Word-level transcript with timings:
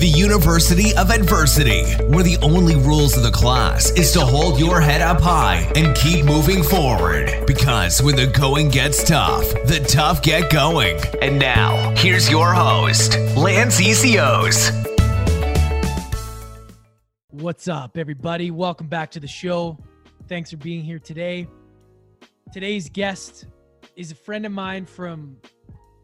the 0.00 0.08
University 0.08 0.96
of 0.96 1.10
Adversity, 1.10 1.84
where 2.04 2.24
the 2.24 2.38
only 2.38 2.74
rules 2.74 3.18
of 3.18 3.22
the 3.22 3.30
class 3.30 3.90
is 3.90 4.12
to 4.12 4.20
hold 4.20 4.58
your 4.58 4.80
head 4.80 5.02
up 5.02 5.20
high 5.20 5.70
and 5.76 5.94
keep 5.94 6.24
moving 6.24 6.62
forward. 6.62 7.44
Because 7.46 8.02
when 8.02 8.16
the 8.16 8.26
going 8.26 8.70
gets 8.70 9.04
tough, 9.04 9.44
the 9.66 9.84
tough 9.86 10.22
get 10.22 10.50
going. 10.50 10.98
And 11.20 11.38
now, 11.38 11.94
here's 11.96 12.30
your 12.30 12.54
host, 12.54 13.18
Lance 13.36 13.78
ECOs. 13.78 14.72
What's 17.28 17.68
up, 17.68 17.98
everybody? 17.98 18.50
Welcome 18.50 18.86
back 18.86 19.10
to 19.10 19.20
the 19.20 19.28
show. 19.28 19.76
Thanks 20.28 20.50
for 20.50 20.56
being 20.56 20.82
here 20.82 20.98
today. 20.98 21.46
Today's 22.54 22.88
guest 22.88 23.44
is 23.96 24.12
a 24.12 24.14
friend 24.14 24.46
of 24.46 24.52
mine 24.52 24.86
from 24.86 25.36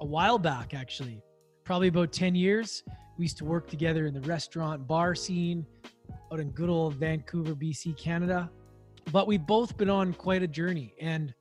a 0.02 0.04
while 0.04 0.38
back, 0.38 0.74
actually, 0.74 1.22
probably 1.64 1.88
about 1.88 2.12
10 2.12 2.34
years. 2.34 2.82
We 3.18 3.24
used 3.24 3.38
to 3.38 3.44
work 3.44 3.68
together 3.68 4.06
in 4.06 4.14
the 4.14 4.20
restaurant 4.22 4.86
bar 4.86 5.14
scene 5.14 5.66
out 6.32 6.40
in 6.40 6.50
good 6.50 6.68
old 6.68 6.94
Vancouver, 6.94 7.54
BC, 7.54 7.96
Canada. 7.96 8.50
But 9.12 9.26
we've 9.26 9.46
both 9.46 9.76
been 9.76 9.88
on 9.90 10.12
quite 10.12 10.42
a 10.42 10.46
journey. 10.48 10.94
And 11.00 11.32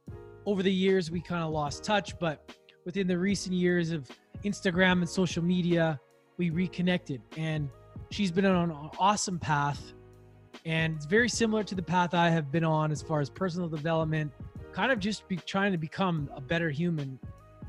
over 0.45 0.63
the 0.63 0.71
years, 0.71 1.11
we 1.11 1.19
kind 1.19 1.43
of 1.43 1.51
lost 1.51 1.83
touch. 1.83 2.17
But 2.19 2.51
within 2.85 3.07
the 3.07 3.17
recent 3.17 3.55
years 3.55 3.91
of 3.91 4.09
Instagram 4.43 4.99
and 4.99 5.09
social 5.09 5.43
media, 5.43 5.99
we 6.37 6.49
reconnected. 6.49 7.21
And 7.35 7.69
she's 8.09 8.31
been 8.31 8.45
on 8.45 8.71
an 8.71 8.89
awesome 8.99 9.39
path. 9.39 9.93
And 10.65 10.95
it's 10.95 11.05
very 11.05 11.29
similar 11.29 11.63
to 11.63 11.75
the 11.75 11.83
path 11.83 12.13
I 12.13 12.29
have 12.29 12.51
been 12.51 12.63
on 12.63 12.91
as 12.91 13.01
far 13.01 13.19
as 13.19 13.29
personal 13.29 13.67
development, 13.67 14.31
kind 14.71 14.91
of 14.91 14.99
just 14.99 15.23
trying 15.45 15.71
to 15.71 15.77
become 15.77 16.29
a 16.35 16.41
better 16.41 16.69
human 16.69 17.19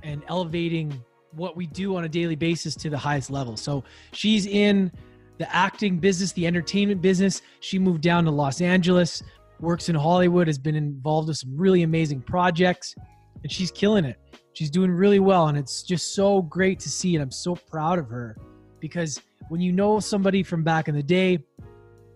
and 0.02 0.22
elevating 0.28 1.02
what 1.36 1.56
we 1.56 1.66
do 1.66 1.96
on 1.96 2.04
a 2.04 2.08
daily 2.08 2.34
basis 2.34 2.74
to 2.76 2.90
the 2.90 2.98
highest 2.98 3.30
level. 3.30 3.56
So 3.56 3.84
she's 4.12 4.46
in 4.46 4.90
the 5.38 5.54
acting 5.54 5.98
business, 5.98 6.32
the 6.32 6.46
entertainment 6.46 7.02
business. 7.02 7.42
She 7.60 7.78
moved 7.78 8.02
down 8.02 8.24
to 8.24 8.30
Los 8.30 8.60
Angeles, 8.60 9.22
works 9.60 9.88
in 9.88 9.94
Hollywood, 9.94 10.46
has 10.46 10.58
been 10.58 10.74
involved 10.74 11.28
with 11.28 11.36
some 11.36 11.56
really 11.56 11.82
amazing 11.82 12.22
projects, 12.22 12.94
and 13.42 13.52
she's 13.52 13.70
killing 13.70 14.04
it. 14.04 14.18
She's 14.54 14.70
doing 14.70 14.90
really 14.90 15.18
well, 15.18 15.48
and 15.48 15.58
it's 15.58 15.82
just 15.82 16.14
so 16.14 16.40
great 16.42 16.80
to 16.80 16.88
see. 16.88 17.14
And 17.14 17.22
I'm 17.22 17.30
so 17.30 17.54
proud 17.54 17.98
of 17.98 18.08
her 18.08 18.36
because 18.80 19.20
when 19.48 19.60
you 19.60 19.72
know 19.72 20.00
somebody 20.00 20.42
from 20.42 20.64
back 20.64 20.88
in 20.88 20.94
the 20.94 21.02
day 21.02 21.38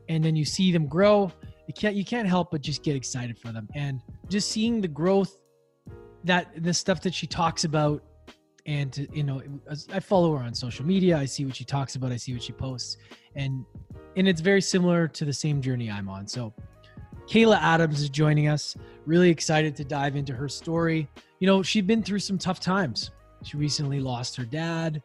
and 0.09 0.25
then 0.25 0.35
you 0.35 0.45
see 0.45 0.73
them 0.73 0.87
grow, 0.87 1.31
you 1.67 1.75
can't 1.75 1.95
you 1.95 2.05
can't 2.05 2.27
help 2.27 2.51
but 2.51 2.63
just 2.63 2.83
get 2.83 2.97
excited 2.97 3.39
for 3.39 3.53
them. 3.53 3.69
And 3.75 4.01
just 4.29 4.51
seeing 4.51 4.81
the 4.81 4.89
growth 4.89 5.39
that 6.25 6.63
the 6.63 6.73
stuff 6.73 7.01
that 7.03 7.15
she 7.15 7.27
talks 7.27 7.65
about 7.65 8.03
and 8.71 8.93
to, 8.93 9.09
you 9.13 9.25
know 9.25 9.43
i 9.93 9.99
follow 9.99 10.35
her 10.37 10.45
on 10.45 10.55
social 10.55 10.87
media 10.87 11.19
i 11.19 11.25
see 11.25 11.45
what 11.45 11.57
she 11.57 11.65
talks 11.65 11.97
about 11.97 12.13
i 12.13 12.17
see 12.17 12.33
what 12.33 12.43
she 12.43 12.53
posts 12.53 12.99
and 13.35 13.65
and 14.17 14.29
it's 14.29 14.41
very 14.41 14.63
similar 14.63 15.09
to 15.09 15.25
the 15.25 15.33
same 15.33 15.61
journey 15.61 15.91
i'm 15.91 16.09
on. 16.09 16.27
So 16.27 16.53
kayla 17.27 17.61
adams 17.61 18.01
is 18.01 18.11
joining 18.11 18.49
us. 18.49 18.77
Really 19.07 19.31
excited 19.31 19.77
to 19.77 19.85
dive 19.85 20.17
into 20.17 20.33
her 20.33 20.49
story. 20.49 21.09
You 21.39 21.47
know 21.47 21.63
she'd 21.63 21.87
been 21.87 22.03
through 22.03 22.21
some 22.21 22.39
tough 22.39 22.61
times. 22.61 23.11
She 23.43 23.57
recently 23.57 24.01
lost 24.01 24.37
her 24.37 24.45
dad. 24.45 25.03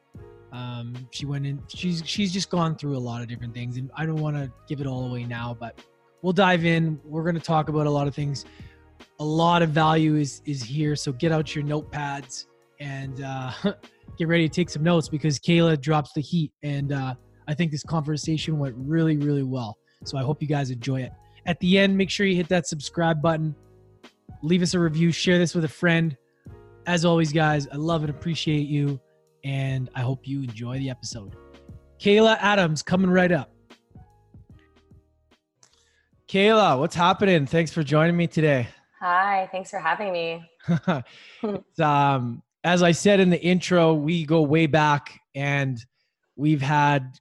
Um, 0.52 0.94
she 1.12 1.26
went 1.26 1.46
in 1.46 1.62
she's 1.68 2.02
she's 2.06 2.32
just 2.32 2.50
gone 2.50 2.76
through 2.76 2.96
a 2.96 3.04
lot 3.12 3.22
of 3.22 3.28
different 3.28 3.54
things 3.54 3.76
and 3.76 3.92
i 3.98 4.06
don't 4.06 4.22
want 4.22 4.38
to 4.38 4.50
give 4.70 4.80
it 4.80 4.88
all 4.88 5.06
away 5.10 5.26
now 5.26 5.58
but 5.60 5.78
we'll 6.22 6.34
dive 6.34 6.64
in. 6.64 6.98
We're 7.04 7.24
going 7.24 7.36
to 7.36 7.42
talk 7.42 7.68
about 7.68 7.88
a 7.88 7.90
lot 7.90 8.08
of 8.08 8.16
things. 8.16 8.46
A 9.20 9.26
lot 9.26 9.62
of 9.62 9.70
value 9.70 10.16
is 10.16 10.42
is 10.46 10.64
here 10.64 10.96
so 10.96 11.12
get 11.12 11.32
out 11.32 11.56
your 11.56 11.64
notepads 11.64 12.46
and 12.80 13.24
uh, 13.24 13.52
get 14.18 14.28
ready 14.28 14.48
to 14.48 14.54
take 14.54 14.70
some 14.70 14.84
notes 14.84 15.10
because 15.10 15.40
Kayla 15.40 15.80
drops 15.80 16.14
the 16.14 16.22
heat. 16.22 16.52
And 16.64 16.92
uh, 16.92 17.16
I 17.48 17.54
think 17.54 17.72
this 17.72 17.84
conversation 17.84 18.60
went 18.60 18.76
really, 18.78 19.18
really 19.18 19.44
well. 19.44 19.78
So 20.04 20.18
I 20.18 20.24
hope 20.24 20.42
you 20.42 20.48
guys 20.48 20.70
enjoy 20.70 21.02
it. 21.02 21.12
At 21.46 21.60
the 21.60 21.78
end, 21.78 21.98
make 21.98 22.10
sure 22.10 22.26
you 22.26 22.36
hit 22.36 22.50
that 22.50 22.68
subscribe 22.68 23.22
button, 23.22 23.56
leave 24.42 24.62
us 24.62 24.74
a 24.74 24.80
review, 24.80 25.12
share 25.12 25.38
this 25.38 25.54
with 25.54 25.64
a 25.66 25.70
friend. 25.70 26.18
As 26.88 27.06
always, 27.06 27.32
guys, 27.32 27.68
I 27.72 27.76
love 27.76 28.02
and 28.02 28.10
appreciate 28.10 28.68
you, 28.68 29.00
and 29.44 29.90
I 29.96 30.02
hope 30.02 30.28
you 30.28 30.44
enjoy 30.44 30.80
the 30.80 30.90
episode. 30.90 31.36
Kayla 32.00 32.38
Adams 32.40 32.84
coming 32.84 33.10
right 33.10 33.32
up. 33.32 33.52
Kayla, 36.28 36.80
what's 36.80 36.96
happening? 36.96 37.46
Thanks 37.46 37.72
for 37.72 37.84
joining 37.84 38.18
me 38.18 38.28
today. 38.28 38.68
Hi, 39.00 39.48
thanks 39.52 39.70
for 39.70 39.80
having 39.80 40.12
me. 40.12 40.44
um, 41.80 42.42
as 42.66 42.82
I 42.82 42.92
said 42.94 43.20
in 43.20 43.30
the 43.30 43.42
intro, 43.42 43.94
we 43.94 44.26
go 44.26 44.42
way 44.42 44.66
back 44.66 45.22
and 45.36 45.78
we've 46.36 46.64
had, 46.64 47.20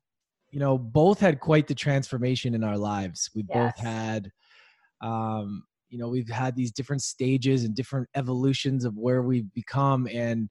you 0.50 0.58
know, 0.58 0.78
both 0.78 1.20
had 1.20 1.38
quite 1.38 1.68
the 1.68 1.74
transformation 1.74 2.54
in 2.54 2.64
our 2.64 2.78
lives. 2.78 3.30
We 3.34 3.44
yes. 3.46 3.54
both 3.54 3.84
had, 3.84 4.30
um, 5.02 5.64
you 5.90 5.98
know, 5.98 6.08
we've 6.08 6.30
had 6.30 6.56
these 6.56 6.72
different 6.72 7.02
stages 7.02 7.64
and 7.64 7.74
different 7.74 8.08
evolutions 8.14 8.86
of 8.86 8.96
where 8.96 9.20
we've 9.20 9.52
become. 9.52 10.08
And 10.10 10.48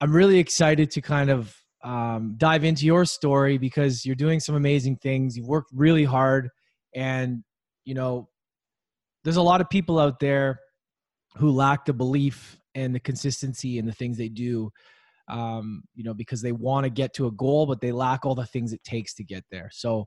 I'm 0.00 0.12
really 0.12 0.40
excited 0.40 0.90
to 0.90 1.00
kind 1.00 1.30
of 1.30 1.56
um, 1.84 2.34
dive 2.36 2.64
into 2.64 2.84
your 2.84 3.04
story 3.04 3.58
because 3.58 4.04
you're 4.04 4.16
doing 4.16 4.40
some 4.40 4.56
amazing 4.56 4.96
things. 4.96 5.36
You've 5.36 5.46
worked 5.46 5.70
really 5.72 6.04
hard. 6.04 6.48
And, 6.96 7.44
you 7.84 7.94
know, 7.94 8.28
there's 9.22 9.36
a 9.36 9.42
lot 9.42 9.60
of 9.60 9.70
people 9.70 10.00
out 10.00 10.18
there 10.18 10.58
who 11.36 11.52
lack 11.52 11.84
the 11.84 11.92
belief 11.92 12.58
and 12.76 12.94
the 12.94 13.00
consistency 13.00 13.78
and 13.80 13.88
the 13.88 13.92
things 13.92 14.16
they 14.16 14.28
do 14.28 14.70
um, 15.28 15.82
you 15.96 16.04
know 16.04 16.14
because 16.14 16.40
they 16.40 16.52
want 16.52 16.84
to 16.84 16.90
get 16.90 17.12
to 17.14 17.26
a 17.26 17.32
goal 17.32 17.66
but 17.66 17.80
they 17.80 17.90
lack 17.90 18.24
all 18.24 18.36
the 18.36 18.46
things 18.46 18.72
it 18.72 18.84
takes 18.84 19.12
to 19.14 19.24
get 19.24 19.42
there. 19.50 19.68
So 19.72 20.06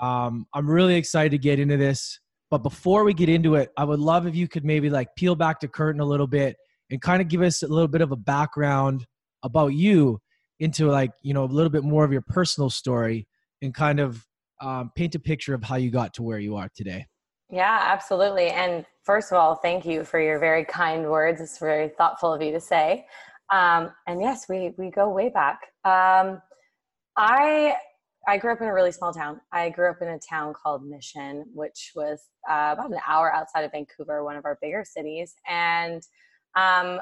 um, 0.00 0.46
i'm 0.54 0.68
really 0.68 0.94
excited 0.94 1.30
to 1.30 1.38
get 1.38 1.58
into 1.58 1.76
this 1.76 2.18
but 2.50 2.58
before 2.58 3.04
we 3.04 3.12
get 3.12 3.28
into 3.28 3.54
it 3.56 3.70
i 3.76 3.84
would 3.84 4.00
love 4.00 4.26
if 4.26 4.34
you 4.34 4.48
could 4.48 4.64
maybe 4.64 4.90
like 4.90 5.08
peel 5.16 5.34
back 5.34 5.60
the 5.60 5.68
curtain 5.68 6.00
a 6.00 6.04
little 6.04 6.26
bit 6.26 6.56
and 6.90 7.00
kind 7.00 7.20
of 7.20 7.28
give 7.28 7.42
us 7.42 7.62
a 7.62 7.68
little 7.68 7.88
bit 7.88 8.00
of 8.00 8.12
a 8.12 8.16
background 8.16 9.04
about 9.42 9.68
you 9.68 10.18
into 10.60 10.90
like 10.90 11.10
you 11.22 11.34
know 11.34 11.44
a 11.44 11.46
little 11.46 11.70
bit 11.70 11.84
more 11.84 12.04
of 12.04 12.12
your 12.12 12.22
personal 12.22 12.70
story 12.70 13.26
and 13.60 13.74
kind 13.74 14.00
of 14.00 14.24
um, 14.60 14.90
paint 14.94 15.14
a 15.14 15.18
picture 15.18 15.54
of 15.54 15.64
how 15.64 15.76
you 15.76 15.90
got 15.90 16.14
to 16.14 16.22
where 16.22 16.38
you 16.38 16.56
are 16.56 16.68
today 16.74 17.04
yeah, 17.52 17.80
absolutely. 17.82 18.48
And 18.48 18.86
first 19.04 19.30
of 19.30 19.36
all, 19.36 19.56
thank 19.56 19.84
you 19.84 20.04
for 20.04 20.18
your 20.18 20.38
very 20.38 20.64
kind 20.64 21.10
words. 21.10 21.38
It's 21.38 21.58
very 21.58 21.90
thoughtful 21.90 22.32
of 22.32 22.40
you 22.40 22.50
to 22.50 22.60
say. 22.60 23.06
Um, 23.52 23.90
and 24.06 24.22
yes, 24.22 24.46
we 24.48 24.72
we 24.78 24.90
go 24.90 25.10
way 25.10 25.28
back. 25.28 25.60
Um, 25.84 26.40
I 27.18 27.74
I 28.26 28.38
grew 28.38 28.52
up 28.52 28.62
in 28.62 28.68
a 28.68 28.72
really 28.72 28.90
small 28.90 29.12
town. 29.12 29.42
I 29.52 29.68
grew 29.68 29.90
up 29.90 30.00
in 30.00 30.08
a 30.08 30.18
town 30.18 30.54
called 30.54 30.86
Mission, 30.86 31.44
which 31.52 31.92
was 31.94 32.22
uh, 32.48 32.70
about 32.72 32.90
an 32.90 33.00
hour 33.06 33.30
outside 33.34 33.64
of 33.64 33.72
Vancouver, 33.72 34.24
one 34.24 34.36
of 34.36 34.46
our 34.46 34.58
bigger 34.62 34.82
cities. 34.86 35.34
And 35.46 36.02
um, 36.56 37.00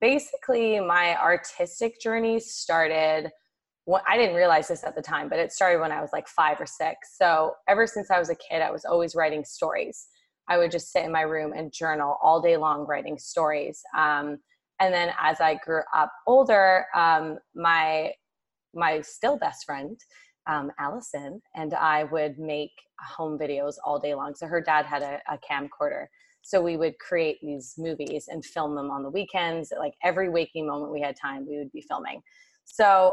basically, 0.00 0.80
my 0.80 1.16
artistic 1.16 2.00
journey 2.00 2.40
started 2.40 3.30
well, 3.86 4.02
I 4.06 4.16
didn't 4.16 4.36
realize 4.36 4.68
this 4.68 4.84
at 4.84 4.94
the 4.94 5.02
time, 5.02 5.28
but 5.28 5.38
it 5.38 5.52
started 5.52 5.80
when 5.80 5.92
I 5.92 6.00
was 6.00 6.10
like 6.12 6.28
five 6.28 6.60
or 6.60 6.66
six. 6.66 7.16
So 7.16 7.52
ever 7.68 7.86
since 7.86 8.10
I 8.10 8.18
was 8.18 8.30
a 8.30 8.36
kid, 8.36 8.62
I 8.62 8.70
was 8.70 8.84
always 8.84 9.14
writing 9.14 9.44
stories. 9.44 10.06
I 10.48 10.58
would 10.58 10.70
just 10.70 10.92
sit 10.92 11.04
in 11.04 11.12
my 11.12 11.22
room 11.22 11.52
and 11.52 11.72
journal 11.72 12.16
all 12.22 12.40
day 12.40 12.56
long, 12.56 12.86
writing 12.86 13.18
stories. 13.18 13.82
Um, 13.96 14.38
and 14.80 14.92
then 14.92 15.12
as 15.20 15.40
I 15.40 15.54
grew 15.64 15.82
up 15.94 16.12
older, 16.26 16.86
um, 16.94 17.38
my 17.54 18.12
my 18.74 19.00
still 19.02 19.36
best 19.36 19.66
friend, 19.66 20.00
um, 20.46 20.70
Allison, 20.78 21.42
and 21.54 21.74
I 21.74 22.04
would 22.04 22.38
make 22.38 22.72
home 23.00 23.38
videos 23.38 23.74
all 23.84 23.98
day 23.98 24.14
long. 24.14 24.34
So 24.34 24.46
her 24.46 24.62
dad 24.62 24.86
had 24.86 25.02
a, 25.02 25.20
a 25.30 25.38
camcorder. 25.38 26.06
So 26.40 26.60
we 26.60 26.76
would 26.76 26.98
create 26.98 27.38
these 27.42 27.74
movies 27.76 28.28
and 28.28 28.44
film 28.44 28.74
them 28.74 28.90
on 28.90 29.02
the 29.02 29.10
weekends. 29.10 29.72
Like 29.78 29.94
every 30.02 30.28
waking 30.28 30.66
moment 30.66 30.90
we 30.90 31.00
had 31.00 31.16
time, 31.20 31.46
we 31.46 31.58
would 31.58 31.70
be 31.70 31.82
filming. 31.82 32.22
So 32.64 33.12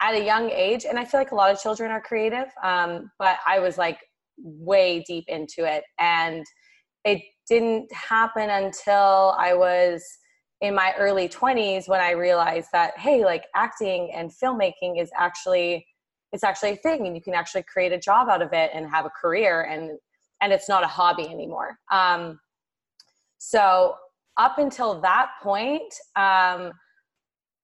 at 0.00 0.14
a 0.14 0.24
young 0.24 0.50
age, 0.50 0.84
and 0.84 0.98
I 0.98 1.04
feel 1.04 1.20
like 1.20 1.32
a 1.32 1.34
lot 1.34 1.50
of 1.50 1.60
children 1.60 1.90
are 1.90 2.00
creative, 2.00 2.46
um, 2.62 3.10
but 3.18 3.38
I 3.46 3.58
was 3.58 3.78
like 3.78 3.98
way 4.38 5.04
deep 5.06 5.24
into 5.28 5.64
it. 5.64 5.84
And 5.98 6.44
it 7.04 7.22
didn't 7.48 7.92
happen 7.92 8.50
until 8.50 9.34
I 9.38 9.54
was 9.54 10.02
in 10.60 10.74
my 10.74 10.94
early 10.98 11.28
20s 11.28 11.88
when 11.88 12.00
I 12.00 12.12
realized 12.12 12.68
that, 12.72 12.98
hey, 12.98 13.24
like 13.24 13.44
acting 13.54 14.10
and 14.14 14.30
filmmaking 14.30 15.00
is 15.00 15.10
actually 15.16 15.86
it's 16.34 16.42
actually 16.42 16.72
a 16.72 16.76
thing 16.76 17.06
and 17.06 17.14
you 17.14 17.22
can 17.22 17.32
actually 17.32 17.62
create 17.62 17.92
a 17.92 17.98
job 17.98 18.28
out 18.28 18.42
of 18.42 18.52
it 18.52 18.70
and 18.74 18.90
have 18.90 19.06
a 19.06 19.10
career 19.10 19.62
and 19.62 19.92
and 20.42 20.52
it's 20.52 20.68
not 20.68 20.82
a 20.82 20.86
hobby 20.86 21.28
anymore 21.28 21.78
um, 21.92 22.38
so 23.38 23.94
up 24.36 24.58
until 24.58 25.00
that 25.00 25.30
point 25.42 25.94
um, 26.16 26.72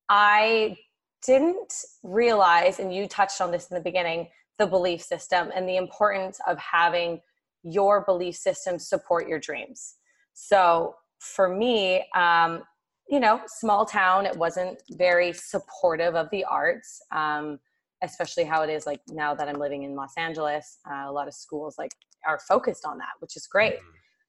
i 0.09 0.77
didn't 1.25 1.73
realize, 2.03 2.79
and 2.79 2.95
you 2.95 3.07
touched 3.07 3.41
on 3.41 3.51
this 3.51 3.69
in 3.71 3.75
the 3.75 3.83
beginning, 3.83 4.29
the 4.59 4.67
belief 4.67 5.03
system 5.03 5.51
and 5.55 5.69
the 5.69 5.77
importance 5.77 6.39
of 6.47 6.59
having 6.59 7.21
your 7.63 8.05
belief 8.05 8.37
system 8.37 8.79
support 8.79 9.29
your 9.29 9.39
dreams. 9.39 9.97
So 10.35 10.95
for 11.19 11.49
me, 11.49 12.05
um, 12.15 12.63
you 13.09 13.21
know, 13.21 13.41
small 13.47 13.85
town, 13.85 14.25
it 14.25 14.37
wasn't 14.37 14.83
very 14.93 15.33
supportive 15.33 16.15
of 16.15 16.29
the 16.31 16.45
arts. 16.45 17.01
Um, 17.13 17.59
especially 18.03 18.45
how 18.45 18.63
it 18.63 18.71
is 18.71 18.87
like 18.87 19.01
now 19.09 19.35
that 19.35 19.49
I'm 19.49 19.59
living 19.59 19.83
in 19.83 19.95
Los 19.95 20.13
Angeles. 20.17 20.79
Uh, 20.91 21.09
a 21.09 21.13
lot 21.13 21.29
of 21.29 21.35
schools 21.35 21.77
like 21.79 21.93
are 22.27 22.39
focused 22.39 22.85
on 22.87 22.99
that, 22.99 23.13
which 23.21 23.37
is 23.37 23.47
great. 23.47 23.75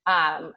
Mm-hmm. 0.08 0.46
Um, 0.46 0.54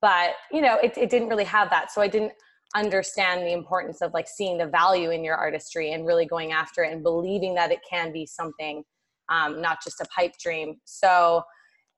but 0.00 0.32
you 0.52 0.60
know, 0.60 0.76
it, 0.82 0.96
it 0.96 1.10
didn't 1.10 1.28
really 1.28 1.44
have 1.44 1.70
that, 1.70 1.90
so 1.90 2.02
I 2.02 2.08
didn't 2.08 2.32
understand 2.74 3.42
the 3.42 3.52
importance 3.52 4.02
of 4.02 4.12
like 4.12 4.28
seeing 4.28 4.58
the 4.58 4.66
value 4.66 5.10
in 5.10 5.24
your 5.24 5.36
artistry 5.36 5.92
and 5.92 6.06
really 6.06 6.26
going 6.26 6.52
after 6.52 6.82
it 6.84 6.92
and 6.92 7.02
believing 7.02 7.54
that 7.54 7.72
it 7.72 7.80
can 7.88 8.12
be 8.12 8.26
something, 8.26 8.82
um, 9.30 9.60
not 9.60 9.82
just 9.82 10.00
a 10.00 10.06
pipe 10.14 10.32
dream. 10.42 10.76
So 10.84 11.42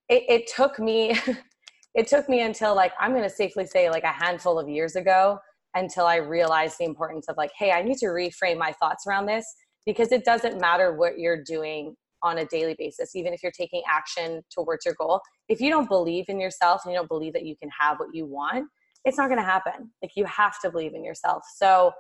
it, 0.09 0.23
it 0.29 0.51
took 0.55 0.79
me. 0.79 1.19
it 1.97 2.07
took 2.07 2.29
me 2.29 2.43
until 2.43 2.73
like 2.73 2.93
i'm 3.01 3.11
going 3.11 3.25
to 3.25 3.29
safely 3.29 3.67
say 3.67 3.91
like 3.91 4.05
a 4.05 4.13
handful 4.13 4.61
of 4.61 4.69
years 4.69 4.95
ago 4.95 5.37
until 5.75 6.07
I 6.07 6.17
realized 6.17 6.79
the 6.79 6.85
importance 6.85 7.29
of 7.29 7.37
like, 7.37 7.53
hey, 7.57 7.73
I 7.73 7.83
need 7.83 7.99
to 7.99 8.07
reframe 8.07 8.59
my 8.59 8.73
thoughts 8.73 9.07
around 9.07 9.27
this 9.27 9.47
because 9.87 10.13
it 10.13 10.25
doesn't 10.25 10.61
matter 10.61 10.95
what 10.95 11.19
you're 11.19 11.43
doing 11.43 11.95
on 12.23 12.39
a 12.39 12.45
daily 12.47 12.75
basis, 12.79 13.17
even 13.17 13.33
if 13.33 13.43
you're 13.43 13.53
taking 13.53 13.83
action 13.91 14.43
towards 14.53 14.85
your 14.85 14.95
goal. 14.99 15.21
If 15.49 15.61
you 15.61 15.71
don't 15.71 15.89
believe 15.89 16.27
in 16.29 16.39
yourself 16.39 16.83
and 16.85 16.93
you 16.93 16.99
don't 16.99 17.09
believe 17.09 17.33
that 17.33 17.47
you 17.47 17.57
can 17.57 17.71
have 17.79 17.99
what 17.99 18.09
you 18.13 18.27
want, 18.27 18.67
it's 19.05 19.17
not 19.17 19.29
going 19.29 19.41
to 19.41 19.45
happen. 19.45 19.91
Like 20.03 20.13
you 20.17 20.25
have 20.27 20.61
to 20.61 20.71
believe 20.71 20.95
in 20.95 21.05
yourself. 21.05 21.45
So 21.57 21.93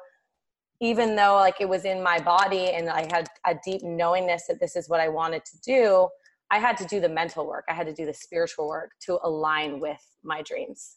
even 0.80 1.16
though 1.16 1.34
like 1.34 1.60
it 1.60 1.68
was 1.68 1.84
in 1.84 2.02
my 2.02 2.18
body 2.18 2.70
and 2.70 2.88
I 2.88 3.06
had 3.10 3.28
a 3.46 3.54
deep 3.64 3.82
knowingness 3.82 4.46
that 4.48 4.60
this 4.60 4.76
is 4.76 4.88
what 4.88 5.00
I 5.00 5.08
wanted 5.08 5.44
to 5.44 5.60
do, 5.60 6.08
I 6.50 6.58
had 6.58 6.76
to 6.78 6.84
do 6.86 7.00
the 7.00 7.08
mental 7.08 7.46
work. 7.46 7.64
I 7.68 7.74
had 7.74 7.86
to 7.86 7.92
do 7.92 8.06
the 8.06 8.14
spiritual 8.14 8.68
work 8.68 8.92
to 9.06 9.18
align 9.22 9.80
with 9.80 10.00
my 10.22 10.42
dreams. 10.42 10.96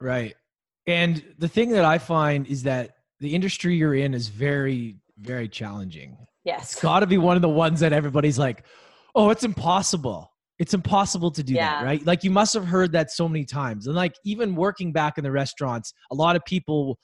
Right. 0.00 0.34
And 0.86 1.22
the 1.38 1.48
thing 1.48 1.70
that 1.70 1.84
I 1.84 1.98
find 1.98 2.46
is 2.46 2.62
that 2.62 2.96
the 3.18 3.34
industry 3.34 3.76
you're 3.76 3.94
in 3.94 4.14
is 4.14 4.28
very, 4.28 4.96
very 5.18 5.48
challenging. 5.48 6.16
Yes. 6.44 6.72
It's 6.72 6.80
got 6.80 7.00
to 7.00 7.06
be 7.06 7.18
one 7.18 7.36
of 7.36 7.42
the 7.42 7.48
ones 7.48 7.80
that 7.80 7.92
everybody's 7.92 8.38
like, 8.38 8.64
oh, 9.14 9.30
it's 9.30 9.44
impossible. 9.44 10.32
It's 10.60 10.74
impossible 10.74 11.30
to 11.32 11.42
do 11.42 11.54
yeah. 11.54 11.80
that, 11.80 11.84
right? 11.84 12.06
Like 12.06 12.22
you 12.22 12.30
must 12.30 12.54
have 12.54 12.66
heard 12.66 12.92
that 12.92 13.10
so 13.10 13.28
many 13.28 13.44
times. 13.44 13.86
And 13.86 13.96
like 13.96 14.12
even 14.24 14.54
working 14.54 14.92
back 14.92 15.16
in 15.16 15.24
the 15.24 15.32
restaurants, 15.32 15.92
a 16.12 16.14
lot 16.14 16.36
of 16.36 16.44
people 16.44 16.98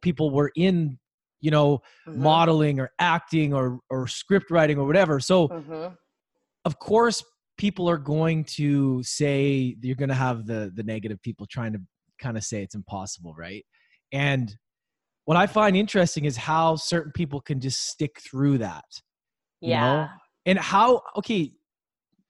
people 0.00 0.30
were 0.30 0.50
in, 0.56 0.98
you 1.40 1.50
know, 1.50 1.78
mm-hmm. 2.08 2.22
modeling 2.22 2.80
or 2.80 2.90
acting 2.98 3.52
or 3.52 3.78
or 3.90 4.08
script 4.08 4.50
writing 4.50 4.78
or 4.78 4.86
whatever. 4.86 5.20
So 5.20 5.48
mm-hmm. 5.48 5.94
of 6.64 6.78
course 6.78 7.22
people 7.58 7.88
are 7.88 7.98
going 7.98 8.44
to 8.44 9.02
say 9.02 9.76
you're 9.82 9.94
going 9.94 10.08
to 10.08 10.14
have 10.14 10.46
the 10.46 10.72
the 10.74 10.82
negative 10.82 11.20
people 11.22 11.46
trying 11.46 11.74
to 11.74 11.80
kind 12.18 12.38
of 12.38 12.44
say 12.44 12.62
it's 12.62 12.74
impossible, 12.74 13.34
right? 13.36 13.64
And 14.10 14.56
what 15.26 15.36
I 15.36 15.46
find 15.46 15.76
interesting 15.76 16.24
is 16.24 16.36
how 16.36 16.76
certain 16.76 17.12
people 17.12 17.40
can 17.40 17.60
just 17.60 17.88
stick 17.88 18.18
through 18.20 18.58
that. 18.58 18.84
Yeah. 19.60 19.80
Know? 19.80 20.08
And 20.46 20.58
how, 20.58 21.02
okay, 21.18 21.52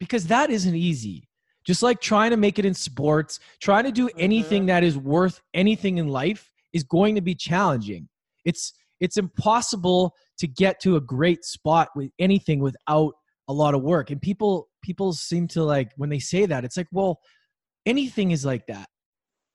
because 0.03 0.27
that 0.27 0.51
isn't 0.51 0.75
easy. 0.75 1.29
Just 1.65 1.81
like 1.81 2.01
trying 2.01 2.33
to 2.33 2.37
make 2.37 2.59
it 2.59 2.65
in 2.65 2.75
sports, 2.75 3.39
trying 3.61 3.85
to 3.85 3.93
do 3.93 4.11
anything 4.19 4.63
mm-hmm. 4.63 4.67
that 4.67 4.83
is 4.83 4.99
worth 4.99 5.41
anything 5.55 5.99
in 5.99 6.09
life 6.09 6.51
is 6.73 6.83
going 6.83 7.15
to 7.15 7.21
be 7.21 7.37
challenging. 7.37 8.09
It's 8.45 8.73
it's 8.99 9.17
impossible 9.17 10.17
to 10.39 10.49
get 10.49 10.81
to 10.81 10.97
a 10.97 11.01
great 11.01 11.45
spot 11.45 11.91
with 11.95 12.11
anything 12.19 12.59
without 12.59 13.15
a 13.47 13.53
lot 13.53 13.75
of 13.75 13.83
work. 13.83 14.11
And 14.11 14.21
people 14.21 14.71
people 14.83 15.13
seem 15.13 15.47
to 15.49 15.63
like 15.63 15.93
when 15.97 16.11
they 16.11 16.19
say 16.19 16.47
that, 16.47 16.65
it's 16.65 16.77
like, 16.77 16.89
well, 16.91 17.21
anything 17.87 18.33
is 18.33 18.45
like 18.45 18.67
that. 18.67 18.89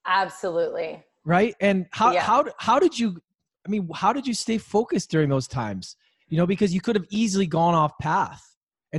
Absolutely. 0.06 1.04
Right. 1.26 1.56
And 1.60 1.88
how 1.92 2.14
yeah. 2.14 2.22
how 2.22 2.46
how 2.58 2.80
did 2.80 2.98
you? 2.98 3.20
I 3.66 3.70
mean, 3.70 3.90
how 3.94 4.14
did 4.14 4.26
you 4.26 4.34
stay 4.34 4.58
focused 4.58 5.12
during 5.12 5.28
those 5.28 5.50
times? 5.50 5.98
You 6.30 6.38
know, 6.38 6.48
because 6.48 6.74
you 6.74 6.80
could 6.80 6.96
have 6.96 7.06
easily 7.10 7.48
gone 7.48 7.74
off 7.74 7.98
path. 8.00 8.42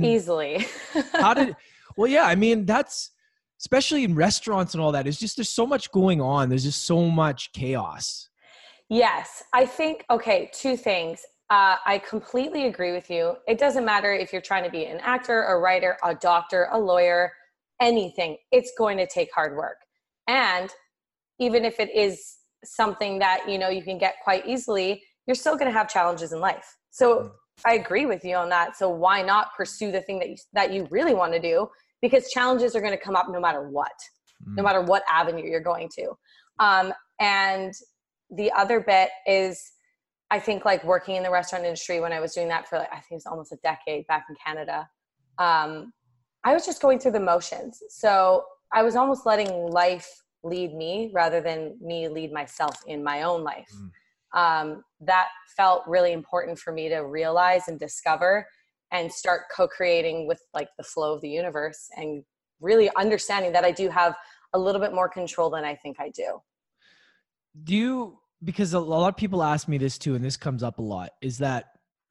And 0.03 0.13
easily. 0.13 0.65
how 1.13 1.33
did? 1.33 1.55
Well, 1.95 2.09
yeah. 2.09 2.23
I 2.23 2.35
mean, 2.35 2.65
that's 2.65 3.11
especially 3.59 4.03
in 4.03 4.15
restaurants 4.15 4.73
and 4.73 4.81
all 4.81 4.91
that. 4.93 5.07
It's 5.07 5.19
just 5.19 5.37
there's 5.37 5.49
so 5.49 5.65
much 5.65 5.91
going 5.91 6.21
on. 6.21 6.49
There's 6.49 6.63
just 6.63 6.85
so 6.85 7.09
much 7.09 7.51
chaos. 7.51 8.29
Yes, 8.89 9.43
I 9.53 9.65
think. 9.65 10.05
Okay, 10.09 10.49
two 10.53 10.77
things. 10.77 11.25
Uh, 11.49 11.77
I 11.85 12.01
completely 12.07 12.65
agree 12.67 12.91
with 12.91 13.09
you. 13.09 13.35
It 13.47 13.57
doesn't 13.57 13.83
matter 13.83 14.13
if 14.13 14.31
you're 14.31 14.41
trying 14.41 14.63
to 14.63 14.69
be 14.69 14.85
an 14.85 14.99
actor, 15.01 15.43
a 15.43 15.59
writer, 15.59 15.97
a 16.03 16.13
doctor, 16.13 16.67
a 16.71 16.79
lawyer, 16.79 17.31
anything. 17.81 18.37
It's 18.51 18.71
going 18.77 18.97
to 18.97 19.07
take 19.07 19.29
hard 19.33 19.55
work. 19.55 19.77
And 20.27 20.69
even 21.39 21.65
if 21.65 21.79
it 21.79 21.89
is 21.95 22.37
something 22.63 23.19
that 23.19 23.49
you 23.49 23.57
know 23.57 23.69
you 23.69 23.81
can 23.81 23.97
get 23.97 24.15
quite 24.23 24.45
easily 24.45 25.01
you're 25.25 25.35
still 25.35 25.55
going 25.55 25.71
to 25.71 25.77
have 25.77 25.87
challenges 25.87 26.33
in 26.33 26.39
life 26.39 26.77
so 26.91 27.19
mm. 27.19 27.31
I 27.65 27.73
agree 27.73 28.05
with 28.05 28.23
you 28.23 28.35
on 28.35 28.49
that 28.49 28.75
so 28.75 28.89
why 28.89 29.21
not 29.21 29.55
pursue 29.55 29.91
the 29.91 30.01
thing 30.01 30.19
that 30.19 30.29
you, 30.29 30.35
that 30.53 30.73
you 30.73 30.87
really 30.91 31.13
want 31.13 31.33
to 31.33 31.39
do 31.39 31.67
because 32.01 32.29
challenges 32.29 32.75
are 32.75 32.81
going 32.81 32.93
to 32.93 33.03
come 33.03 33.15
up 33.15 33.27
no 33.29 33.39
matter 33.39 33.69
what 33.69 33.91
mm. 34.43 34.55
no 34.55 34.63
matter 34.63 34.81
what 34.81 35.03
avenue 35.09 35.45
you're 35.45 35.59
going 35.59 35.89
to 35.93 36.11
um, 36.59 36.93
and 37.19 37.73
the 38.31 38.51
other 38.51 38.79
bit 38.79 39.09
is 39.25 39.71
i 40.31 40.39
think 40.39 40.65
like 40.65 40.83
working 40.83 41.15
in 41.15 41.23
the 41.23 41.31
restaurant 41.31 41.65
industry 41.65 41.99
when 41.99 42.13
i 42.13 42.19
was 42.19 42.33
doing 42.33 42.47
that 42.47 42.67
for 42.67 42.77
like 42.77 42.91
i 42.91 42.99
think 42.99 43.17
it's 43.17 43.25
almost 43.25 43.51
a 43.51 43.57
decade 43.63 44.05
back 44.07 44.25
in 44.29 44.35
canada 44.43 44.87
um, 45.37 45.91
i 46.43 46.53
was 46.53 46.65
just 46.65 46.81
going 46.81 46.99
through 46.99 47.11
the 47.11 47.19
motions 47.19 47.81
so 47.89 48.43
i 48.73 48.83
was 48.83 48.95
almost 48.95 49.25
letting 49.25 49.49
life 49.69 50.07
lead 50.43 50.73
me 50.73 51.11
rather 51.13 51.41
than 51.41 51.77
me 51.81 52.07
lead 52.07 52.31
myself 52.31 52.75
in 52.87 53.03
my 53.03 53.23
own 53.23 53.43
life. 53.43 53.69
Mm. 53.75 53.91
Um, 54.33 54.83
that 55.01 55.29
felt 55.57 55.83
really 55.87 56.11
important 56.13 56.59
for 56.59 56.71
me 56.71 56.89
to 56.89 56.99
realize 56.99 57.67
and 57.67 57.79
discover 57.79 58.45
and 58.91 59.11
start 59.11 59.43
co-creating 59.55 60.27
with 60.27 60.41
like 60.53 60.69
the 60.77 60.83
flow 60.83 61.13
of 61.13 61.21
the 61.21 61.29
universe 61.29 61.87
and 61.95 62.23
really 62.59 62.89
understanding 62.95 63.51
that 63.53 63.63
I 63.63 63.71
do 63.71 63.89
have 63.89 64.15
a 64.53 64.59
little 64.59 64.81
bit 64.81 64.93
more 64.93 65.09
control 65.09 65.49
than 65.49 65.63
I 65.63 65.75
think 65.75 65.97
I 65.99 66.09
do. 66.09 66.41
Do 67.63 67.75
you 67.75 68.19
because 68.43 68.73
a 68.73 68.79
lot 68.79 69.09
of 69.09 69.17
people 69.17 69.43
ask 69.43 69.67
me 69.67 69.77
this 69.77 69.97
too 69.97 70.15
and 70.15 70.23
this 70.23 70.37
comes 70.37 70.63
up 70.63 70.79
a 70.79 70.81
lot 70.81 71.11
is 71.21 71.39
that 71.39 71.65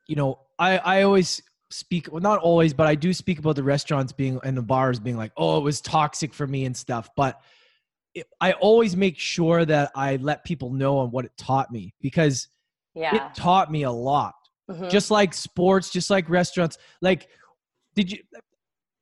you 0.06 0.16
know 0.16 0.38
I 0.58 0.78
I 0.78 1.02
always 1.02 1.42
speak 1.70 2.08
well 2.10 2.20
not 2.20 2.38
always 2.40 2.74
but 2.74 2.86
I 2.86 2.94
do 2.94 3.12
speak 3.12 3.38
about 3.38 3.56
the 3.56 3.62
restaurants 3.62 4.12
being 4.12 4.40
and 4.42 4.56
the 4.56 4.62
bars 4.62 5.00
being 5.00 5.16
like 5.16 5.32
oh 5.36 5.58
it 5.58 5.62
was 5.62 5.80
toxic 5.80 6.34
for 6.34 6.46
me 6.46 6.64
and 6.64 6.76
stuff 6.76 7.08
but 7.16 7.40
I 8.40 8.52
always 8.52 8.96
make 8.96 9.18
sure 9.18 9.64
that 9.64 9.90
I 9.94 10.16
let 10.16 10.44
people 10.44 10.70
know 10.70 10.98
on 10.98 11.10
what 11.10 11.24
it 11.24 11.32
taught 11.36 11.70
me 11.70 11.94
because 12.00 12.48
yeah. 12.94 13.14
it 13.14 13.34
taught 13.34 13.70
me 13.70 13.82
a 13.82 13.90
lot. 13.90 14.34
Mm-hmm. 14.70 14.88
Just 14.88 15.10
like 15.10 15.32
sports, 15.32 15.90
just 15.90 16.10
like 16.10 16.28
restaurants. 16.28 16.76
Like, 17.00 17.28
did 17.94 18.12
you? 18.12 18.18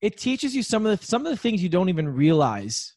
It 0.00 0.16
teaches 0.18 0.54
you 0.54 0.62
some 0.62 0.86
of 0.86 0.98
the 0.98 1.04
some 1.04 1.26
of 1.26 1.30
the 1.30 1.36
things 1.36 1.62
you 1.62 1.68
don't 1.68 1.88
even 1.88 2.08
realize 2.08 2.94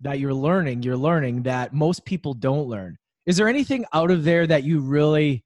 that 0.00 0.18
you're 0.18 0.34
learning. 0.34 0.82
You're 0.82 0.96
learning 0.96 1.42
that 1.42 1.74
most 1.74 2.04
people 2.04 2.32
don't 2.32 2.68
learn. 2.68 2.96
Is 3.26 3.36
there 3.36 3.48
anything 3.48 3.84
out 3.92 4.10
of 4.10 4.24
there 4.24 4.46
that 4.46 4.64
you 4.64 4.80
really 4.80 5.44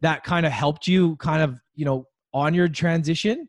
that 0.00 0.22
kind 0.22 0.46
of 0.46 0.52
helped 0.52 0.86
you, 0.86 1.16
kind 1.16 1.42
of 1.42 1.58
you 1.74 1.84
know, 1.84 2.06
on 2.32 2.54
your 2.54 2.68
transition? 2.68 3.48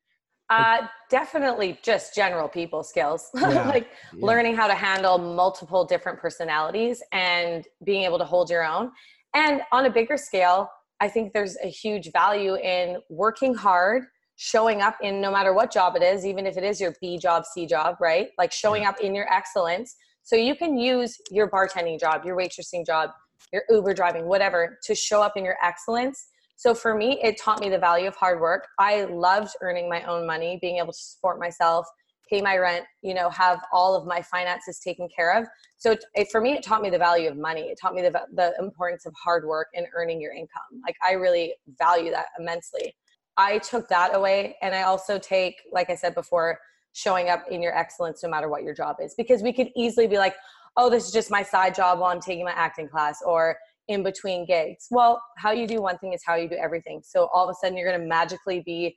Uh, 0.50 0.88
definitely 1.10 1.80
just 1.82 2.14
general 2.14 2.48
people 2.48 2.84
skills 2.84 3.30
yeah. 3.36 3.68
like 3.68 3.90
yeah. 4.14 4.26
learning 4.26 4.56
how 4.56 4.68
to 4.68 4.74
handle 4.74 5.18
multiple 5.18 5.86
different 5.86 6.20
personalities 6.20 7.02
and 7.12 7.66
being 7.84 8.04
able 8.04 8.18
to 8.18 8.26
hold 8.26 8.50
your 8.50 8.66
own 8.66 8.92
and 9.34 9.62
on 9.72 9.86
a 9.86 9.90
bigger 9.90 10.18
scale 10.18 10.70
i 11.00 11.08
think 11.08 11.34
there's 11.34 11.58
a 11.64 11.68
huge 11.68 12.12
value 12.12 12.56
in 12.56 12.98
working 13.10 13.54
hard 13.54 14.04
showing 14.36 14.82
up 14.82 14.96
in 15.02 15.20
no 15.20 15.32
matter 15.32 15.54
what 15.54 15.72
job 15.72 15.96
it 15.96 16.04
is 16.04 16.26
even 16.26 16.46
if 16.46 16.58
it 16.58 16.64
is 16.64 16.80
your 16.80 16.94
b 17.02 17.18
job 17.18 17.44
c 17.46 17.66
job 17.66 17.96
right 18.00 18.30
like 18.38 18.52
showing 18.52 18.84
yeah. 18.84 18.90
up 18.90 19.00
in 19.00 19.16
your 19.16 19.32
excellence 19.34 19.96
so 20.24 20.36
you 20.36 20.56
can 20.56 20.78
use 20.78 21.18
your 21.32 21.50
bartending 21.50 22.00
job 22.00 22.26
your 22.26 22.38
waitressing 22.38 22.86
job 22.86 23.10
your 23.54 23.64
uber 23.70 23.94
driving 23.94 24.28
whatever 24.28 24.78
to 24.84 24.94
show 24.94 25.22
up 25.22 25.38
in 25.38 25.46
your 25.46 25.58
excellence 25.64 26.28
so 26.58 26.74
for 26.74 26.96
me, 26.96 27.20
it 27.24 27.40
taught 27.40 27.62
me 27.62 27.70
the 27.70 27.78
value 27.78 28.08
of 28.08 28.16
hard 28.16 28.42
work. 28.42 28.68
I 28.80 29.06
loved 29.06 29.52
earning 29.62 29.88
my 29.88 30.04
own 30.04 30.26
money, 30.26 30.58
being 30.60 30.78
able 30.78 30.92
to 30.92 31.00
support 31.00 31.40
myself, 31.40 31.86
pay 32.28 32.42
my 32.42 32.58
rent, 32.58 32.84
you 33.04 33.14
know, 33.14 33.30
have 33.30 33.60
all 33.72 33.96
of 33.96 34.08
my 34.08 34.24
finances 34.24 34.80
taken 34.80 35.08
care 35.16 35.38
of. 35.38 35.48
So 35.78 35.92
it, 35.92 36.04
it, 36.16 36.28
for 36.32 36.42
me, 36.42 36.54
it 36.54 36.64
taught 36.64 36.82
me 36.82 36.90
the 36.90 36.98
value 36.98 37.30
of 37.30 37.38
money. 37.38 37.62
It 37.62 37.78
taught 37.80 37.94
me 37.94 38.02
the, 38.02 38.12
the 38.34 38.54
importance 38.60 39.06
of 39.06 39.14
hard 39.24 39.46
work 39.46 39.68
and 39.76 39.86
earning 39.96 40.20
your 40.20 40.34
income. 40.34 40.82
Like 40.84 40.96
I 41.08 41.14
really 41.14 41.54
value 41.78 42.10
that 42.12 42.26
immensely. 42.40 42.96
I 43.38 43.60
took 43.60 43.88
that 43.90 44.16
away. 44.16 44.56
And 44.64 44.74
I 44.74 44.82
also 44.82 45.20
take, 45.20 45.62
like 45.72 45.92
I 45.92 45.96
said 45.96 46.16
before, 46.16 46.60
showing 46.94 47.30
up 47.30 47.44
in 47.52 47.62
your 47.62 47.78
excellence 47.78 48.24
no 48.24 48.30
matter 48.30 48.50
what 48.50 48.64
your 48.64 48.74
job 48.74 48.96
is. 49.00 49.14
Because 49.16 49.44
we 49.44 49.54
could 49.54 49.70
easily 49.76 50.08
be 50.08 50.18
like, 50.18 50.36
oh, 50.76 50.90
this 50.90 51.06
is 51.06 51.12
just 51.12 51.30
my 51.30 51.44
side 51.44 51.76
job 51.76 52.00
while 52.00 52.12
I'm 52.12 52.20
taking 52.20 52.46
my 52.46 52.52
acting 52.52 52.88
class, 52.88 53.20
or 53.26 53.58
in 53.88 54.04
between 54.04 54.46
gigs. 54.46 54.88
Well, 54.92 55.22
how 55.38 55.52
you 55.52 55.68
do 55.68 55.82
one 55.82 55.98
thing 55.98 56.14
is 56.14 56.22
how 56.26 56.36
you 56.36 56.50
do 56.50 56.56
everything. 56.56 57.02
So 57.04 57.30
all 57.34 57.48
of 57.48 57.50
a 57.50 57.54
sudden 57.54 57.78
you're 57.78 57.90
going 57.90 58.02
to 58.02 58.08
magically 58.08 58.62
be 58.66 58.96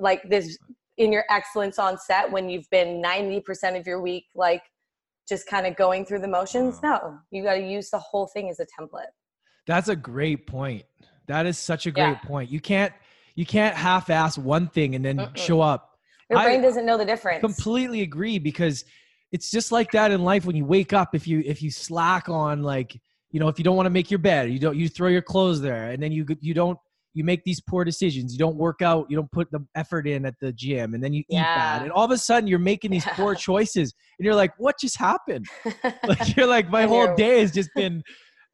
like 0.00 0.22
this 0.28 0.56
in 0.98 1.12
your 1.12 1.24
excellence 1.30 1.78
on 1.78 1.98
set 1.98 2.30
when 2.30 2.48
you've 2.48 2.68
been 2.70 3.02
90% 3.02 3.78
of 3.78 3.86
your 3.86 4.00
week 4.00 4.26
like 4.34 4.62
just 5.28 5.46
kind 5.46 5.66
of 5.66 5.76
going 5.76 6.04
through 6.04 6.20
the 6.20 6.28
motions. 6.28 6.82
No, 6.82 7.18
you 7.30 7.42
got 7.42 7.54
to 7.54 7.66
use 7.66 7.90
the 7.90 7.98
whole 7.98 8.26
thing 8.26 8.50
as 8.50 8.60
a 8.60 8.66
template. 8.78 9.06
That's 9.66 9.88
a 9.88 9.96
great 9.96 10.46
point. 10.46 10.84
That 11.28 11.46
is 11.46 11.58
such 11.58 11.86
a 11.86 11.90
great 11.90 12.02
yeah. 12.02 12.18
point. 12.26 12.50
You 12.50 12.60
can't 12.60 12.92
you 13.34 13.46
can't 13.46 13.74
half-ass 13.74 14.36
one 14.36 14.68
thing 14.68 14.94
and 14.94 15.04
then 15.04 15.16
Mm-mm. 15.16 15.36
show 15.36 15.60
up. 15.60 15.90
Your 16.28 16.38
I 16.38 16.44
brain 16.44 16.62
doesn't 16.62 16.84
know 16.84 16.98
the 16.98 17.04
difference. 17.04 17.40
Completely 17.40 18.02
agree 18.02 18.38
because 18.38 18.84
it's 19.30 19.50
just 19.50 19.72
like 19.72 19.92
that 19.92 20.10
in 20.10 20.22
life 20.22 20.44
when 20.44 20.56
you 20.56 20.64
wake 20.64 20.92
up. 20.92 21.14
If 21.14 21.26
you 21.26 21.42
if 21.44 21.62
you 21.62 21.70
slack 21.70 22.28
on 22.28 22.62
like 22.62 23.00
you 23.32 23.40
know 23.40 23.48
if 23.48 23.58
you 23.58 23.64
don't 23.64 23.76
want 23.76 23.86
to 23.86 23.90
make 23.90 24.10
your 24.10 24.18
bed, 24.18 24.50
you 24.50 24.58
don't 24.58 24.76
you 24.76 24.88
throw 24.88 25.08
your 25.08 25.22
clothes 25.22 25.60
there, 25.60 25.90
and 25.90 26.02
then 26.02 26.12
you 26.12 26.24
you 26.40 26.54
don't 26.54 26.78
you 27.14 27.24
make 27.24 27.42
these 27.44 27.60
poor 27.60 27.84
decisions. 27.84 28.32
You 28.32 28.38
don't 28.38 28.56
work 28.56 28.80
out. 28.82 29.06
You 29.10 29.16
don't 29.16 29.30
put 29.32 29.50
the 29.50 29.66
effort 29.74 30.06
in 30.06 30.24
at 30.24 30.34
the 30.40 30.52
gym, 30.52 30.94
and 30.94 31.02
then 31.02 31.12
you 31.12 31.24
eat 31.28 31.46
bad. 31.54 31.82
And 31.82 31.90
all 31.90 32.04
of 32.04 32.10
a 32.10 32.18
sudden, 32.18 32.46
you're 32.46 32.58
making 32.58 32.90
these 32.90 33.06
poor 33.14 33.34
choices, 33.48 33.92
and 34.18 34.24
you're 34.24 34.34
like, 34.34 34.52
"What 34.58 34.78
just 34.78 34.96
happened?" 34.98 35.46
Like 36.04 36.36
you're 36.36 36.48
like, 36.48 36.68
"My 36.68 36.82
whole 36.82 37.06
day 37.06 37.40
has 37.40 37.52
just 37.52 37.70
been." 37.74 38.02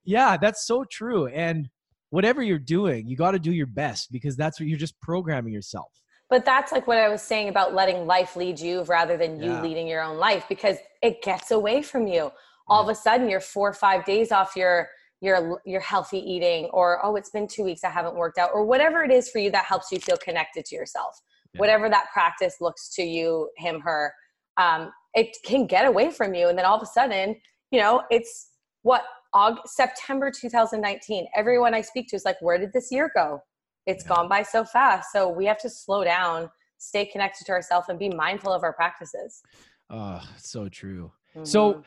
Yeah, 0.04 0.37
that's 0.37 0.66
so 0.66 0.85
true. 0.90 1.26
And 1.28 1.68
whatever 2.11 2.42
you're 2.42 2.58
doing, 2.58 3.06
you 3.08 3.16
got 3.16 3.32
to 3.32 3.38
do 3.38 3.52
your 3.52 3.66
best 3.66 4.11
because 4.12 4.37
that's 4.37 4.58
what 4.61 4.68
you're 4.68 4.78
just 4.78 5.00
programming 5.00 5.52
yourself. 5.52 5.90
But 6.30 6.44
that's 6.44 6.73
like 6.73 6.87
what 6.87 6.99
I 6.99 7.08
was 7.08 7.23
saying 7.23 7.49
about 7.49 7.75
letting 7.75 8.06
life 8.06 8.37
lead 8.37 8.61
you 8.61 8.82
rather 8.82 9.16
than 9.16 9.40
you 9.40 9.50
Yeah. 9.50 9.62
leading 9.62 9.87
your 9.88 10.02
own 10.02 10.18
life 10.18 10.44
because 10.49 10.76
it 11.02 11.23
gets 11.23 11.50
away 11.50 11.82
from 11.82 12.06
you. 12.06 12.30
All 12.69 12.83
of 12.83 12.89
a 12.89 12.95
sudden 12.95 13.29
you're 13.29 13.41
4 13.41 13.71
or 13.71 13.73
5 13.73 14.05
days 14.05 14.33
off 14.33 14.57
your 14.57 14.89
your 15.21 15.61
your 15.65 15.81
healthy 15.81 16.19
eating 16.19 16.67
or 16.67 17.05
oh 17.05 17.17
it's 17.17 17.31
been 17.31 17.49
2 17.49 17.65
weeks 17.65 17.83
I 17.83 17.91
haven't 17.91 18.15
worked 18.15 18.39
out 18.39 18.51
or 18.55 18.65
whatever 18.65 19.03
it 19.03 19.11
is 19.11 19.29
for 19.29 19.39
you 19.41 19.51
that 19.51 19.65
helps 19.65 19.91
you 19.91 19.99
feel 19.99 20.17
connected 20.17 20.65
to 20.67 20.77
yourself. 20.77 21.21
Yeah. 21.55 21.61
Whatever 21.61 21.89
that 21.91 22.07
practice 22.13 22.57
looks 22.61 22.89
to 22.95 23.03
you 23.03 23.51
him 23.57 23.81
her 23.81 24.13
um 24.59 24.93
it 25.15 25.37
can 25.45 25.67
get 25.67 25.87
away 25.87 26.11
from 26.11 26.35
you 26.35 26.49
and 26.49 26.57
then 26.57 26.65
all 26.65 26.77
of 26.77 26.83
a 26.83 26.87
sudden, 26.87 27.35
you 27.73 27.81
know, 27.81 28.03
it's 28.11 28.51
what 28.83 29.05
August, 29.35 29.75
September 29.77 30.31
2019. 30.31 31.27
Everyone 31.35 31.75
I 31.75 31.81
speak 31.81 32.09
to 32.09 32.17
is 32.17 32.25
like 32.25 32.37
where 32.41 32.59
did 32.59 32.73
this 32.73 32.93
year 32.93 33.11
go? 33.15 33.41
It's 33.87 34.05
Yeah. 34.05 34.15
gone 34.15 34.29
by 34.29 34.43
so 34.43 34.65
fast. 34.65 35.11
So 35.13 35.29
we 35.29 35.47
have 35.47 35.59
to 35.63 35.71
slow 35.71 36.05
down, 36.05 36.51
stay 36.79 37.05
connected 37.07 37.45
to 37.47 37.53
ourselves, 37.53 37.89
and 37.89 37.99
be 37.99 38.09
mindful 38.11 38.53
of 38.53 38.63
our 38.63 38.73
practices. 38.73 39.43
Oh, 39.91 40.23
so 40.37 40.69
true. 40.69 41.11
So, 41.43 41.75
Mhm. 41.75 41.85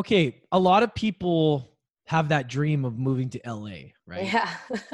Okay, 0.00 0.42
a 0.52 0.58
lot 0.58 0.82
of 0.82 0.94
people 0.94 1.70
have 2.06 2.28
that 2.30 2.48
dream 2.48 2.84
of 2.84 2.98
moving 2.98 3.30
to 3.30 3.40
LA, 3.46 3.92
right? 4.06 4.24
yeah. 4.24 4.50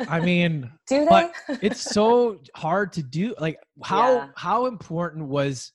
I 0.08 0.20
mean, 0.20 0.70
do 0.86 1.00
they? 1.00 1.06
but 1.06 1.32
it's 1.62 1.80
so 1.80 2.40
hard 2.54 2.92
to 2.94 3.02
do. 3.02 3.34
Like, 3.40 3.58
how 3.82 4.12
Yeah. 4.12 4.28
how 4.36 4.66
important 4.66 5.26
was 5.28 5.72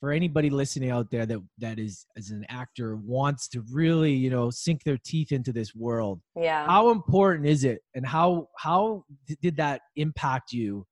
for 0.00 0.10
anybody 0.10 0.50
listening 0.50 0.90
out 0.90 1.10
there 1.10 1.24
that 1.26 1.38
that 1.58 1.78
is 1.78 2.04
as 2.16 2.30
an 2.30 2.44
actor 2.48 2.96
wants 2.96 3.48
to 3.50 3.62
really, 3.72 4.12
you 4.12 4.28
know, 4.30 4.50
sink 4.50 4.82
their 4.84 4.98
teeth 4.98 5.32
into 5.32 5.52
this 5.52 5.74
world? 5.74 6.20
yeah. 6.36 6.66
How 6.66 6.90
important 6.90 7.46
is 7.46 7.64
it, 7.64 7.80
and 7.94 8.04
how 8.06 8.48
how 8.58 9.04
did 9.40 9.56
that 9.56 9.80
impact 9.96 10.52
you 10.52 10.84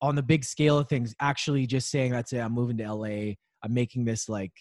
on 0.00 0.14
the 0.14 0.22
big 0.22 0.44
scale 0.44 0.78
of 0.78 0.88
things? 0.88 1.14
Actually, 1.20 1.66
just 1.66 1.90
saying 1.90 2.12
that's 2.12 2.32
it. 2.32 2.38
I'm 2.38 2.52
moving 2.52 2.76
to 2.78 2.92
LA. 2.92 3.34
I'm 3.64 3.72
making 3.74 4.04
this 4.04 4.28
like, 4.28 4.52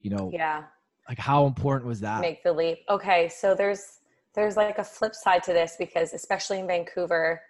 you 0.00 0.10
know, 0.10 0.30
yeah. 0.32 0.64
Like 1.08 1.18
how 1.18 1.46
important 1.46 1.86
was 1.88 2.00
that? 2.00 2.20
Make 2.20 2.42
the 2.42 2.52
leap. 2.52 2.78
Okay. 2.88 3.28
So 3.28 3.54
there's 3.54 4.00
there's 4.34 4.56
like 4.56 4.78
a 4.78 4.84
flip 4.84 5.14
side 5.14 5.42
to 5.44 5.52
this 5.52 5.76
because 5.78 6.14
especially 6.14 6.58
in 6.58 6.66
Vancouver, 6.66 7.40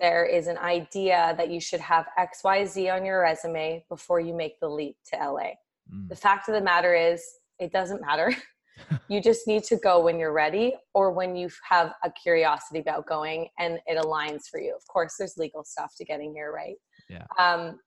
there 0.00 0.24
is 0.24 0.48
an 0.48 0.58
idea 0.58 1.34
that 1.36 1.50
you 1.50 1.60
should 1.60 1.80
have 1.80 2.06
XYZ 2.18 2.92
on 2.92 3.04
your 3.04 3.20
resume 3.20 3.84
before 3.88 4.20
you 4.20 4.34
make 4.34 4.58
the 4.58 4.68
leap 4.68 4.96
to 5.12 5.16
LA. 5.16 5.50
Mm. 5.92 6.08
The 6.08 6.16
fact 6.16 6.48
of 6.48 6.54
the 6.54 6.60
matter 6.60 6.94
is, 6.94 7.22
it 7.60 7.70
doesn't 7.70 8.00
matter. 8.00 8.34
you 9.08 9.20
just 9.20 9.46
need 9.46 9.62
to 9.64 9.76
go 9.76 10.00
when 10.00 10.18
you're 10.18 10.32
ready 10.32 10.74
or 10.94 11.12
when 11.12 11.36
you 11.36 11.48
have 11.68 11.92
a 12.02 12.10
curiosity 12.10 12.80
about 12.80 13.06
going 13.06 13.48
and 13.58 13.78
it 13.86 14.02
aligns 14.02 14.48
for 14.50 14.58
you. 14.58 14.74
Of 14.74 14.86
course, 14.88 15.14
there's 15.18 15.36
legal 15.36 15.62
stuff 15.64 15.92
to 15.98 16.04
getting 16.04 16.32
here, 16.32 16.52
right? 16.52 16.76
Yeah. 17.08 17.26
Um, 17.38 17.78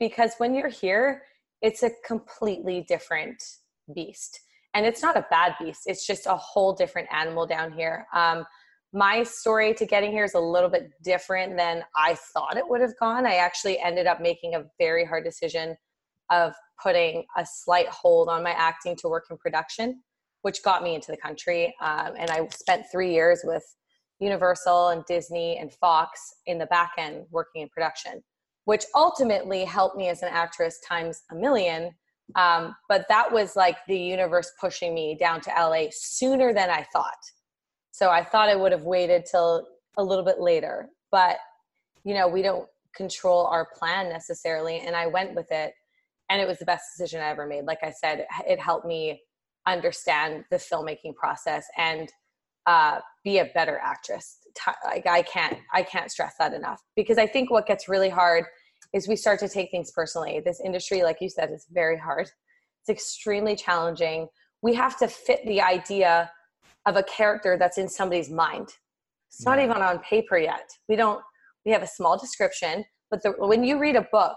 because 0.00 0.32
when 0.38 0.54
you're 0.54 0.68
here, 0.68 1.22
it's 1.60 1.82
a 1.82 1.90
completely 2.06 2.86
different 2.88 3.42
beast. 3.94 4.40
And 4.78 4.86
it's 4.86 5.02
not 5.02 5.16
a 5.16 5.26
bad 5.28 5.56
beast, 5.58 5.82
it's 5.86 6.06
just 6.06 6.26
a 6.26 6.36
whole 6.36 6.72
different 6.72 7.08
animal 7.12 7.48
down 7.48 7.72
here. 7.72 8.06
Um, 8.14 8.44
my 8.92 9.24
story 9.24 9.74
to 9.74 9.84
getting 9.84 10.12
here 10.12 10.22
is 10.22 10.34
a 10.34 10.40
little 10.40 10.68
bit 10.68 10.90
different 11.02 11.56
than 11.56 11.82
I 11.96 12.14
thought 12.32 12.56
it 12.56 12.62
would 12.64 12.80
have 12.80 12.96
gone. 13.00 13.26
I 13.26 13.34
actually 13.34 13.80
ended 13.80 14.06
up 14.06 14.20
making 14.20 14.54
a 14.54 14.62
very 14.78 15.04
hard 15.04 15.24
decision 15.24 15.76
of 16.30 16.54
putting 16.80 17.24
a 17.36 17.44
slight 17.44 17.88
hold 17.88 18.28
on 18.28 18.44
my 18.44 18.52
acting 18.52 18.94
to 18.98 19.08
work 19.08 19.24
in 19.32 19.36
production, 19.38 20.00
which 20.42 20.62
got 20.62 20.84
me 20.84 20.94
into 20.94 21.10
the 21.10 21.16
country. 21.16 21.74
Um, 21.82 22.12
and 22.16 22.30
I 22.30 22.46
spent 22.52 22.84
three 22.92 23.12
years 23.12 23.40
with 23.42 23.64
Universal 24.20 24.90
and 24.90 25.04
Disney 25.06 25.58
and 25.58 25.72
Fox 25.72 26.20
in 26.46 26.56
the 26.56 26.66
back 26.66 26.92
end 26.98 27.24
working 27.32 27.62
in 27.62 27.68
production, 27.70 28.22
which 28.66 28.84
ultimately 28.94 29.64
helped 29.64 29.96
me 29.96 30.08
as 30.08 30.22
an 30.22 30.28
actress 30.30 30.78
times 30.88 31.22
a 31.32 31.34
million. 31.34 31.90
Um, 32.36 32.74
but 32.88 33.06
that 33.08 33.32
was 33.32 33.56
like 33.56 33.76
the 33.86 33.98
universe 33.98 34.52
pushing 34.60 34.94
me 34.94 35.16
down 35.18 35.40
to 35.42 35.50
LA 35.50 35.86
sooner 35.90 36.52
than 36.52 36.70
I 36.70 36.86
thought. 36.92 37.18
So 37.90 38.10
I 38.10 38.22
thought 38.22 38.48
I 38.48 38.54
would 38.54 38.72
have 38.72 38.82
waited 38.82 39.24
till 39.30 39.66
a 39.96 40.02
little 40.02 40.24
bit 40.24 40.40
later, 40.40 40.88
but 41.10 41.38
you 42.04 42.14
know, 42.14 42.28
we 42.28 42.42
don't 42.42 42.68
control 42.94 43.46
our 43.46 43.68
plan 43.76 44.08
necessarily. 44.08 44.80
And 44.80 44.94
I 44.94 45.06
went 45.06 45.34
with 45.34 45.50
it 45.50 45.72
and 46.30 46.40
it 46.40 46.46
was 46.46 46.58
the 46.58 46.64
best 46.64 46.84
decision 46.92 47.20
I 47.20 47.28
ever 47.30 47.46
made. 47.46 47.64
Like 47.64 47.82
I 47.82 47.90
said, 47.90 48.26
it 48.46 48.60
helped 48.60 48.86
me 48.86 49.22
understand 49.66 50.44
the 50.50 50.56
filmmaking 50.56 51.14
process 51.14 51.66
and 51.76 52.08
uh, 52.66 53.00
be 53.24 53.38
a 53.38 53.46
better 53.54 53.80
actress. 53.82 54.38
Like 54.84 55.06
I 55.06 55.22
can't, 55.22 55.56
I 55.72 55.82
can't 55.82 56.10
stress 56.10 56.34
that 56.38 56.52
enough 56.52 56.82
because 56.96 57.16
I 57.16 57.26
think 57.26 57.50
what 57.50 57.66
gets 57.66 57.88
really 57.88 58.08
hard 58.08 58.44
is 58.92 59.08
we 59.08 59.16
start 59.16 59.40
to 59.40 59.48
take 59.48 59.70
things 59.70 59.90
personally. 59.90 60.40
This 60.44 60.60
industry, 60.64 61.02
like 61.02 61.18
you 61.20 61.28
said, 61.28 61.50
is 61.50 61.66
very 61.70 61.98
hard. 61.98 62.30
It's 62.80 62.88
extremely 62.88 63.56
challenging. 63.56 64.28
We 64.62 64.74
have 64.74 64.98
to 64.98 65.08
fit 65.08 65.40
the 65.46 65.60
idea 65.60 66.30
of 66.86 66.96
a 66.96 67.02
character 67.02 67.56
that's 67.58 67.78
in 67.78 67.88
somebody's 67.88 68.30
mind. 68.30 68.68
It's 69.28 69.44
not 69.44 69.58
even 69.58 69.76
on 69.76 69.98
paper 69.98 70.38
yet. 70.38 70.70
We 70.88 70.96
don't. 70.96 71.20
We 71.66 71.72
have 71.72 71.82
a 71.82 71.86
small 71.86 72.18
description, 72.18 72.84
but 73.10 73.22
the, 73.22 73.32
when 73.32 73.62
you 73.62 73.78
read 73.78 73.96
a 73.96 74.08
book, 74.10 74.36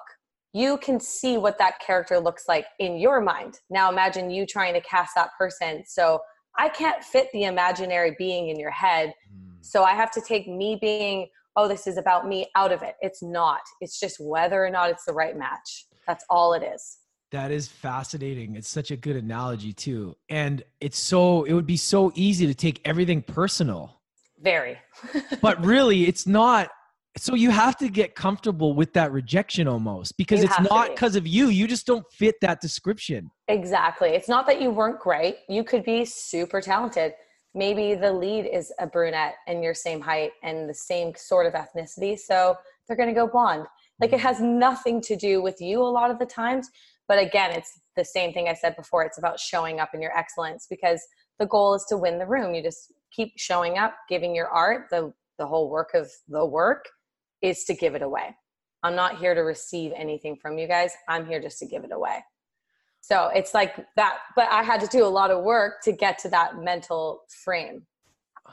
you 0.53 0.77
can 0.79 0.99
see 0.99 1.37
what 1.37 1.57
that 1.59 1.79
character 1.79 2.19
looks 2.19 2.43
like 2.47 2.65
in 2.79 2.97
your 2.97 3.21
mind. 3.21 3.59
Now 3.69 3.89
imagine 3.89 4.29
you 4.29 4.45
trying 4.45 4.73
to 4.73 4.81
cast 4.81 5.15
that 5.15 5.29
person. 5.37 5.83
So 5.87 6.19
I 6.57 6.67
can't 6.67 7.01
fit 7.03 7.29
the 7.31 7.43
imaginary 7.43 8.15
being 8.17 8.49
in 8.49 8.59
your 8.59 8.71
head. 8.71 9.13
Mm. 9.33 9.53
So 9.61 9.83
I 9.83 9.91
have 9.91 10.11
to 10.11 10.21
take 10.21 10.47
me 10.47 10.77
being, 10.81 11.27
oh, 11.55 11.67
this 11.67 11.87
is 11.87 11.97
about 11.97 12.27
me 12.27 12.47
out 12.55 12.71
of 12.71 12.81
it. 12.81 12.95
It's 13.01 13.21
not. 13.21 13.61
It's 13.79 13.99
just 13.99 14.17
whether 14.19 14.63
or 14.63 14.69
not 14.69 14.89
it's 14.89 15.05
the 15.05 15.13
right 15.13 15.37
match. 15.37 15.85
That's 16.07 16.25
all 16.29 16.53
it 16.53 16.63
is. 16.63 16.97
That 17.31 17.51
is 17.51 17.67
fascinating. 17.67 18.55
It's 18.55 18.67
such 18.67 18.91
a 18.91 18.97
good 18.97 19.15
analogy 19.15 19.71
too. 19.71 20.15
And 20.29 20.63
it's 20.81 20.99
so 20.99 21.43
it 21.43 21.53
would 21.53 21.67
be 21.67 21.77
so 21.77 22.11
easy 22.15 22.45
to 22.47 22.53
take 22.53 22.81
everything 22.83 23.21
personal. 23.21 24.01
Very. 24.39 24.77
But 25.41 25.63
really 25.63 26.07
it's 26.07 26.27
not 26.27 26.69
so 27.17 27.35
you 27.35 27.51
have 27.51 27.75
to 27.77 27.89
get 27.89 28.15
comfortable 28.15 28.73
with 28.73 28.93
that 28.93 29.11
rejection 29.11 29.67
almost 29.67 30.15
because 30.17 30.39
You 30.39 30.45
it's 30.45 30.69
not 30.69 30.87
be. 30.87 30.93
because 30.93 31.15
of 31.15 31.27
you. 31.27 31.47
You 31.47 31.67
just 31.67 31.85
don't 31.85 32.05
fit 32.11 32.35
that 32.41 32.61
description. 32.61 33.31
Exactly. 33.47 34.09
It's 34.09 34.29
not 34.29 34.47
that 34.47 34.61
you 34.61 34.71
weren't 34.71 34.99
great. 34.99 35.37
You 35.49 35.63
could 35.63 35.83
be 35.83 36.05
super 36.05 36.61
talented. 36.61 37.13
Maybe 37.53 37.95
the 37.95 38.11
lead 38.11 38.45
is 38.45 38.71
a 38.79 38.87
brunette 38.87 39.35
and 39.47 39.63
your 39.63 39.73
same 39.73 39.99
height 39.99 40.31
and 40.43 40.69
the 40.69 40.73
same 40.73 41.13
sort 41.15 41.45
of 41.45 41.53
ethnicity. 41.53 42.17
So 42.17 42.55
they're 42.87 42.97
going 42.97 43.09
to 43.09 43.15
go 43.15 43.27
blonde. 43.27 43.65
Like 43.99 44.13
it 44.13 44.17
mm-hmm. 44.17 44.27
has 44.27 44.39
nothing 44.39 45.01
to 45.01 45.15
do 45.15 45.41
with 45.41 45.59
you 45.59 45.81
a 45.81 45.83
lot 45.83 46.11
of 46.11 46.19
the 46.19 46.25
times. 46.25 46.69
But 47.07 47.19
again, 47.19 47.51
it's 47.51 47.81
the 47.95 48.05
same 48.05 48.31
thing 48.31 48.47
I 48.47 48.53
said 48.53 48.75
before. 48.77 49.03
It's 49.03 49.17
about 49.17 49.39
showing 49.39 49.79
up 49.79 49.89
in 49.93 50.01
your 50.01 50.17
excellence 50.17 50.65
because 50.69 51.01
the 51.39 51.45
goal 51.45 51.73
is 51.73 51.85
to 51.89 51.97
win 51.97 52.19
the 52.19 52.25
room. 52.25 52.53
You 52.55 52.63
just 52.63 52.93
keep 53.11 53.33
showing 53.35 53.77
up, 53.77 53.95
giving 54.07 54.33
your 54.33 54.47
art. 54.47 54.87
The, 54.89 55.13
the 55.37 55.45
whole 55.45 55.69
work 55.69 55.89
of 55.93 56.09
the 56.29 56.45
work 56.45 56.85
is 57.41 57.65
to 57.65 57.73
give 57.73 57.95
it 57.95 58.01
away. 58.01 58.35
I'm 58.83 58.95
not 58.95 59.19
here 59.19 59.35
to 59.35 59.41
receive 59.41 59.91
anything 59.95 60.37
from 60.41 60.57
you 60.57 60.67
guys. 60.67 60.93
I'm 61.07 61.25
here 61.25 61.41
just 61.41 61.59
to 61.59 61.65
give 61.65 61.83
it 61.83 61.91
away. 61.91 62.23
So 63.01 63.29
it's 63.33 63.53
like 63.53 63.85
that, 63.95 64.19
but 64.35 64.47
I 64.51 64.63
had 64.63 64.79
to 64.81 64.87
do 64.87 65.03
a 65.05 65.09
lot 65.09 65.31
of 65.31 65.43
work 65.43 65.81
to 65.83 65.91
get 65.91 66.19
to 66.19 66.29
that 66.29 66.57
mental 66.59 67.23
frame. 67.43 67.85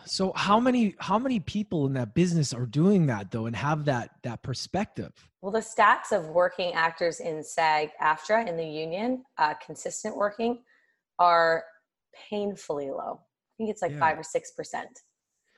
So 0.06 0.32
how 0.36 0.58
many 0.60 0.94
how 0.98 1.18
many 1.18 1.40
people 1.40 1.86
in 1.86 1.92
that 1.94 2.14
business 2.14 2.54
are 2.54 2.66
doing 2.66 3.06
that 3.06 3.30
though 3.30 3.46
and 3.46 3.54
have 3.56 3.84
that 3.86 4.10
that 4.22 4.42
perspective? 4.42 5.12
Well, 5.42 5.52
the 5.52 5.60
stats 5.60 6.12
of 6.12 6.28
working 6.28 6.72
actors 6.72 7.20
in 7.20 7.42
SAG 7.42 7.90
AFTRA 8.00 8.48
in 8.48 8.56
the 8.56 8.66
union, 8.66 9.24
uh, 9.38 9.54
consistent 9.54 10.16
working, 10.16 10.62
are 11.18 11.64
painfully 12.30 12.90
low. 12.90 13.20
I 13.20 13.54
think 13.58 13.70
it's 13.70 13.82
like 13.82 13.92
Yeah. 13.92 14.00
five 14.00 14.18
or 14.18 14.22
six 14.22 14.52
percent. 14.52 15.00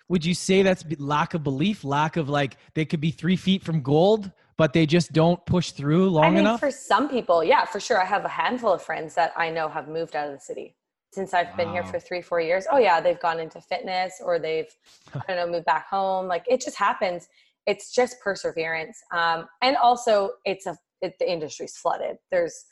Would 0.09 0.25
you 0.25 0.35
say 0.35 0.63
that's 0.63 0.85
lack 0.99 1.35
of 1.35 1.45
belief, 1.45 1.85
lack 1.85 2.17
of 2.17 2.29
like 2.29 2.57
they 2.75 2.85
could 2.85 3.01
be 3.01 3.13
3 3.13 3.37
feet 3.37 3.63
from 3.63 3.81
gold 3.81 4.33
but 4.61 4.75
they 4.75 4.85
just 4.85 5.15
don't 5.15 5.41
push 5.47 5.71
through 5.71 6.11
long 6.11 6.25
I 6.25 6.29
think 6.29 6.39
enough? 6.41 6.61
for 6.61 6.71
some 6.71 7.09
people, 7.09 7.43
yeah, 7.43 7.65
for 7.65 7.81
sure. 7.81 7.99
I 7.99 8.05
have 8.05 8.27
a 8.27 8.29
handful 8.29 8.75
of 8.75 8.83
friends 8.83 9.15
that 9.15 9.33
I 9.35 9.49
know 9.49 9.71
have 9.71 9.89
moved 9.89 10.15
out 10.15 10.27
of 10.29 10.35
the 10.35 10.39
city 10.39 10.77
since 11.15 11.33
I've 11.33 11.57
been 11.57 11.71
here 11.71 11.83
for 11.83 11.99
three, 11.99 12.21
four 12.21 12.43
years. 12.43 12.67
Oh 12.71 12.77
yeah, 12.77 13.01
they've 13.01 13.19
gone 13.19 13.41
into 13.41 13.59
fitness 13.59 14.21
or 14.23 14.39
they've, 14.39 14.69
I 15.15 15.23
don't 15.27 15.37
know, 15.37 15.51
moved 15.51 15.65
back 15.65 15.89
home. 15.89 16.27
Like 16.29 16.45
it 16.47 16.61
just 16.61 16.77
happens. 16.77 17.27
it's 17.67 17.91
just 17.95 18.21
perseverance 18.21 18.99
um, 19.13 19.47
and 19.63 19.77
also 19.79 20.33
it's 20.45 20.67
a 20.67 20.77
it, 21.01 21.15
the 21.19 21.31
industry's 21.31 21.77
flooded 21.79 22.17
there's 22.31 22.65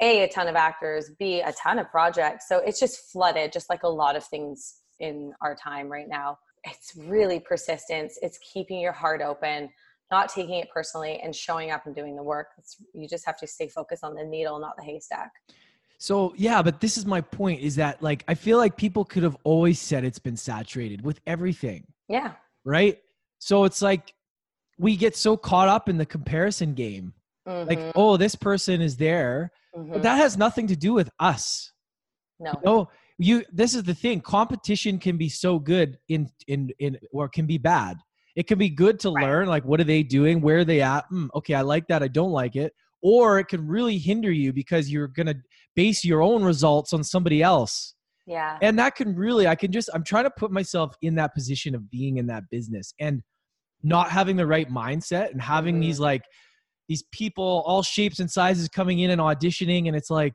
a 0.00 0.24
a 0.24 0.28
ton 0.28 0.46
of 0.46 0.54
actors 0.54 1.10
b 1.18 1.40
a 1.40 1.52
ton 1.52 1.78
of 1.78 1.90
projects 1.90 2.48
so 2.48 2.58
it's 2.58 2.78
just 2.78 3.10
flooded 3.10 3.52
just 3.52 3.68
like 3.70 3.82
a 3.82 3.88
lot 3.88 4.14
of 4.14 4.24
things 4.24 4.82
in 5.00 5.32
our 5.40 5.54
time 5.54 5.88
right 5.90 6.08
now 6.08 6.38
it's 6.64 6.94
really 6.96 7.40
persistence 7.40 8.18
it's 8.22 8.38
keeping 8.52 8.78
your 8.80 8.92
heart 8.92 9.22
open 9.22 9.68
not 10.10 10.28
taking 10.28 10.54
it 10.54 10.68
personally 10.70 11.20
and 11.22 11.34
showing 11.34 11.70
up 11.70 11.86
and 11.86 11.94
doing 11.94 12.16
the 12.16 12.22
work 12.22 12.48
it's, 12.58 12.76
you 12.92 13.08
just 13.08 13.26
have 13.26 13.36
to 13.36 13.46
stay 13.46 13.68
focused 13.68 14.04
on 14.04 14.14
the 14.14 14.24
needle 14.24 14.58
not 14.58 14.76
the 14.76 14.84
haystack 14.84 15.32
so 15.98 16.34
yeah, 16.36 16.62
but 16.62 16.80
this 16.80 16.96
is 16.98 17.06
my 17.06 17.20
point 17.20 17.60
is 17.60 17.76
that 17.76 18.02
like 18.02 18.24
I 18.28 18.34
feel 18.34 18.58
like 18.58 18.76
people 18.76 19.04
could 19.04 19.22
have 19.22 19.36
always 19.44 19.80
said 19.80 20.04
it's 20.04 20.18
been 20.18 20.36
saturated 20.36 21.02
with 21.02 21.20
everything. 21.26 21.86
Yeah. 22.08 22.32
Right? 22.64 22.98
So 23.38 23.64
it's 23.64 23.82
like 23.82 24.12
we 24.78 24.96
get 24.96 25.16
so 25.16 25.36
caught 25.36 25.68
up 25.68 25.88
in 25.88 25.96
the 25.96 26.06
comparison 26.06 26.74
game. 26.74 27.14
Mm-hmm. 27.48 27.68
Like, 27.68 27.92
oh, 27.94 28.16
this 28.16 28.34
person 28.34 28.80
is 28.80 28.96
there. 28.96 29.52
Mm-hmm. 29.74 29.94
But 29.94 30.02
that 30.02 30.16
has 30.16 30.36
nothing 30.36 30.66
to 30.66 30.76
do 30.76 30.92
with 30.92 31.08
us. 31.18 31.72
No. 32.38 32.50
You 32.50 32.60
know, 32.64 32.88
you 33.18 33.44
this 33.52 33.74
is 33.74 33.84
the 33.84 33.94
thing. 33.94 34.20
Competition 34.20 34.98
can 34.98 35.16
be 35.16 35.28
so 35.28 35.58
good 35.58 35.98
in 36.08 36.28
in 36.46 36.70
in 36.78 36.98
or 37.10 37.28
can 37.28 37.46
be 37.46 37.58
bad. 37.58 37.96
It 38.36 38.46
can 38.46 38.58
be 38.58 38.68
good 38.68 39.00
to 39.00 39.10
right. 39.10 39.24
learn 39.24 39.48
like 39.48 39.64
what 39.64 39.80
are 39.80 39.84
they 39.84 40.02
doing? 40.02 40.40
Where 40.40 40.58
are 40.58 40.64
they 40.64 40.82
at? 40.82 41.04
Mm, 41.10 41.28
okay, 41.34 41.54
I 41.54 41.62
like 41.62 41.88
that. 41.88 42.02
I 42.02 42.08
don't 42.08 42.32
like 42.32 42.54
it 42.54 42.72
or 43.02 43.38
it 43.38 43.46
can 43.46 43.64
really 43.66 43.98
hinder 43.98 44.32
you 44.32 44.52
because 44.52 44.90
you're 44.90 45.06
going 45.06 45.28
to 45.28 45.36
base 45.76 46.04
your 46.04 46.22
own 46.22 46.42
results 46.42 46.92
on 46.92 47.04
somebody 47.04 47.40
else. 47.42 47.94
Yeah. 48.26 48.58
And 48.60 48.76
that 48.80 48.96
can 48.96 49.14
really, 49.14 49.46
I 49.46 49.54
can 49.54 49.70
just, 49.70 49.88
I'm 49.94 50.02
trying 50.02 50.24
to 50.24 50.30
put 50.30 50.50
myself 50.50 50.96
in 51.02 51.14
that 51.14 51.32
position 51.32 51.76
of 51.76 51.88
being 51.88 52.16
in 52.16 52.26
that 52.26 52.44
business 52.50 52.94
and 52.98 53.22
not 53.84 54.10
having 54.10 54.34
the 54.34 54.46
right 54.46 54.68
mindset 54.68 55.30
and 55.30 55.40
having 55.40 55.76
mm-hmm. 55.76 55.82
these 55.82 56.00
like, 56.00 56.22
these 56.88 57.04
people, 57.12 57.62
all 57.64 57.82
shapes 57.82 58.18
and 58.18 58.28
sizes 58.28 58.68
coming 58.68 58.98
in 59.00 59.10
and 59.10 59.20
auditioning. 59.20 59.86
And 59.86 59.94
it's 59.94 60.10
like, 60.10 60.34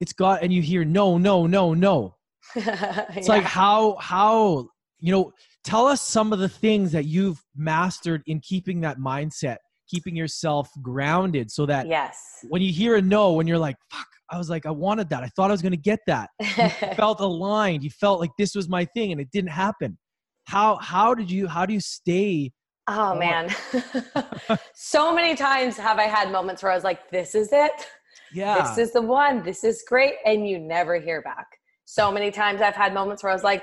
it's 0.00 0.12
got, 0.12 0.42
and 0.42 0.52
you 0.52 0.60
hear, 0.60 0.84
no, 0.84 1.16
no, 1.16 1.46
no, 1.46 1.72
no. 1.72 2.16
it's 2.54 2.66
yeah. 2.66 3.22
like, 3.26 3.44
how, 3.44 3.96
how, 4.00 4.68
you 5.00 5.12
know, 5.12 5.32
tell 5.64 5.86
us 5.86 6.00
some 6.00 6.32
of 6.32 6.38
the 6.38 6.48
things 6.48 6.92
that 6.92 7.04
you've 7.04 7.40
mastered 7.56 8.22
in 8.26 8.40
keeping 8.40 8.80
that 8.80 8.98
mindset 8.98 9.56
keeping 9.92 10.16
yourself 10.16 10.68
grounded 10.80 11.50
so 11.50 11.66
that 11.66 11.86
yes. 11.86 12.18
when 12.48 12.62
you 12.62 12.72
hear 12.72 12.96
a 12.96 13.02
no 13.02 13.32
when 13.32 13.46
you're 13.46 13.58
like 13.58 13.76
fuck 13.90 14.06
i 14.30 14.38
was 14.38 14.48
like 14.48 14.64
i 14.64 14.70
wanted 14.70 15.08
that. 15.10 15.22
I 15.22 15.28
thought 15.36 15.50
i 15.50 15.52
was 15.52 15.60
going 15.60 15.72
to 15.72 15.76
get 15.76 16.00
that. 16.06 16.30
You 16.40 16.68
felt 16.96 17.20
aligned. 17.20 17.84
You 17.84 17.90
felt 17.90 18.18
like 18.20 18.30
this 18.38 18.54
was 18.54 18.68
my 18.68 18.84
thing 18.86 19.12
and 19.12 19.20
it 19.20 19.28
didn't 19.30 19.50
happen. 19.50 19.98
How 20.46 20.76
how 20.76 21.14
did 21.14 21.30
you 21.30 21.46
how 21.46 21.66
do 21.66 21.74
you 21.74 21.80
stay 21.80 22.52
oh 22.88 23.14
man. 23.14 23.54
So 24.74 25.14
many 25.14 25.36
times 25.36 25.76
have 25.76 25.98
i 25.98 26.04
had 26.04 26.32
moments 26.32 26.62
where 26.62 26.72
i 26.72 26.74
was 26.74 26.84
like 26.84 27.10
this 27.10 27.34
is 27.34 27.50
it. 27.52 27.86
Yeah. 28.32 28.62
This 28.62 28.78
is 28.78 28.92
the 28.92 29.02
one. 29.02 29.42
This 29.42 29.62
is 29.62 29.84
great. 29.86 30.14
And 30.24 30.48
you 30.48 30.58
never 30.58 30.98
hear 30.98 31.20
back 31.20 31.46
so 31.84 32.12
many 32.12 32.30
times 32.30 32.60
I've 32.60 32.76
had 32.76 32.94
moments 32.94 33.22
where 33.22 33.30
I 33.30 33.34
was 33.34 33.44
like, 33.44 33.62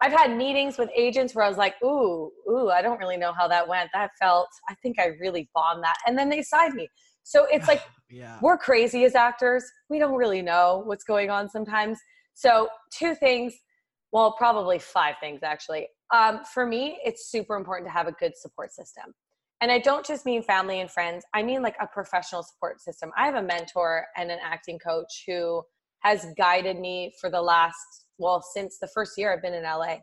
I've 0.00 0.12
had 0.12 0.36
meetings 0.36 0.78
with 0.78 0.90
agents 0.94 1.34
where 1.34 1.44
I 1.44 1.48
was 1.48 1.56
like, 1.58 1.74
ooh, 1.82 2.30
ooh, 2.50 2.68
I 2.68 2.82
don't 2.82 2.98
really 2.98 3.16
know 3.16 3.32
how 3.32 3.48
that 3.48 3.66
went. 3.66 3.90
That 3.94 4.10
felt, 4.20 4.48
I 4.68 4.74
think 4.82 4.98
I 4.98 5.12
really 5.20 5.48
bombed 5.54 5.82
that. 5.82 5.96
And 6.06 6.16
then 6.16 6.28
they 6.28 6.42
signed 6.42 6.74
me. 6.74 6.88
So 7.22 7.46
it's 7.50 7.66
like, 7.66 7.82
yeah. 8.10 8.38
we're 8.42 8.58
crazy 8.58 9.04
as 9.04 9.14
actors. 9.14 9.64
We 9.88 9.98
don't 9.98 10.14
really 10.14 10.42
know 10.42 10.82
what's 10.84 11.04
going 11.04 11.30
on 11.30 11.48
sometimes. 11.48 11.98
So, 12.34 12.68
two 12.92 13.14
things, 13.14 13.54
well, 14.12 14.32
probably 14.32 14.78
five 14.78 15.14
things 15.20 15.40
actually. 15.42 15.86
Um, 16.14 16.40
for 16.52 16.66
me, 16.66 16.98
it's 17.04 17.30
super 17.30 17.56
important 17.56 17.88
to 17.88 17.92
have 17.92 18.08
a 18.08 18.12
good 18.12 18.36
support 18.36 18.72
system. 18.72 19.14
And 19.60 19.72
I 19.72 19.78
don't 19.78 20.04
just 20.04 20.26
mean 20.26 20.42
family 20.42 20.80
and 20.80 20.90
friends, 20.90 21.24
I 21.32 21.42
mean 21.42 21.62
like 21.62 21.76
a 21.80 21.86
professional 21.86 22.42
support 22.42 22.80
system. 22.80 23.10
I 23.16 23.24
have 23.24 23.36
a 23.36 23.42
mentor 23.42 24.04
and 24.16 24.30
an 24.30 24.38
acting 24.42 24.78
coach 24.78 25.24
who 25.26 25.62
has 26.04 26.26
guided 26.36 26.78
me 26.78 27.12
for 27.20 27.30
the 27.30 27.40
last, 27.40 28.04
well, 28.18 28.42
since 28.54 28.78
the 28.78 28.88
first 28.88 29.12
year 29.16 29.32
I've 29.32 29.42
been 29.42 29.54
in 29.54 29.64
LA. 29.64 29.96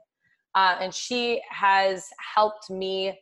Uh, 0.55 0.75
and 0.81 0.93
she 0.93 1.41
has 1.49 2.07
helped 2.35 2.69
me 2.69 3.17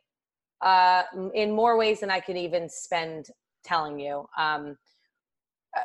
uh, 0.62 1.04
in 1.36 1.52
more 1.52 1.78
ways 1.78 2.00
than 2.00 2.10
I 2.10 2.20
could 2.20 2.38
even 2.38 2.68
spend 2.70 3.28
telling 3.64 4.00
you. 4.00 4.26
Um, 4.38 4.78
uh, 5.78 5.82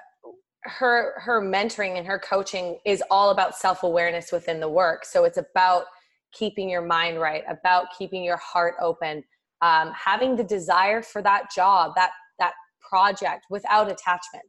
her 0.62 1.20
her 1.20 1.42
mentoring 1.42 1.98
and 1.98 2.06
her 2.06 2.18
coaching 2.18 2.78
is 2.86 3.02
all 3.10 3.30
about 3.30 3.54
self 3.56 3.82
awareness 3.82 4.32
within 4.32 4.60
the 4.60 4.68
work. 4.68 5.04
So 5.04 5.24
it's 5.24 5.36
about 5.36 5.84
keeping 6.32 6.70
your 6.70 6.80
mind 6.80 7.20
right, 7.20 7.42
about 7.48 7.88
keeping 7.98 8.24
your 8.24 8.38
heart 8.38 8.74
open, 8.80 9.22
um, 9.60 9.92
having 9.92 10.36
the 10.36 10.44
desire 10.44 11.02
for 11.02 11.20
that 11.22 11.52
job, 11.54 11.92
that 11.96 12.12
that 12.38 12.54
project 12.88 13.44
without 13.50 13.90
attachment 13.90 14.46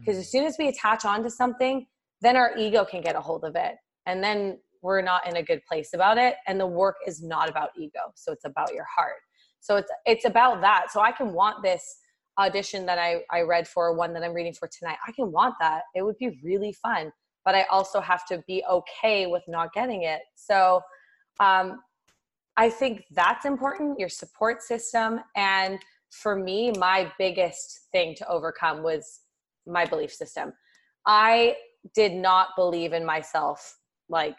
because 0.00 0.18
as 0.18 0.30
soon 0.30 0.44
as 0.44 0.56
we 0.58 0.68
attach 0.68 1.04
onto 1.04 1.28
something 1.28 1.86
then 2.20 2.36
our 2.36 2.56
ego 2.56 2.84
can 2.84 3.00
get 3.00 3.16
a 3.16 3.20
hold 3.20 3.44
of 3.44 3.54
it 3.56 3.76
and 4.06 4.22
then 4.22 4.58
we're 4.82 5.02
not 5.02 5.26
in 5.26 5.36
a 5.36 5.42
good 5.42 5.62
place 5.66 5.94
about 5.94 6.18
it 6.18 6.36
and 6.46 6.60
the 6.60 6.66
work 6.66 6.96
is 7.06 7.22
not 7.22 7.48
about 7.48 7.70
ego 7.76 8.00
so 8.14 8.32
it's 8.32 8.44
about 8.44 8.72
your 8.72 8.86
heart. 8.96 9.20
So 9.60 9.76
it's 9.76 9.90
it's 10.04 10.26
about 10.26 10.60
that. 10.60 10.92
So 10.92 11.00
i 11.00 11.10
can 11.10 11.32
want 11.32 11.62
this 11.62 11.96
audition 12.38 12.84
that 12.86 12.98
i 12.98 13.22
i 13.30 13.40
read 13.40 13.66
for 13.66 13.94
one 13.94 14.12
that 14.12 14.22
i'm 14.22 14.34
reading 14.34 14.52
for 14.52 14.68
tonight. 14.68 14.98
I 15.06 15.12
can 15.12 15.32
want 15.32 15.54
that. 15.60 15.82
It 15.94 16.02
would 16.02 16.18
be 16.18 16.38
really 16.44 16.72
fun 16.72 17.12
but 17.44 17.54
i 17.54 17.62
also 17.70 18.00
have 18.00 18.24
to 18.26 18.42
be 18.46 18.64
okay 18.70 19.26
with 19.26 19.42
not 19.48 19.72
getting 19.72 20.02
it. 20.02 20.20
So 20.34 20.80
um 21.40 21.80
i 22.56 22.68
think 22.70 23.04
that's 23.10 23.44
important 23.44 23.98
your 23.98 24.08
support 24.08 24.62
system 24.62 25.20
and 25.34 25.78
for 26.10 26.36
me 26.36 26.72
my 26.78 27.10
biggest 27.18 27.88
thing 27.90 28.14
to 28.14 28.28
overcome 28.28 28.82
was 28.82 29.20
my 29.66 29.84
belief 29.84 30.12
system. 30.12 30.52
I 31.06 31.56
did 31.94 32.12
not 32.12 32.48
believe 32.56 32.92
in 32.92 33.04
myself 33.04 33.78
like 34.08 34.36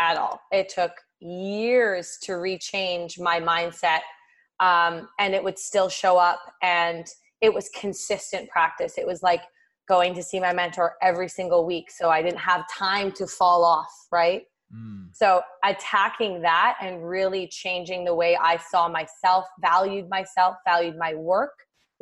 at 0.00 0.16
all. 0.16 0.40
It 0.50 0.68
took 0.68 0.92
years 1.20 2.18
to 2.22 2.32
rechange 2.32 3.20
my 3.20 3.40
mindset 3.40 4.00
um, 4.60 5.08
and 5.18 5.34
it 5.34 5.42
would 5.42 5.58
still 5.58 5.88
show 5.88 6.16
up 6.16 6.40
and 6.62 7.06
it 7.40 7.52
was 7.52 7.68
consistent 7.70 8.48
practice. 8.48 8.94
It 8.98 9.06
was 9.06 9.22
like 9.22 9.42
going 9.88 10.14
to 10.14 10.22
see 10.22 10.40
my 10.40 10.52
mentor 10.52 10.94
every 11.02 11.28
single 11.28 11.66
week 11.66 11.90
so 11.90 12.08
I 12.08 12.22
didn't 12.22 12.38
have 12.38 12.64
time 12.70 13.12
to 13.12 13.26
fall 13.26 13.64
off, 13.64 13.92
right? 14.10 14.42
Mm. 14.74 15.08
So 15.12 15.42
attacking 15.64 16.42
that 16.42 16.76
and 16.80 17.06
really 17.06 17.46
changing 17.48 18.04
the 18.04 18.14
way 18.14 18.36
I 18.36 18.56
saw 18.56 18.88
myself, 18.88 19.46
valued 19.60 20.08
myself, 20.08 20.56
valued 20.66 20.96
my 20.96 21.14
work, 21.14 21.52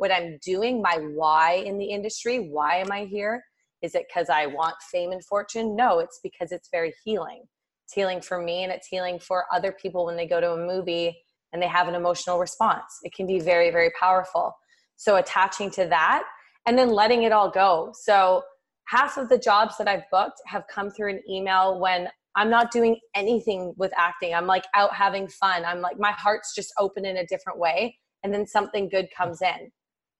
what 0.03 0.11
I'm 0.11 0.37
doing, 0.43 0.81
my 0.81 0.97
why 0.97 1.63
in 1.65 1.77
the 1.77 1.85
industry. 1.85 2.49
Why 2.49 2.75
am 2.75 2.91
I 2.91 3.05
here? 3.05 3.41
Is 3.81 3.95
it 3.95 4.05
because 4.09 4.29
I 4.29 4.47
want 4.47 4.75
fame 4.91 5.13
and 5.13 5.23
fortune? 5.23 5.77
No, 5.77 5.99
it's 5.99 6.19
because 6.21 6.51
it's 6.51 6.67
very 6.69 6.93
healing. 7.05 7.43
It's 7.85 7.93
healing 7.93 8.19
for 8.19 8.41
me 8.41 8.65
and 8.65 8.71
it's 8.73 8.87
healing 8.87 9.17
for 9.17 9.45
other 9.49 9.71
people 9.71 10.05
when 10.05 10.17
they 10.17 10.27
go 10.27 10.41
to 10.41 10.51
a 10.51 10.57
movie 10.57 11.17
and 11.53 11.61
they 11.61 11.69
have 11.69 11.87
an 11.87 11.95
emotional 11.95 12.37
response. 12.37 12.99
It 13.03 13.13
can 13.13 13.25
be 13.25 13.39
very, 13.39 13.71
very 13.71 13.91
powerful. 13.97 14.53
So 14.97 15.15
attaching 15.15 15.71
to 15.71 15.85
that 15.85 16.23
and 16.65 16.77
then 16.77 16.89
letting 16.89 17.23
it 17.23 17.31
all 17.31 17.49
go. 17.49 17.93
So 17.93 18.43
half 18.89 19.15
of 19.15 19.29
the 19.29 19.37
jobs 19.37 19.77
that 19.77 19.87
I've 19.87 20.03
booked 20.11 20.41
have 20.47 20.65
come 20.69 20.89
through 20.89 21.11
an 21.11 21.21
email 21.29 21.79
when 21.79 22.09
I'm 22.35 22.49
not 22.49 22.71
doing 22.71 22.97
anything 23.15 23.73
with 23.77 23.93
acting. 23.95 24.33
I'm 24.33 24.47
like 24.47 24.65
out 24.75 24.93
having 24.93 25.29
fun. 25.29 25.63
I'm 25.63 25.79
like, 25.79 25.97
my 25.97 26.11
heart's 26.11 26.53
just 26.53 26.73
open 26.77 27.05
in 27.05 27.15
a 27.15 27.25
different 27.25 27.57
way. 27.57 27.97
And 28.21 28.33
then 28.33 28.45
something 28.45 28.89
good 28.89 29.07
comes 29.15 29.41
in. 29.41 29.71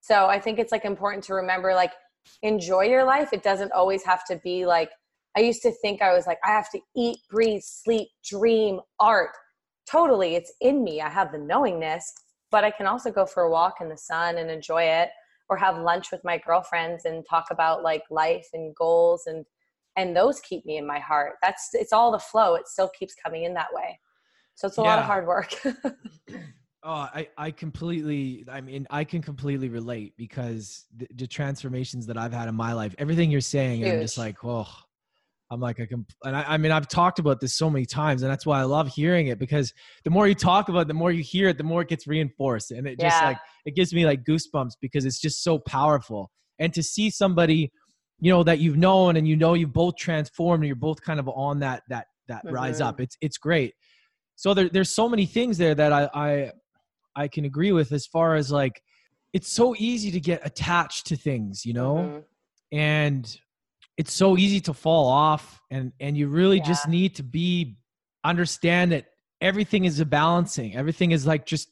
So 0.04 0.26
I 0.26 0.38
think 0.38 0.60
it's 0.60 0.74
like 0.74 0.84
important 0.84 1.24
to 1.26 1.34
remember 1.34 1.74
like 1.74 1.94
enjoy 2.42 2.82
your 2.88 3.06
life. 3.06 3.32
It 3.32 3.42
doesn't 3.42 3.72
always 3.72 4.04
have 4.04 4.26
to 4.26 4.36
be 4.44 4.66
like 4.66 4.92
I 5.38 5.40
used 5.40 5.62
to 5.62 5.72
think 5.72 6.02
I 6.02 6.14
was 6.14 6.28
like 6.28 6.40
I 6.44 6.50
have 6.50 6.70
to 6.72 6.80
eat, 6.94 7.20
breathe, 7.30 7.62
sleep, 7.64 8.10
dream, 8.30 8.82
art. 9.00 9.32
Totally, 9.90 10.36
it's 10.36 10.52
in 10.60 10.84
me. 10.84 11.00
I 11.00 11.10
have 11.10 11.32
the 11.32 11.38
knowingness, 11.38 12.14
but 12.52 12.66
I 12.66 12.72
can 12.72 12.86
also 12.86 13.12
go 13.12 13.26
for 13.26 13.44
a 13.44 13.50
walk 13.50 13.76
in 13.80 13.88
the 13.88 13.98
sun 13.98 14.38
and 14.40 14.52
enjoy 14.52 14.84
it 14.84 15.08
or 15.48 15.56
have 15.56 15.78
lunch 15.78 16.12
with 16.12 16.22
my 16.26 16.38
girlfriends 16.38 17.06
and 17.06 17.26
talk 17.30 17.46
about 17.50 17.82
like 17.82 18.04
life 18.10 18.48
and 18.54 18.76
goals 18.76 19.24
and 19.26 19.46
and 19.96 20.18
those 20.18 20.42
keep 20.42 20.66
me 20.66 20.76
in 20.76 20.86
my 20.86 21.00
heart. 21.00 21.36
That's 21.42 21.70
it's 21.72 21.94
all 21.94 22.12
the 22.12 22.20
flow. 22.20 22.56
It 22.56 22.68
still 22.68 22.90
keeps 22.90 23.16
coming 23.16 23.46
in 23.46 23.54
that 23.54 23.74
way. 23.74 24.02
So 24.56 24.68
it's 24.68 24.78
a 24.78 24.82
yeah. 24.82 24.88
lot 24.90 25.00
of 25.00 25.06
hard 25.06 25.28
work. 25.28 25.54
Oh, 26.86 26.92
I, 26.92 27.30
I 27.38 27.52
completely, 27.52 28.44
I 28.52 28.60
mean, 28.60 28.86
I 28.90 29.06
can 29.06 29.22
completely 29.22 29.70
relate 29.70 30.16
because 30.18 30.86
the, 30.98 31.08
the 31.16 31.28
transformations 31.28 32.06
that 32.08 32.18
I've 32.18 32.34
had 32.34 32.50
in 32.50 32.56
my 32.56 32.74
life, 32.74 32.94
everything 32.98 33.32
you're 33.32 33.40
saying, 33.40 33.86
I'm 33.86 34.02
just 34.02 34.18
like, 34.18 34.44
oh, 34.44 34.68
I'm 35.50 35.62
like, 35.62 35.80
I 35.80 35.86
can, 35.86 36.06
and 36.26 36.36
I, 36.36 36.44
I 36.44 36.58
mean, 36.58 36.74
I've 36.74 36.90
talked 36.90 37.20
about 37.20 37.40
this 37.40 37.56
so 37.56 37.70
many 37.70 37.86
times 37.86 38.22
and 38.22 38.30
that's 38.30 38.46
why 38.46 38.60
I 38.60 38.64
love 38.64 38.90
hearing 38.90 39.28
it 39.28 39.40
because 39.40 39.74
the 40.04 40.10
more 40.10 40.28
you 40.28 40.36
talk 40.36 40.68
about 40.68 40.82
it, 40.82 40.88
the 40.90 40.94
more 40.94 41.12
you 41.12 41.24
hear 41.24 41.48
it, 41.48 41.58
the 41.58 41.64
more 41.64 41.84
it 41.84 41.88
gets 41.88 42.06
reinforced. 42.06 42.72
And 42.72 42.86
it 42.86 43.00
just 43.00 43.16
yeah. 43.16 43.28
like, 43.28 43.38
it 43.66 43.76
gives 43.76 43.94
me 43.94 44.06
like 44.06 44.26
goosebumps 44.26 44.74
because 44.82 45.06
it's 45.06 45.22
just 45.22 45.42
so 45.42 45.60
powerful. 45.60 46.32
And 46.60 46.74
to 46.74 46.84
see 46.84 47.10
somebody, 47.10 47.72
you 48.20 48.30
know, 48.30 48.44
that 48.44 48.60
you've 48.60 48.78
known 48.78 49.16
and 49.16 49.26
you 49.26 49.38
know 49.38 49.54
you've 49.54 49.72
both 49.72 49.96
transformed 49.96 50.64
and 50.64 50.68
you're 50.68 50.76
both 50.76 51.02
kind 51.02 51.20
of 51.20 51.30
on 51.30 51.60
that, 51.60 51.84
that, 51.88 52.08
that 52.28 52.46
mm-hmm. 52.46 52.56
rise 52.56 52.82
up. 52.82 53.00
It's, 53.00 53.16
it's 53.22 53.38
great. 53.38 53.74
So 54.36 54.54
there, 54.54 54.68
there's 54.68 54.90
so 54.90 55.08
many 55.08 55.26
things 55.26 55.58
there 55.58 55.76
that 55.76 55.94
I, 55.94 56.10
I 56.14 56.52
I 57.16 57.28
can 57.28 57.46
agree 57.46 57.72
with 57.72 57.92
as 57.92 58.06
far 58.06 58.36
as 58.36 58.52
like 58.52 58.82
it's 59.34 59.52
so 59.52 59.76
easy 59.78 60.12
to 60.12 60.20
get 60.20 60.46
attached 60.46 61.08
to 61.08 61.16
things, 61.16 61.66
you 61.66 61.74
know? 61.74 61.96
Mhm. 61.96 62.24
And 62.72 63.38
it's 63.98 64.14
so 64.14 64.38
easy 64.38 64.60
to 64.62 64.74
fall 64.74 65.08
off 65.08 65.62
and 65.72 65.92
and 66.00 66.18
you 66.18 66.28
really 66.28 66.60
just 66.60 66.88
need 66.88 67.16
to 67.16 67.24
be 67.24 67.76
understand 68.24 68.92
that 68.92 69.06
everything 69.42 69.86
is 69.86 70.00
a 70.00 70.06
balancing. 70.06 70.76
Everything 70.76 71.12
is 71.12 71.28
like 71.28 71.46
just 71.46 71.70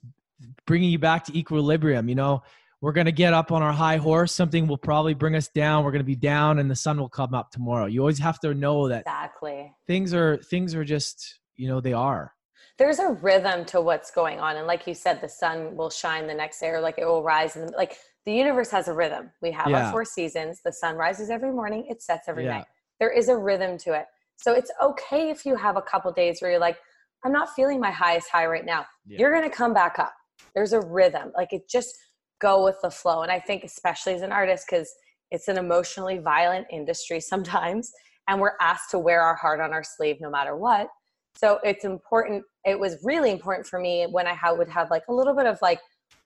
bringing 0.66 0.90
you 0.90 1.00
back 1.00 1.24
to 1.26 1.38
equilibrium, 1.38 2.10
you 2.10 2.16
know? 2.16 2.44
We're 2.82 2.94
going 2.94 3.06
to 3.06 3.12
get 3.12 3.32
up 3.36 3.52
on 3.52 3.62
our 3.62 3.72
high 3.72 3.98
horse, 3.98 4.34
something 4.34 4.66
will 4.66 4.78
probably 4.78 5.14
bring 5.14 5.36
us 5.36 5.48
down. 5.50 5.84
We're 5.86 5.92
going 5.92 6.00
to 6.00 6.04
be 6.04 6.16
down 6.16 6.58
and 6.58 6.70
the 6.70 6.76
sun 6.76 7.00
will 7.00 7.10
come 7.10 7.36
up 7.36 7.52
tomorrow. 7.52 7.86
You 7.86 8.00
always 8.00 8.18
have 8.18 8.40
to 8.40 8.56
know 8.56 8.88
that 8.88 9.02
Exactly. 9.02 9.72
things 9.86 10.16
are 10.16 10.38
things 10.38 10.74
are 10.74 10.84
just, 10.84 11.40
you 11.56 11.68
know, 11.68 11.80
they 11.80 11.94
are. 11.94 12.34
There's 12.82 12.98
a 12.98 13.10
rhythm 13.10 13.64
to 13.66 13.80
what's 13.80 14.10
going 14.10 14.40
on. 14.40 14.58
And 14.58 14.66
like 14.66 14.88
you 14.88 14.96
said, 14.96 15.22
the 15.22 15.30
sun 15.30 15.76
will 15.76 15.92
shine 15.92 16.26
the 16.26 16.34
next 16.34 16.60
day 16.60 16.70
or 16.70 16.82
like 16.82 16.98
it 16.98 17.06
will 17.06 17.22
rise. 17.22 17.56
And 17.56 17.72
like 17.78 17.96
the 18.26 18.34
universe 18.34 18.72
has 18.72 18.88
a 18.88 18.94
rhythm. 18.96 19.30
We 19.40 19.52
have 19.52 19.70
Yeah. 19.70 19.86
our 19.86 19.92
four 19.92 20.04
seasons. 20.04 20.62
The 20.66 20.74
sun 20.74 20.96
rises 20.96 21.30
every 21.30 21.52
morning, 21.52 21.86
it 21.90 22.02
sets 22.02 22.28
every 22.28 22.46
Yeah. 22.46 22.58
night. 22.58 22.66
There 23.00 23.12
is 23.12 23.30
a 23.30 23.38
rhythm 23.38 23.78
to 23.86 23.94
it. 23.94 24.08
So 24.38 24.54
it's 24.54 24.72
okay 24.82 25.30
if 25.30 25.46
you 25.46 25.56
have 25.58 25.78
a 25.78 25.82
couple 25.84 26.12
days 26.12 26.42
where 26.42 26.50
you're 26.50 26.60
like, 26.60 26.80
I'm 27.24 27.32
not 27.32 27.54
feeling 27.54 27.80
my 27.80 27.92
highest 27.92 28.30
high 28.32 28.48
right 28.48 28.66
now. 28.66 28.88
Yeah. 29.06 29.20
You're 29.20 29.32
going 29.32 29.48
to 29.48 29.56
come 29.56 29.76
back 29.76 30.00
up. 30.00 30.16
There's 30.56 30.74
a 30.74 30.82
rhythm. 30.82 31.32
Like 31.38 31.54
it 31.54 31.70
just 31.70 31.96
go 32.40 32.64
with 32.64 32.78
the 32.82 32.90
flow. 32.90 33.22
And 33.22 33.32
I 33.32 33.40
think, 33.40 33.64
especially 33.64 34.16
as 34.16 34.24
an 34.24 34.32
artist, 34.32 34.66
because 34.68 34.92
it's 35.30 35.48
an 35.48 35.60
emotionally 35.60 36.18
violent 36.18 36.66
industry 36.72 37.20
sometimes, 37.34 37.92
and 38.28 38.42
we're 38.42 38.58
asked 38.60 38.90
to 38.90 38.98
wear 38.98 39.22
our 39.22 39.36
heart 39.36 39.60
on 39.60 39.72
our 39.72 39.84
sleeve 39.84 40.18
no 40.20 40.32
matter 40.32 40.58
what. 40.58 40.88
So 41.36 41.60
it's 41.64 41.86
important. 41.86 42.44
It 42.66 42.80
was 42.80 42.98
really 43.04 43.32
important 43.32 43.68
for 43.68 43.80
me 43.80 44.06
when 44.10 44.28
I 44.28 44.38
would 44.52 44.70
have 44.70 44.90
like 44.92 45.04
a 45.10 45.14
little 45.14 45.36
bit 45.36 45.46
of 45.46 45.58
like 45.62 45.80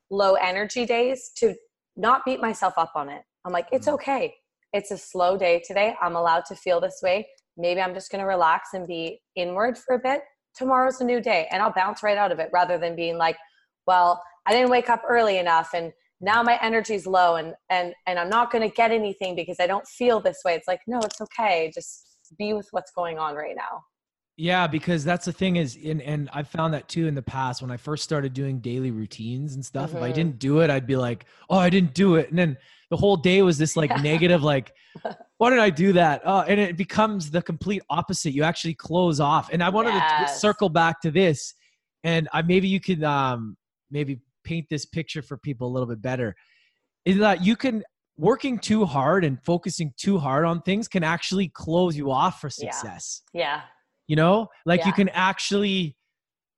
low 0.09 0.33
energy 0.35 0.85
days 0.85 1.31
to 1.37 1.55
not 1.95 2.25
beat 2.25 2.41
myself 2.41 2.73
up 2.77 2.91
on 2.95 3.09
it. 3.09 3.23
I'm 3.45 3.53
like, 3.53 3.67
it's 3.71 3.87
Mhm. 3.87 3.93
okay. 3.93 4.35
It's 4.73 4.91
a 4.91 4.97
slow 4.97 5.37
day 5.37 5.61
today. 5.65 5.95
I'm 6.01 6.15
allowed 6.15 6.45
to 6.45 6.55
feel 6.55 6.81
this 6.81 6.99
way. 7.01 7.29
Maybe 7.57 7.81
I'm 7.81 7.93
just 7.93 8.11
going 8.11 8.19
to 8.19 8.27
relax 8.27 8.73
and 8.73 8.85
be 8.85 9.21
inward 9.35 9.77
for 9.77 9.95
a 9.95 9.99
bit. 9.99 10.23
Tomorrow's 10.55 10.99
a 10.99 11.05
new 11.05 11.21
day 11.21 11.47
and 11.51 11.61
I'll 11.61 11.71
bounce 11.71 12.03
right 12.03 12.17
out 12.17 12.31
of 12.31 12.39
it 12.39 12.49
rather 12.51 12.77
than 12.77 12.95
being 12.95 13.17
like, 13.17 13.37
well, 13.87 14.21
I 14.45 14.51
didn't 14.51 14.69
wake 14.71 14.89
up 14.89 15.03
early 15.07 15.37
enough 15.37 15.73
and 15.73 15.93
now 16.21 16.41
my 16.43 16.57
energy's 16.61 17.05
low 17.05 17.35
and 17.35 17.55
and 17.69 17.93
and 18.07 18.17
I'm 18.17 18.29
not 18.29 18.51
going 18.51 18.67
to 18.67 18.73
get 18.73 18.91
anything 18.91 19.35
because 19.35 19.59
I 19.59 19.67
don't 19.67 19.87
feel 19.87 20.19
this 20.19 20.39
way. 20.45 20.55
It's 20.55 20.67
like, 20.67 20.81
no, 20.87 20.99
it's 20.99 21.21
okay. 21.21 21.71
Just 21.73 22.17
be 22.37 22.53
with 22.53 22.67
what's 22.71 22.91
going 22.91 23.19
on 23.19 23.35
right 23.35 23.55
now. 23.55 23.83
Yeah, 24.37 24.67
because 24.67 25.05
that's 25.05 25.25
the 25.25 25.31
thing 25.31 25.55
is, 25.55 25.77
and 25.83 26.01
and 26.01 26.29
I 26.33 26.43
found 26.43 26.73
that 26.73 26.89
too 26.89 27.07
in 27.07 27.15
the 27.15 27.21
past 27.21 27.61
when 27.61 27.71
I 27.71 27.77
first 27.77 28.03
started 28.03 28.33
doing 28.33 28.59
daily 28.59 28.91
routines 28.91 29.55
and 29.55 29.63
stuff. 29.65 29.93
If 29.93 30.01
I 30.01 30.11
Mhm. 30.11 30.15
didn't 30.15 30.39
do 30.39 30.59
it, 30.59 30.69
I'd 30.69 30.85
be 30.85 30.97
like, 30.97 31.25
"Oh, 31.49 31.57
I 31.57 31.69
didn't 31.69 31.93
do 31.93 32.15
it," 32.15 32.29
and 32.31 32.37
then 32.37 32.57
the 32.89 32.97
whole 32.97 33.15
day 33.15 33.41
was 33.43 33.57
this 33.57 33.77
like 33.77 33.89
negative, 34.03 34.43
like, 34.43 34.73
"Why 35.37 35.51
did 35.51 35.59
I 35.59 35.69
do 35.69 35.93
that?" 35.93 36.21
Oh, 36.25 36.41
and 36.41 36.59
it 36.59 36.75
becomes 36.75 37.31
the 37.31 37.41
complete 37.41 37.81
opposite. 37.89 38.33
You 38.33 38.43
actually 38.43 38.73
close 38.73 39.21
off. 39.21 39.49
And 39.53 39.63
I 39.63 39.69
wanted 39.69 39.93
to 39.93 40.27
circle 40.27 40.67
back 40.67 40.99
to 41.01 41.11
this, 41.11 41.53
and 42.03 42.27
I 42.33 42.41
maybe 42.41 42.67
you 42.67 42.81
could 42.81 43.03
um 43.05 43.55
maybe 43.89 44.19
paint 44.43 44.67
this 44.69 44.85
picture 44.85 45.21
for 45.21 45.37
people 45.37 45.67
a 45.69 45.71
little 45.71 45.87
bit 45.87 46.01
better. 46.01 46.35
Is 47.05 47.17
that 47.19 47.41
you 47.45 47.55
can 47.55 47.83
working 48.17 48.59
too 48.59 48.83
hard 48.85 49.23
and 49.23 49.41
focusing 49.45 49.93
too 49.97 50.17
hard 50.17 50.43
on 50.45 50.61
things 50.61 50.87
can 50.89 51.03
actually 51.03 51.49
close 51.49 51.95
you 51.95 52.11
off 52.11 52.41
for 52.41 52.49
Yeah. 52.49 52.71
success 52.71 53.21
Yeah. 53.33 53.61
You 54.07 54.15
know 54.15 54.47
like 54.65 54.85
you 54.85 54.93
can 54.93 55.09
actually 55.09 55.95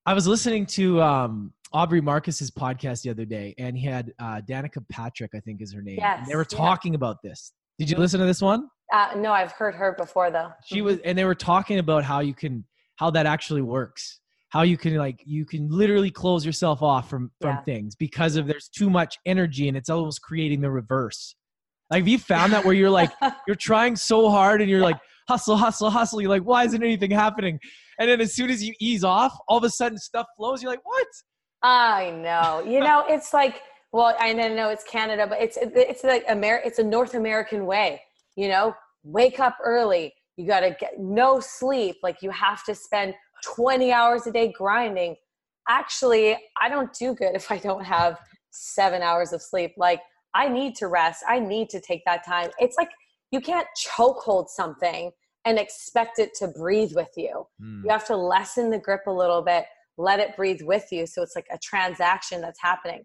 i 0.05 0.13
was 0.13 0.27
listening 0.27 0.65
to 0.65 1.01
um 1.01 1.53
aubrey 1.73 2.01
marcus's 2.01 2.49
podcast 2.51 3.01
the 3.03 3.09
other 3.09 3.25
day 3.25 3.53
and 3.57 3.77
he 3.77 3.85
had 3.85 4.13
uh 4.19 4.41
danica 4.47 4.83
patrick 4.89 5.31
i 5.35 5.39
think 5.39 5.61
is 5.61 5.73
her 5.73 5.81
name 5.81 5.99
and 6.01 6.25
they 6.27 6.35
were 6.35 6.41
Yes, 6.41 6.53
yeah. 6.53 6.57
talking 6.65 6.95
about 6.95 7.21
this 7.23 7.51
did 7.79 7.89
you 7.89 7.97
listen 7.97 8.19
to 8.19 8.25
this 8.25 8.41
one 8.41 8.67
Uh, 8.93 9.09
no, 9.17 9.31
I've 9.33 9.51
heard 9.51 9.75
her 9.75 9.91
before 9.97 10.31
though. 10.31 10.51
she 10.65 10.81
was 10.81 10.99
and 11.05 11.17
they 11.17 11.25
were 11.25 11.35
talking 11.35 11.79
about 11.79 12.03
how 12.03 12.19
you 12.19 12.33
can 12.33 12.63
how 12.95 13.09
that 13.11 13.25
actually 13.25 13.61
works 13.61 14.19
how 14.49 14.61
you 14.61 14.77
can 14.77 14.95
like 14.95 15.21
you 15.25 15.45
can 15.45 15.69
literally 15.69 16.09
close 16.11 16.45
yourself 16.45 16.81
off 16.81 17.09
from 17.09 17.31
from 17.41 17.55
Yeah. 17.57 17.61
things 17.63 17.95
because 17.95 18.35
of 18.37 18.47
there's 18.47 18.69
too 18.69 18.89
much 18.89 19.17
energy 19.25 19.67
and 19.67 19.75
it's 19.77 19.89
almost 19.89 20.21
creating 20.21 20.61
the 20.61 20.71
reverse 20.71 21.35
like 21.91 21.99
have 22.01 22.07
you 22.07 22.17
found 22.17 22.53
that 22.53 22.63
where 22.65 22.73
you're 22.73 22.89
like 22.89 23.11
you're 23.47 23.55
trying 23.71 23.95
so 23.95 24.29
hard 24.29 24.61
and 24.61 24.69
you're 24.69 24.79
Yeah. 24.79 24.85
like 24.85 24.99
hustle 25.27 25.57
hustle 25.57 25.89
hustle 25.89 26.21
you're 26.21 26.29
like 26.29 26.43
why 26.43 26.63
isn't 26.63 26.83
anything 26.83 27.11
happening 27.11 27.59
and 27.99 28.09
then 28.09 28.21
as 28.21 28.33
soon 28.33 28.49
as 28.49 28.63
you 28.63 28.73
ease 28.79 29.03
off 29.03 29.37
all 29.47 29.57
of 29.57 29.63
a 29.63 29.69
sudden 29.69 29.97
stuff 29.97 30.25
flows 30.37 30.61
you're 30.61 30.71
like 30.71 30.85
what 30.85 31.07
I 31.63 32.11
know. 32.11 32.63
You 32.65 32.79
know, 32.79 33.03
it's 33.09 33.33
like, 33.33 33.61
well, 33.91 34.15
I 34.19 34.33
know 34.33 34.69
it's 34.69 34.83
Canada, 34.83 35.25
but 35.27 35.41
it's 35.41 35.57
it's 35.61 36.03
like 36.03 36.25
Amer- 36.29 36.61
it's 36.65 36.79
a 36.79 36.83
North 36.83 37.13
American 37.13 37.65
way. 37.65 38.01
You 38.35 38.49
know, 38.49 38.75
wake 39.03 39.39
up 39.39 39.57
early. 39.63 40.13
You 40.35 40.45
got 40.45 40.59
to 40.59 40.75
get 40.79 40.99
no 40.99 41.39
sleep. 41.39 41.97
Like 42.03 42.21
you 42.21 42.29
have 42.29 42.63
to 42.65 42.75
spend 42.75 43.15
20 43.43 43.91
hours 43.91 44.27
a 44.27 44.31
day 44.31 44.51
grinding. 44.55 45.15
Actually, 45.67 46.37
I 46.61 46.69
don't 46.69 46.93
do 46.93 47.15
good 47.15 47.35
if 47.35 47.51
I 47.51 47.57
don't 47.57 47.83
have 47.83 48.19
7 48.51 49.01
hours 49.01 49.33
of 49.33 49.41
sleep. 49.41 49.73
Like 49.77 50.01
I 50.35 50.47
need 50.47 50.75
to 50.75 50.87
rest. 50.87 51.23
I 51.27 51.39
need 51.39 51.69
to 51.69 51.81
take 51.81 52.03
that 52.05 52.23
time. 52.25 52.49
It's 52.59 52.77
like 52.77 52.89
you 53.31 53.41
can't 53.41 53.67
chokehold 53.77 54.47
something 54.49 55.11
and 55.45 55.57
expect 55.57 56.19
it 56.19 56.33
to 56.39 56.47
breathe 56.47 56.91
with 56.95 57.11
you. 57.15 57.45
You 57.83 57.89
have 57.89 58.05
to 58.07 58.17
lessen 58.17 58.69
the 58.69 58.79
grip 58.79 59.01
a 59.07 59.11
little 59.11 59.41
bit 59.41 59.65
let 59.97 60.19
it 60.19 60.35
breathe 60.35 60.61
with 60.61 60.85
you 60.91 61.05
so 61.07 61.21
it's 61.21 61.35
like 61.35 61.47
a 61.51 61.57
transaction 61.57 62.41
that's 62.41 62.61
happening. 62.61 63.03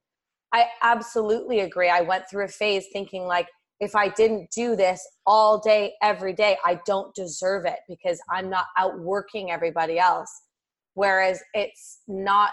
I 0.52 0.66
absolutely 0.82 1.60
agree. 1.60 1.88
I 1.88 2.02
went 2.02 2.24
through 2.30 2.44
a 2.44 2.48
phase 2.48 2.86
thinking 2.92 3.24
like 3.24 3.48
if 3.80 3.96
i 3.96 4.08
didn't 4.08 4.48
do 4.54 4.76
this 4.76 5.04
all 5.26 5.58
day 5.58 5.94
every 6.02 6.32
day 6.32 6.56
i 6.64 6.78
don't 6.86 7.12
deserve 7.16 7.64
it 7.64 7.80
because 7.88 8.20
i'm 8.30 8.48
not 8.48 8.66
outworking 8.76 9.50
everybody 9.50 9.98
else. 9.98 10.30
Whereas 10.94 11.42
it's 11.54 12.00
not 12.06 12.50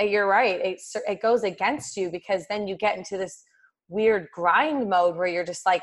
uh, 0.00 0.04
you're 0.04 0.28
right 0.28 0.60
it, 0.60 0.80
it 1.08 1.20
goes 1.20 1.42
against 1.42 1.96
you 1.96 2.10
because 2.10 2.46
then 2.48 2.68
you 2.68 2.76
get 2.76 2.96
into 2.96 3.18
this 3.18 3.42
weird 3.88 4.28
grind 4.32 4.88
mode 4.88 5.16
where 5.16 5.26
you're 5.26 5.44
just 5.44 5.66
like 5.66 5.82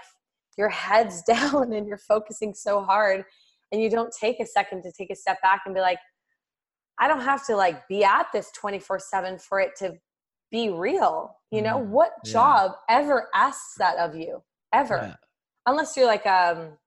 your 0.57 0.69
head's 0.69 1.21
down 1.27 1.71
and 1.73 1.87
you're 1.87 1.97
focusing 1.97 2.53
so 2.53 2.81
hard 2.81 3.23
and 3.71 3.81
you 3.81 3.89
don't 3.89 4.13
take 4.17 4.39
a 4.39 4.45
second 4.45 4.81
to 4.83 4.91
take 4.91 5.09
a 5.11 5.15
step 5.15 5.41
back 5.41 5.61
and 5.65 5.75
be 5.75 5.81
like 5.81 5.99
i 6.99 7.07
don't 7.07 7.21
have 7.21 7.45
to 7.45 7.55
like 7.55 7.87
be 7.87 8.03
at 8.03 8.27
this 8.33 8.51
24 8.51 8.99
7 8.99 9.37
for 9.39 9.59
it 9.59 9.71
to 9.77 9.93
be 10.51 10.69
real 10.69 11.35
you 11.51 11.61
know 11.61 11.79
Mhm. 11.79 11.87
what 11.87 12.11
Yeah. 12.23 12.31
job 12.31 12.71
ever 12.89 13.29
asks 13.35 13.75
that 13.77 13.97
of 13.97 14.15
you 14.15 14.43
ever 14.73 14.97
Yeah. 15.03 15.15
unless 15.65 15.95
you're 15.95 16.05
like 16.07 16.25
um 16.25 16.77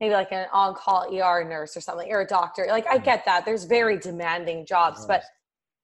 maybe 0.00 0.14
like 0.14 0.32
an 0.32 0.46
on-call 0.52 1.08
er 1.14 1.44
nurse 1.44 1.76
or 1.76 1.80
something 1.80 2.10
or 2.12 2.20
a 2.22 2.26
doctor 2.26 2.66
like 2.68 2.86
i 2.86 2.98
Mhm. 2.98 3.04
get 3.04 3.24
that 3.24 3.44
there's 3.44 3.64
very 3.64 3.98
demanding 3.98 4.66
jobs 4.66 5.04
but 5.06 5.22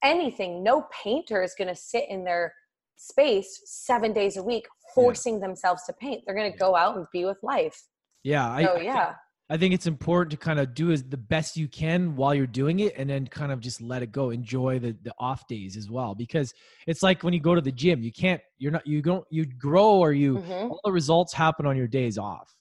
anything 0.03 0.63
no 0.63 0.87
painter 0.91 1.43
is 1.43 1.55
going 1.55 1.69
to 1.69 1.75
sit 1.77 2.09
in 2.09 2.25
their 2.25 2.55
space 3.03 3.61
seven 3.65 4.13
days 4.13 4.37
a 4.37 4.43
week 4.43 4.67
forcing 4.95 5.41
themselves 5.41 5.83
to 5.85 5.93
paint 5.95 6.23
they're 6.25 6.35
going 6.35 6.51
to 6.53 6.59
go 6.59 6.77
out 6.77 6.97
and 6.97 7.07
be 7.13 7.25
with 7.25 7.39
life 7.43 7.83
yeah 8.23 8.49
I, 8.51 8.63
so 8.65 8.71
I 8.71 8.75
think- 8.75 8.85
yeah 8.87 9.15
I 9.51 9.59
think 9.59 9.75
it's 9.75 9.87
important 9.87 10.31
to 10.31 10.39
kind 10.39 10.59
of 10.59 10.73
do 10.73 10.93
as 10.93 11.03
the 11.03 11.19
best 11.19 11.59
you 11.59 11.69
can 11.69 12.17
while 12.17 12.35
you're 12.35 12.47
doing 12.47 12.81
it 12.81 12.95
and 12.97 13.11
then 13.11 13.27
kind 13.27 13.53
of 13.53 13.61
just 13.61 13.83
let 13.83 14.03
it 14.03 14.11
go. 14.11 14.31
Enjoy 14.31 14.79
the, 14.79 14.97
the 15.03 15.13
off 15.19 15.47
days 15.47 15.77
as 15.77 15.91
well. 15.91 16.15
Because 16.15 16.55
it's 16.87 17.03
like 17.03 17.23
when 17.23 17.35
you 17.35 17.41
go 17.41 17.55
to 17.55 17.61
the 17.61 17.73
gym, 17.73 18.03
you 18.03 18.13
can't, 18.13 18.41
you're 18.57 18.73
not, 18.73 18.87
you 18.87 19.03
don't, 19.03 19.27
you 19.31 19.45
grow 19.45 19.91
or 19.99 20.13
you, 20.15 20.39
Mhm. 20.39 20.71
all 20.71 20.81
the 20.85 20.93
results 20.93 21.35
happen 21.35 21.67
on 21.67 21.77
your 21.77 21.89
days 21.89 22.17
off. 22.17 22.55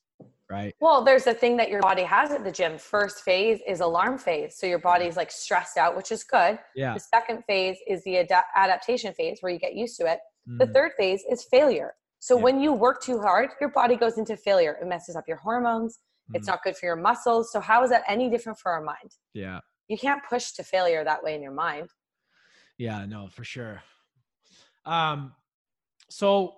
Right. 0.49 0.75
Well, 0.81 1.01
there's 1.05 1.27
a 1.27 1.33
thing 1.33 1.55
that 1.57 1.69
your 1.69 1.79
body 1.79 2.03
has 2.03 2.31
at 2.31 2.43
the 2.43 2.51
gym. 2.51 2.77
First 2.77 3.21
phase 3.23 3.59
is 3.65 3.79
alarm 3.79 4.17
phase. 4.17 4.57
So 4.57 4.67
your 4.67 4.79
body's 4.79 5.15
like 5.15 5.31
stressed 5.31 5.77
out, 5.77 5.95
which 5.95 6.11
is 6.11 6.25
good. 6.25 6.59
Yeah. 6.75 6.93
The 6.95 6.99
second 6.99 7.43
phase 7.47 7.77
is 7.87 8.03
the 8.03 8.17
ada- 8.17 8.43
adaptation 8.53 9.13
phase 9.13 9.37
where 9.39 9.53
you 9.53 9.59
get 9.59 9.75
used 9.75 9.97
to 10.01 10.11
it. 10.11 10.19
The 10.47 10.65
Mhm. 10.67 10.73
third 10.73 10.91
phase 10.97 11.23
is 11.29 11.43
failure. 11.43 11.95
So 12.19 12.35
Yeah. 12.35 12.43
when 12.43 12.59
you 12.59 12.73
work 12.73 13.01
too 13.01 13.19
hard, 13.19 13.51
your 13.59 13.69
body 13.69 13.95
goes 13.95 14.17
into 14.17 14.35
failure. 14.37 14.77
It 14.81 14.85
messes 14.87 15.15
up 15.15 15.27
your 15.27 15.37
hormones. 15.37 15.99
It's 16.33 16.47
Mhm. 16.47 16.51
not 16.51 16.63
good 16.63 16.77
for 16.77 16.85
your 16.85 16.95
muscles. 16.95 17.51
So 17.51 17.59
how 17.59 17.83
is 17.83 17.89
that 17.89 18.03
any 18.07 18.29
different 18.29 18.59
for 18.59 18.71
our 18.71 18.81
mind? 18.81 19.11
Yeah. 19.33 19.61
You 19.87 19.97
can't 19.97 20.21
push 20.29 20.51
to 20.53 20.63
failure 20.63 21.03
that 21.03 21.23
way 21.23 21.35
in 21.35 21.41
your 21.41 21.51
mind. 21.53 21.89
Yeah, 22.77 23.05
no, 23.05 23.27
for 23.27 23.43
sure. 23.43 23.83
Um, 24.85 25.35
so 26.09 26.57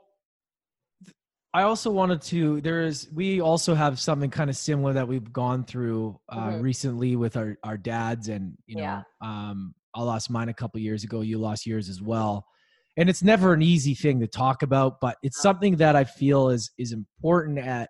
I 1.53 1.63
also 1.63 1.91
wanted 1.91 2.21
to. 2.23 2.61
There 2.61 2.81
is. 2.81 3.09
We 3.11 3.39
also 3.41 3.75
have 3.75 3.99
something 3.99 4.29
kind 4.31 4.49
of 4.49 4.55
similar 4.57 4.93
that 4.93 5.07
we've 5.07 5.31
gone 5.31 5.65
through 5.65 6.19
uh, 6.29 6.47
Mhm. 6.49 6.61
recently 6.61 7.15
with 7.15 7.37
our 7.37 7.57
our 7.63 7.77
dads, 7.77 8.27
and 8.27 8.57
you 8.65 8.75
know, 8.77 8.81
Yeah. 8.81 9.03
um, 9.21 9.75
I 9.93 10.01
lost 10.01 10.29
mine 10.31 10.49
a 10.49 10.53
couple 10.53 10.79
years 10.79 11.03
ago. 11.03 11.21
You 11.21 11.37
lost 11.37 11.65
yours 11.67 11.89
as 11.89 12.01
well, 12.01 12.47
and 12.97 13.09
it's 13.09 13.23
never 13.23 13.53
an 13.53 13.61
easy 13.61 13.95
thing 13.95 14.19
to 14.19 14.27
talk 14.27 14.61
about, 14.61 14.99
but 15.01 15.17
it's 15.23 15.41
something 15.41 15.77
that 15.77 15.95
I 15.95 16.03
feel 16.03 16.49
is 16.49 16.71
is 16.77 16.91
important 16.91 17.59
at 17.59 17.89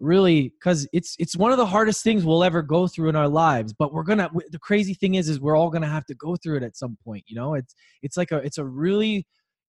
really 0.00 0.52
because 0.58 0.88
it's 0.92 1.14
it's 1.18 1.36
one 1.36 1.52
of 1.52 1.56
the 1.56 1.66
hardest 1.66 2.02
things 2.02 2.24
we'll 2.24 2.44
ever 2.44 2.62
go 2.62 2.88
through 2.88 3.08
in 3.08 3.14
our 3.14 3.28
lives 3.28 3.72
but 3.72 3.92
we're 3.92 4.02
gonna 4.02 4.28
the 4.50 4.58
crazy 4.58 4.92
thing 4.92 5.14
is 5.14 5.28
is 5.28 5.38
we're 5.38 5.56
all 5.56 5.70
gonna 5.70 5.86
have 5.86 6.04
to 6.04 6.16
go 6.16 6.34
through 6.34 6.56
it 6.56 6.64
at 6.64 6.76
some 6.76 6.98
point 7.04 7.22
you 7.28 7.36
know 7.36 7.54
it's 7.54 7.76
it's 8.02 8.16
like 8.16 8.32
a 8.32 8.38
it's 8.38 8.58
a 8.58 8.64
really 8.64 9.24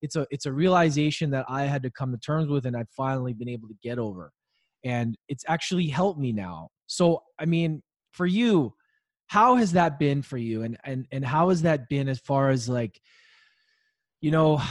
it's 0.05 0.15
a 0.15 0.27
it's 0.29 0.45
a 0.45 0.51
realization 0.51 1.31
that 1.31 1.45
I 1.49 1.63
had 1.63 1.83
to 1.83 1.89
come 1.89 2.11
to 2.11 2.17
terms 2.17 2.47
with 2.47 2.65
and 2.65 2.77
I've 2.77 2.89
finally 2.89 3.33
been 3.33 3.49
able 3.49 3.67
to 3.67 3.75
get 3.81 3.97
over. 3.97 4.31
And 4.83 5.17
it's 5.27 5.43
actually 5.47 5.87
helped 5.87 6.19
me 6.19 6.31
now. 6.31 6.69
So 6.85 7.23
I 7.39 7.45
mean, 7.45 7.81
for 8.11 8.27
you, 8.27 8.73
how 9.27 9.55
has 9.55 9.71
that 9.71 9.97
been 9.97 10.21
for 10.21 10.37
you 10.37 10.61
and 10.61 10.77
and 10.83 11.07
and 11.11 11.25
how 11.25 11.49
has 11.49 11.63
that 11.63 11.89
been 11.89 12.07
as 12.07 12.19
far 12.19 12.51
as 12.51 12.69
like 12.69 13.01
you 14.25 14.31
know 14.31 14.61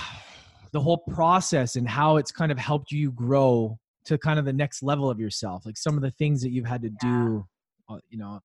the 0.72 0.80
whole 0.80 0.98
process 0.98 1.76
and 1.76 1.88
how 1.88 2.16
it's 2.16 2.32
kind 2.32 2.50
of 2.50 2.58
helped 2.58 2.90
you 2.90 3.12
grow 3.12 3.78
to 4.04 4.18
kind 4.18 4.38
of 4.38 4.44
the 4.44 4.52
next 4.52 4.82
level 4.82 5.08
of 5.08 5.20
yourself 5.20 5.64
like 5.64 5.76
some 5.76 5.96
of 5.96 6.02
the 6.02 6.10
things 6.10 6.42
that 6.42 6.50
you've 6.50 6.66
had 6.66 6.82
to 6.82 6.90
do 7.00 7.46
uh, 7.88 7.98
you 8.10 8.18
know 8.18 8.40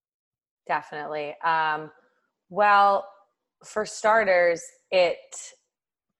Definitely. 0.69 1.33
Um, 1.43 1.89
well, 2.49 3.09
for 3.65 3.87
starters, 3.87 4.61
it, 4.91 5.17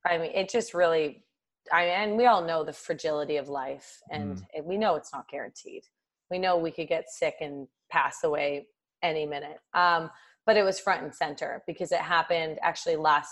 I 0.06 0.18
mean, 0.18 0.32
it 0.34 0.50
just 0.50 0.74
really, 0.74 1.24
I 1.72 1.82
mean, 1.86 1.90
and 1.92 2.18
we 2.18 2.26
all 2.26 2.44
know 2.44 2.64
the 2.64 2.74
fragility 2.74 3.38
of 3.38 3.48
life, 3.48 4.00
and 4.10 4.44
it- 4.56 4.66
we 4.66 4.76
know 4.76 4.96
it's 4.96 5.14
not 5.14 5.30
guaranteed. 5.30 5.84
We 6.32 6.40
know 6.40 6.58
we 6.58 6.72
could 6.72 6.88
get 6.88 7.12
sick 7.12 7.36
and 7.42 7.68
pass 7.92 8.24
away 8.24 8.68
any 9.04 9.28
minute. 9.28 9.60
Um, 9.76 10.10
but 10.48 10.58
it 10.58 10.64
was 10.64 10.80
front 10.80 11.04
and 11.04 11.14
center 11.14 11.62
because 11.68 11.92
it 11.92 12.00
happened 12.00 12.58
actually 12.64 12.96
last 12.96 13.32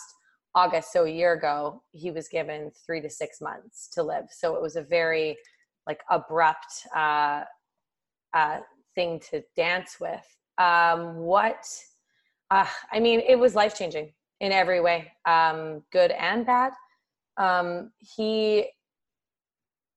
August, 0.58 0.92
so 0.92 1.06
a 1.06 1.10
year 1.10 1.34
ago. 1.34 1.84
He 1.92 2.10
was 2.10 2.28
given 2.28 2.72
three 2.84 3.02
to 3.02 3.10
six 3.10 3.40
months 3.42 3.88
to 3.94 4.02
live, 4.02 4.26
so 4.32 4.56
it 4.56 4.62
was 4.62 4.76
a 4.76 4.82
very 4.82 5.38
like 5.86 6.02
abrupt 6.10 6.88
uh, 6.96 7.44
uh, 8.34 8.60
thing 8.96 9.22
to 9.30 9.44
dance 9.56 9.98
with. 10.02 10.26
Um, 10.58 11.18
what? 11.18 11.64
Uh, 12.50 12.66
I 12.92 13.00
mean, 13.00 13.20
it 13.20 13.38
was 13.38 13.54
life 13.54 13.78
changing 13.78 14.14
in 14.40 14.52
every 14.52 14.82
way, 14.82 15.12
um, 15.26 15.84
good 15.92 16.12
and 16.12 16.44
bad. 16.46 16.74
Um, 17.38 17.92
he, 18.00 18.66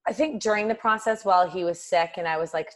I 0.07 0.13
think 0.13 0.43
during 0.43 0.69
the 0.69 0.75
process 0.75 1.25
while 1.25 1.49
he 1.49 1.65
was 1.65 1.81
sick, 1.81 2.13
and 2.19 2.29
I 2.29 2.37
was 2.37 2.53
like 2.53 2.71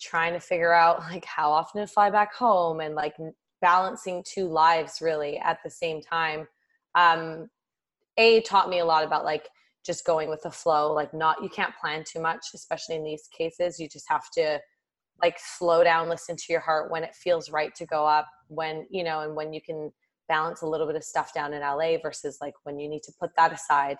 trying 0.00 0.34
to 0.34 0.40
figure 0.40 0.72
out 0.72 1.00
like 1.10 1.24
how 1.24 1.50
often 1.50 1.80
to 1.80 1.86
fly 1.86 2.10
back 2.10 2.32
home 2.34 2.78
and 2.80 2.94
like 2.94 3.16
balancing 3.60 4.22
two 4.24 4.46
lives 4.46 4.98
really 5.00 5.38
at 5.38 5.58
the 5.64 5.70
same 5.70 6.00
time. 6.00 6.46
Um, 6.94 7.48
a 8.16 8.40
taught 8.42 8.70
me 8.70 8.78
a 8.78 8.84
lot 8.84 9.04
about 9.04 9.24
like 9.24 9.48
just 9.84 10.06
going 10.06 10.30
with 10.30 10.42
the 10.42 10.50
flow, 10.50 10.92
like 10.92 11.12
not 11.12 11.42
you 11.42 11.48
can't 11.48 11.74
plan 11.80 12.04
too 12.06 12.20
much, 12.20 12.46
especially 12.54 12.96
in 12.96 13.04
these 13.04 13.28
cases. 13.36 13.78
You 13.78 13.88
just 13.88 14.06
have 14.08 14.30
to 14.34 14.60
like 15.22 15.38
slow 15.38 15.84
down 15.84 16.08
listen 16.08 16.36
to 16.36 16.44
your 16.50 16.60
heart 16.60 16.90
when 16.90 17.04
it 17.04 17.14
feels 17.14 17.50
right 17.50 17.74
to 17.74 17.86
go 17.86 18.06
up 18.06 18.26
when 18.48 18.86
you 18.90 19.04
know 19.04 19.20
and 19.20 19.34
when 19.34 19.52
you 19.52 19.60
can 19.60 19.92
balance 20.28 20.62
a 20.62 20.66
little 20.66 20.86
bit 20.86 20.96
of 20.96 21.04
stuff 21.04 21.32
down 21.32 21.52
in 21.52 21.60
la 21.60 21.96
versus 22.02 22.38
like 22.40 22.54
when 22.64 22.78
you 22.78 22.88
need 22.88 23.02
to 23.02 23.12
put 23.20 23.30
that 23.36 23.52
aside 23.52 23.96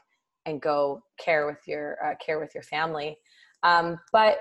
and 0.46 0.60
go 0.60 1.02
care 1.18 1.46
with 1.46 1.58
your 1.66 1.96
uh, 2.04 2.14
care 2.24 2.40
with 2.40 2.54
your 2.54 2.62
family 2.62 3.16
um, 3.62 3.98
but 4.12 4.38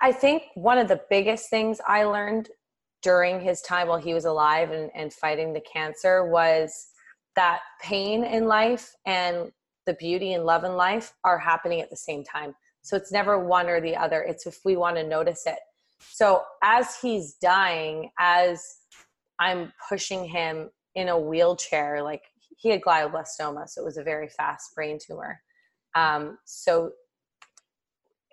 i 0.00 0.10
think 0.12 0.44
one 0.54 0.78
of 0.78 0.88
the 0.88 1.00
biggest 1.10 1.50
things 1.50 1.80
i 1.86 2.04
learned 2.04 2.48
during 3.02 3.40
his 3.40 3.60
time 3.62 3.88
while 3.88 3.98
he 3.98 4.14
was 4.14 4.24
alive 4.24 4.70
and, 4.70 4.90
and 4.94 5.12
fighting 5.12 5.52
the 5.52 5.60
cancer 5.60 6.26
was 6.26 6.88
that 7.36 7.60
pain 7.80 8.24
in 8.24 8.46
life 8.46 8.94
and 9.06 9.50
the 9.86 9.94
beauty 9.94 10.34
and 10.34 10.44
love 10.44 10.64
in 10.64 10.76
life 10.76 11.12
are 11.24 11.38
happening 11.38 11.80
at 11.80 11.90
the 11.90 11.96
same 11.96 12.22
time 12.22 12.54
so 12.82 12.96
it's 12.96 13.12
never 13.12 13.38
one 13.38 13.68
or 13.68 13.80
the 13.80 13.96
other. 13.96 14.22
It's 14.22 14.46
if 14.46 14.58
we 14.64 14.76
want 14.76 14.96
to 14.96 15.06
notice 15.06 15.46
it. 15.46 15.58
So 16.00 16.42
as 16.62 16.98
he's 17.00 17.34
dying, 17.34 18.10
as 18.18 18.62
I'm 19.38 19.72
pushing 19.88 20.24
him 20.24 20.70
in 20.96 21.08
a 21.08 21.18
wheelchair, 21.18 22.02
like 22.02 22.22
he 22.58 22.70
had 22.70 22.82
glioblastoma, 22.82 23.68
so 23.68 23.80
it 23.80 23.84
was 23.84 23.96
a 23.96 24.02
very 24.02 24.28
fast 24.28 24.74
brain 24.74 24.98
tumor. 25.04 25.40
Um, 25.94 26.38
so 26.44 26.90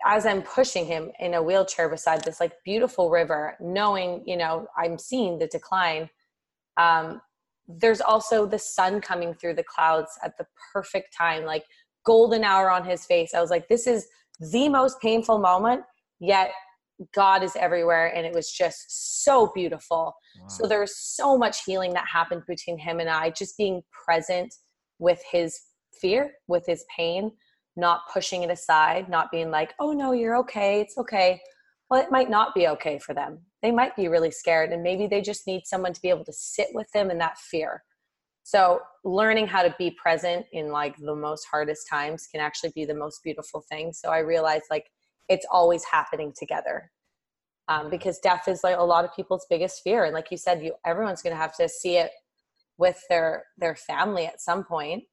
as 0.06 0.26
I'm 0.26 0.42
pushing 0.42 0.86
him 0.86 1.12
in 1.20 1.34
a 1.34 1.44
wheelchair 1.44 1.90
beside 1.90 2.24
this 2.24 2.40
like 2.40 2.54
beautiful 2.64 3.10
river, 3.10 3.56
knowing, 3.60 4.24
you 4.26 4.38
know, 4.38 4.68
I'm 4.78 4.98
seeing 4.98 5.38
the 5.38 5.48
decline, 5.48 6.10
um, 6.78 7.22
there's 7.68 8.02
also 8.02 8.46
the 8.46 8.60
sun 8.60 9.02
coming 9.02 9.34
through 9.34 9.54
the 9.56 9.64
clouds 9.64 10.12
at 10.24 10.38
the 10.38 10.46
perfect 10.74 11.16
time, 11.16 11.46
like 11.46 11.64
golden 12.06 12.44
hour 12.44 12.72
on 12.72 12.84
his 12.86 13.06
face. 13.06 13.34
I 13.34 13.42
was 13.42 13.52
like, 13.52 13.68
this 13.68 13.86
is 13.86 14.08
the 14.52 14.70
most 14.70 15.00
painful 15.02 15.38
moment, 15.40 15.84
yet 16.20 16.52
God 17.14 17.44
is 17.44 17.56
everywhere. 17.56 18.08
And 18.16 18.26
it 18.26 18.34
was 18.34 18.52
just 18.52 19.24
so 19.24 19.52
beautiful. 19.54 20.16
So 20.48 20.68
there 20.68 20.80
was 20.80 20.98
so 20.98 21.38
much 21.38 21.64
healing 21.64 21.94
that 21.94 22.06
happened 22.12 22.44
between 22.48 22.78
him 22.78 23.00
and 23.00 23.10
I, 23.10 23.30
just 23.30 23.58
being 23.58 23.82
present 24.06 24.54
with 24.98 25.22
his 25.32 25.60
fear, 26.02 26.32
with 26.48 26.66
his 26.66 26.84
pain, 26.96 27.32
not 27.80 28.02
pushing 28.12 28.44
it 28.44 28.50
aside, 28.50 29.10
not 29.10 29.32
being 29.32 29.50
like, 29.52 29.74
oh 29.80 29.94
no, 29.94 30.12
you're 30.12 30.38
okay, 30.38 30.82
it's 30.82 30.98
okay. 30.98 31.42
Well, 31.90 32.02
it 32.02 32.12
might 32.12 32.30
not 32.30 32.54
be 32.54 32.68
okay 32.68 33.00
for 33.00 33.14
them. 33.14 33.40
They 33.64 33.72
might 33.72 33.96
be 33.96 34.08
really 34.08 34.32
scared, 34.32 34.72
and 34.72 34.84
maybe 34.84 35.08
they 35.08 35.22
just 35.22 35.48
need 35.48 35.66
someone 35.66 35.94
to 35.94 36.02
be 36.02 36.10
able 36.10 36.26
to 36.26 36.34
sit 36.34 36.68
with 36.74 36.92
them 36.92 37.10
in 37.10 37.18
that 37.18 37.38
fear. 37.38 37.84
So, 38.44 38.80
learning 39.04 39.48
how 39.48 39.64
to 39.64 39.76
be 39.78 39.92
present 39.92 40.46
in 40.52 40.72
like 40.72 40.96
the 40.98 41.16
most 41.16 41.46
hardest 41.50 41.88
times 41.90 42.28
can 42.28 42.42
actually 42.42 42.72
be 42.76 42.86
the 42.86 42.94
most 42.94 43.24
beautiful 43.24 43.64
thing. 43.70 43.94
So, 43.94 44.10
I 44.10 44.20
realized 44.20 44.66
like 44.70 44.86
it's 45.30 45.46
always 45.52 45.84
happening 45.84 46.34
together 46.38 46.92
um, 47.70 47.90
because 47.90 48.20
death 48.20 48.48
is 48.48 48.64
like 48.64 48.78
a 48.78 48.84
lot 48.84 49.06
of 49.06 49.16
people's 49.16 49.46
biggest 49.50 49.82
fear 49.84 50.04
and 50.04 50.14
like 50.14 50.32
you 50.32 50.38
said 50.38 50.62
you 50.62 50.74
everyone's 50.86 51.22
going 51.22 51.34
to 51.34 51.42
have 51.42 51.56
to 51.56 51.70
see 51.70 51.98
it 51.98 52.12
with 52.78 53.00
their 53.10 53.46
their 53.58 53.76
family 53.76 54.26
at 54.26 54.42
some 54.42 54.64
point 54.64 55.04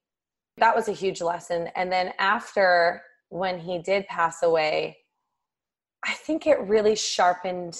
that 0.58 0.74
was 0.74 0.88
a 0.88 0.92
huge 0.92 1.20
lesson 1.20 1.68
and 1.76 1.90
then 1.90 2.12
after 2.18 3.02
when 3.28 3.58
he 3.58 3.78
did 3.78 4.06
pass 4.06 4.42
away 4.42 4.96
i 6.04 6.12
think 6.12 6.46
it 6.46 6.58
really 6.60 6.96
sharpened 6.96 7.78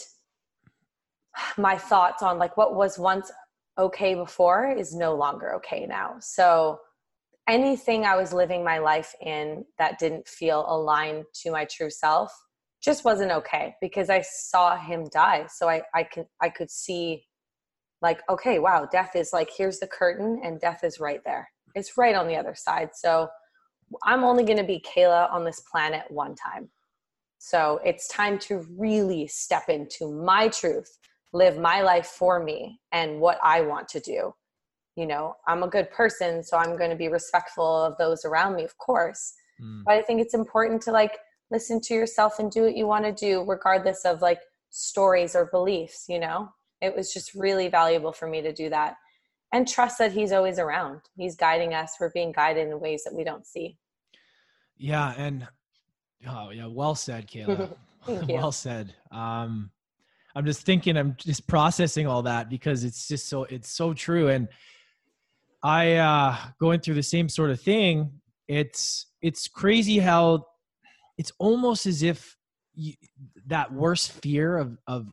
my 1.57 1.77
thoughts 1.77 2.23
on 2.23 2.39
like 2.39 2.57
what 2.57 2.75
was 2.75 2.99
once 2.99 3.31
okay 3.79 4.15
before 4.15 4.71
is 4.71 4.95
no 4.95 5.15
longer 5.15 5.55
okay 5.55 5.87
now 5.87 6.17
so 6.21 6.79
anything 7.49 8.05
i 8.05 8.17
was 8.17 8.33
living 8.33 8.65
my 8.65 8.79
life 8.79 9.15
in 9.21 9.65
that 9.79 9.99
didn't 9.99 10.27
feel 10.27 10.65
aligned 10.69 11.25
to 11.35 11.51
my 11.51 11.65
true 11.65 11.91
self 11.91 12.33
just 12.87 13.05
wasn't 13.05 13.33
okay 13.33 13.75
because 13.81 14.09
I 14.11 14.23
saw 14.23 14.77
him 14.77 15.09
die. 15.13 15.47
So 15.49 15.69
I, 15.69 15.83
I 15.93 16.05
could 16.05 16.27
I 16.41 16.49
could 16.49 16.71
see 16.71 17.25
like, 18.01 18.21
okay, 18.29 18.59
wow, 18.59 18.87
death 18.91 19.17
is 19.17 19.31
like 19.33 19.51
here's 19.57 19.81
the 19.81 19.89
curtain 19.89 20.41
and 20.45 20.61
death 20.61 20.85
is 20.85 21.01
right 21.01 21.21
there. 21.25 21.49
It's 21.77 21.97
right 21.97 22.17
on 22.17 22.27
the 22.27 22.35
other 22.35 22.57
side. 22.57 22.91
So 22.95 23.29
I'm 24.03 24.25
only 24.25 24.45
gonna 24.45 24.65
be 24.65 24.81
Kayla 24.81 25.33
on 25.33 25.45
this 25.45 25.61
planet 25.71 26.03
one 26.09 26.35
time. 26.35 26.69
So 27.39 27.81
it's 27.85 28.09
time 28.09 28.41
to 28.41 28.67
really 28.77 29.29
step 29.29 29.69
into 29.69 30.11
my 30.11 30.49
truth, 30.49 30.99
live 31.33 31.59
my 31.59 31.83
life 31.83 32.07
for 32.07 32.43
me 32.43 32.81
and 32.91 33.21
what 33.21 33.39
I 33.45 33.61
want 33.61 33.87
to 33.91 34.01
do. 34.01 34.35
You 34.97 35.07
know, 35.07 35.37
I'm 35.47 35.63
a 35.63 35.69
good 35.69 35.89
person, 35.93 36.43
so 36.43 36.57
I'm 36.57 36.77
going 36.77 36.91
to 36.91 36.97
be 36.97 37.09
respectful 37.09 37.85
of 37.85 37.97
those 37.99 38.25
around 38.25 38.57
me, 38.57 38.65
of 38.65 38.77
course. 38.79 39.35
Mm. 39.63 39.85
But 39.85 39.95
I 39.95 40.03
think 40.03 40.21
it's 40.21 40.35
important 40.35 40.83
to 40.83 40.91
like 40.91 41.19
listen 41.51 41.81
to 41.81 41.95
yourself 41.95 42.39
and 42.39 42.51
do 42.51 42.63
what 42.63 42.77
you 42.77 42.87
want 42.87 43.05
to 43.05 43.13
do 43.13 43.45
regardless 43.47 44.05
of 44.05 44.23
like 44.23 44.41
stories 44.71 45.37
or 45.37 45.47
beliefs 45.47 46.07
you 46.09 46.19
know 46.19 46.49
it 46.81 46.95
was 46.95 47.13
just 47.13 47.35
really 47.35 47.69
valuable 47.69 48.13
for 48.13 48.29
me 48.29 48.43
to 48.43 48.53
do 48.53 48.69
that 48.69 48.97
and 49.57 49.67
trust 49.67 49.97
that 49.99 50.13
he's 50.13 50.33
always 50.33 50.59
around. 50.59 51.01
He's 51.17 51.35
guiding 51.35 51.73
us. 51.73 51.95
We're 51.99 52.11
being 52.11 52.31
guided 52.31 52.69
in 52.69 52.79
ways 52.79 53.05
that 53.05 53.15
we 53.15 53.25
don't 53.25 53.47
see. 53.47 53.79
Yeah 54.77 55.15
and 55.17 55.49
oh 56.29 56.51
yeah 56.51 56.67
well 56.67 56.95
said 56.95 57.27
kayla. 57.27 57.75
Well 58.29 58.53
said. 58.53 58.95
Um 59.11 59.71
i'm 60.37 60.45
just 60.45 60.67
thinking 60.67 60.97
i'm 60.97 61.17
just 61.17 61.47
processing 61.49 62.07
all 62.07 62.23
that 62.23 62.51
because 62.51 62.85
it's 62.85 63.09
just 63.09 63.29
so 63.29 63.45
it's 63.45 63.71
so 63.71 63.95
true. 63.95 64.29
And 64.29 64.49
i 65.63 65.95
uh 65.95 66.37
going 66.61 66.81
through 66.81 66.95
the 66.95 67.03
same 67.03 67.29
sort 67.29 67.51
of 67.51 67.61
thing 67.61 68.21
it's 68.49 69.07
it's 69.23 69.49
crazy 69.49 69.99
how 69.99 70.45
it's 71.19 71.33
almost 71.39 71.87
as 71.87 72.03
if 72.03 72.37
you, 72.75 72.93
that 73.47 73.73
worst 73.73 74.13
fear 74.13 74.59
of 74.59 74.77
of 74.87 75.11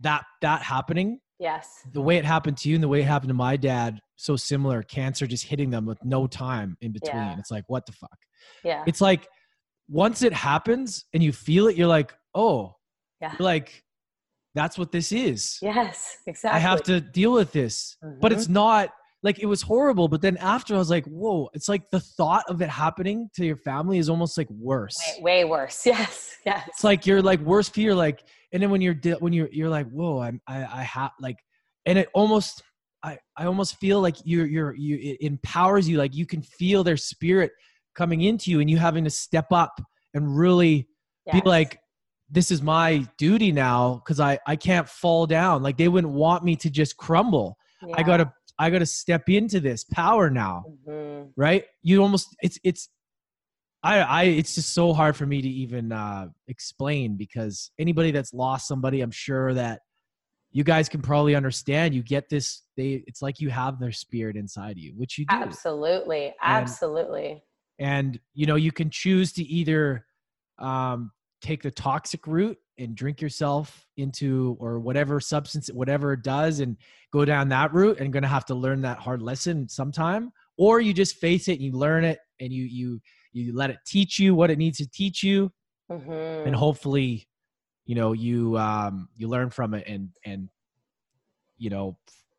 that 0.00 0.24
that 0.40 0.62
happening 0.62 1.20
yes. 1.38 1.86
The 1.92 2.00
way 2.00 2.16
it 2.16 2.24
happened 2.24 2.56
to 2.58 2.68
you 2.68 2.74
and 2.76 2.82
the 2.84 2.88
way 2.88 3.00
it 3.00 3.04
happened 3.06 3.28
to 3.28 3.34
my 3.34 3.56
dad 3.56 4.00
so 4.16 4.36
similar 4.36 4.82
cancer 4.82 5.26
just 5.26 5.44
hitting 5.44 5.70
them 5.70 5.86
with 5.86 5.98
no 6.04 6.26
time 6.26 6.76
in 6.80 6.92
between. 6.92 7.16
Yeah. 7.16 7.38
it's 7.38 7.50
like 7.50 7.64
what 7.66 7.84
the 7.86 7.92
fuck? 7.92 8.16
Yeah. 8.62 8.84
It's 8.86 9.00
like 9.00 9.26
once 9.88 10.22
it 10.22 10.32
happens 10.32 11.04
and 11.12 11.22
you 11.22 11.32
feel 11.32 11.66
it 11.68 11.76
you're 11.76 11.88
like 11.88 12.14
oh 12.34 12.74
Yeah. 13.20 13.32
you're 13.38 13.44
like 13.44 13.82
that's 14.54 14.78
what 14.78 14.92
this 14.92 15.10
is. 15.10 15.58
Yes 15.62 16.16
exactly 16.26 16.56
i 16.56 16.60
have 16.60 16.82
to 16.84 17.00
deal 17.00 17.32
with 17.32 17.52
this. 17.52 17.96
But 18.20 18.30
Mhm. 18.32 18.36
it's 18.36 18.48
not 18.48 18.90
like 19.24 19.38
it 19.40 19.46
was 19.46 19.62
horrible 19.62 20.06
but 20.06 20.20
then 20.20 20.36
after 20.36 20.74
i 20.74 20.78
was 20.78 20.90
like 20.90 21.06
whoa 21.06 21.48
it's 21.54 21.66
like 21.68 21.88
the 21.90 21.98
thought 22.00 22.44
of 22.48 22.60
it 22.60 22.68
happening 22.68 23.30
to 23.34 23.44
your 23.44 23.56
family 23.56 23.98
is 23.98 24.08
almost 24.08 24.36
like 24.38 24.48
worse. 24.50 24.96
Way, 25.18 25.22
way 25.22 25.44
worse. 25.44 25.84
Yes 25.92 26.36
yes. 26.46 26.68
It's 26.68 26.84
like 26.84 27.06
you're 27.06 27.22
like 27.22 27.40
worst 27.40 27.74
fear 27.74 27.94
like 27.94 28.22
and 28.54 28.62
then 28.62 28.70
when 28.70 28.80
you're 28.80 28.94
when 29.18 29.34
you're 29.34 29.48
you're 29.52 29.68
like 29.68 29.86
whoa 29.90 30.20
i'm 30.20 30.40
i 30.46 30.64
i 30.64 30.82
have 30.82 31.10
like 31.20 31.36
and 31.84 31.98
it 31.98 32.08
almost 32.14 32.62
I, 33.02 33.18
I 33.36 33.44
almost 33.44 33.76
feel 33.76 34.00
like 34.00 34.16
you're 34.24 34.46
you're 34.46 34.74
you 34.74 34.96
it 34.96 35.18
empowers 35.20 35.86
you 35.86 35.98
like 35.98 36.14
you 36.14 36.24
can 36.24 36.40
feel 36.40 36.82
their 36.82 36.96
spirit 36.96 37.52
coming 37.94 38.22
into 38.22 38.50
you 38.50 38.60
and 38.60 38.70
you 38.70 38.78
having 38.78 39.04
to 39.04 39.10
step 39.10 39.52
up 39.52 39.78
and 40.14 40.38
really 40.38 40.88
yes. 41.26 41.42
be 41.42 41.46
like 41.46 41.78
this 42.30 42.50
is 42.50 42.62
my 42.62 43.06
duty 43.18 43.52
now 43.52 44.02
because 44.02 44.20
I 44.20 44.38
I 44.46 44.56
can't 44.56 44.88
fall 44.88 45.26
down 45.26 45.62
like 45.62 45.76
they 45.76 45.88
wouldn't 45.88 46.14
want 46.14 46.44
me 46.44 46.56
to 46.56 46.70
just 46.70 46.96
crumble 46.96 47.58
yeah. 47.86 47.94
I 47.98 48.02
gotta 48.02 48.32
I 48.58 48.70
gotta 48.70 48.86
step 48.86 49.28
into 49.28 49.60
this 49.60 49.84
power 49.84 50.30
now 50.30 50.64
mm-hmm. 50.88 51.28
right 51.36 51.66
you 51.82 52.00
almost 52.00 52.34
it's 52.40 52.58
it's 52.64 52.88
I, 53.84 53.98
I 53.98 54.22
it's 54.24 54.54
just 54.54 54.72
so 54.72 54.94
hard 54.94 55.14
for 55.14 55.26
me 55.26 55.42
to 55.42 55.48
even 55.48 55.92
uh, 55.92 56.28
explain 56.48 57.16
because 57.16 57.70
anybody 57.78 58.10
that's 58.10 58.32
lost 58.32 58.66
somebody, 58.66 59.02
I'm 59.02 59.10
sure 59.10 59.52
that 59.52 59.82
you 60.52 60.64
guys 60.64 60.88
can 60.88 61.02
probably 61.02 61.34
understand. 61.34 61.94
You 61.94 62.02
get 62.02 62.30
this, 62.30 62.62
they 62.78 63.04
it's 63.06 63.20
like 63.20 63.40
you 63.40 63.50
have 63.50 63.78
their 63.78 63.92
spirit 63.92 64.36
inside 64.36 64.78
you, 64.78 64.94
which 64.96 65.18
you 65.18 65.26
do. 65.26 65.36
Absolutely, 65.36 66.34
absolutely. 66.42 67.42
And, 67.78 68.06
and 68.06 68.20
you 68.32 68.46
know, 68.46 68.54
you 68.54 68.72
can 68.72 68.88
choose 68.88 69.34
to 69.34 69.42
either 69.42 70.06
um, 70.58 71.10
take 71.42 71.62
the 71.62 71.70
toxic 71.70 72.26
route 72.26 72.56
and 72.78 72.94
drink 72.94 73.20
yourself 73.20 73.84
into 73.98 74.56
or 74.58 74.80
whatever 74.80 75.20
substance, 75.20 75.68
whatever 75.68 76.14
it 76.14 76.22
does, 76.22 76.60
and 76.60 76.78
go 77.12 77.26
down 77.26 77.50
that 77.50 77.74
route, 77.74 78.00
and 78.00 78.14
going 78.14 78.22
to 78.22 78.28
have 78.28 78.46
to 78.46 78.54
learn 78.54 78.80
that 78.80 78.98
hard 78.98 79.20
lesson 79.20 79.68
sometime, 79.68 80.32
or 80.56 80.80
you 80.80 80.94
just 80.94 81.16
face 81.16 81.48
it 81.48 81.54
and 81.54 81.62
you 81.62 81.72
learn 81.72 82.02
it 82.02 82.18
and 82.40 82.50
you 82.50 82.64
you 82.64 83.00
you 83.34 83.54
let 83.54 83.70
it 83.70 83.78
teach 83.84 84.18
you 84.18 84.34
what 84.34 84.50
it 84.50 84.58
needs 84.58 84.78
to 84.78 84.88
teach 84.88 85.22
you 85.22 85.50
mm-hmm. 85.90 86.46
and 86.46 86.54
hopefully 86.54 87.26
you 87.84 87.94
know 87.94 88.12
you 88.12 88.56
um 88.56 89.08
you 89.16 89.28
learn 89.28 89.50
from 89.50 89.74
it 89.74 89.84
and 89.86 90.08
and 90.24 90.48
you 91.58 91.68
know 91.68 91.96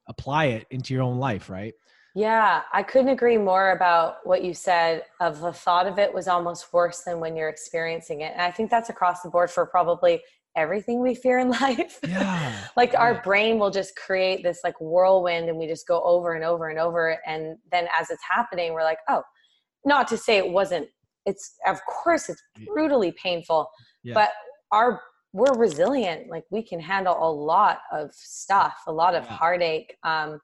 apply 0.08 0.46
it 0.46 0.66
into 0.72 0.94
your 0.94 1.04
own 1.04 1.18
life 1.18 1.50
right 1.50 1.74
yeah 2.16 2.62
i 2.74 2.82
couldn't 2.82 3.10
agree 3.10 3.38
more 3.38 3.72
about 3.72 4.18
what 4.24 4.44
you 4.44 4.54
said 4.54 5.04
of 5.20 5.42
the 5.42 5.52
thought 5.52 5.86
of 5.86 6.00
it 6.00 6.14
was 6.14 6.28
almost 6.28 6.72
worse 6.74 7.02
than 7.02 7.20
when 7.20 7.36
you're 7.36 7.50
experiencing 7.50 8.22
it 8.22 8.32
and 8.34 8.42
i 8.42 8.50
think 8.50 8.72
that's 8.72 8.90
across 8.90 9.22
the 9.22 9.30
board 9.30 9.52
for 9.52 9.66
probably 9.66 10.22
everything 10.56 11.02
we 11.02 11.14
fear 11.14 11.40
in 11.40 11.50
life 11.62 12.00
yeah 12.08 12.56
like 12.78 12.94
yeah. 12.94 13.02
our 13.02 13.22
brain 13.22 13.60
will 13.60 13.72
just 13.72 13.96
create 13.96 14.44
this 14.44 14.62
like 14.64 14.80
whirlwind 14.80 15.50
and 15.50 15.58
we 15.58 15.68
just 15.68 15.88
go 15.88 16.02
over 16.04 16.34
and 16.34 16.46
over 16.46 16.70
and 16.70 16.80
over 16.80 17.20
and 17.26 17.58
then 17.72 17.88
as 18.00 18.10
it's 18.10 18.24
happening 18.30 18.74
we're 18.74 18.84
like 18.84 19.00
oh 19.10 19.22
not 19.86 20.08
to 20.08 20.18
say 20.18 20.38
it 20.38 20.50
wasn't 20.50 20.88
it's 21.26 21.56
of 21.66 21.80
course 21.86 22.30
it's 22.30 22.42
brutally 22.68 23.14
painful 23.22 23.70
yeah. 24.04 24.14
but 24.14 24.30
our 24.72 25.02
we're 25.34 25.58
resilient 25.58 26.30
like 26.30 26.44
we 26.50 26.64
can 26.64 26.80
handle 26.80 27.18
a 27.20 27.32
lot 27.32 27.80
of 27.92 28.10
stuff 28.14 28.76
a 28.88 28.92
lot 28.92 29.16
of 29.16 29.24
yeah. 29.24 29.32
heartache 29.32 29.96
um 30.04 30.40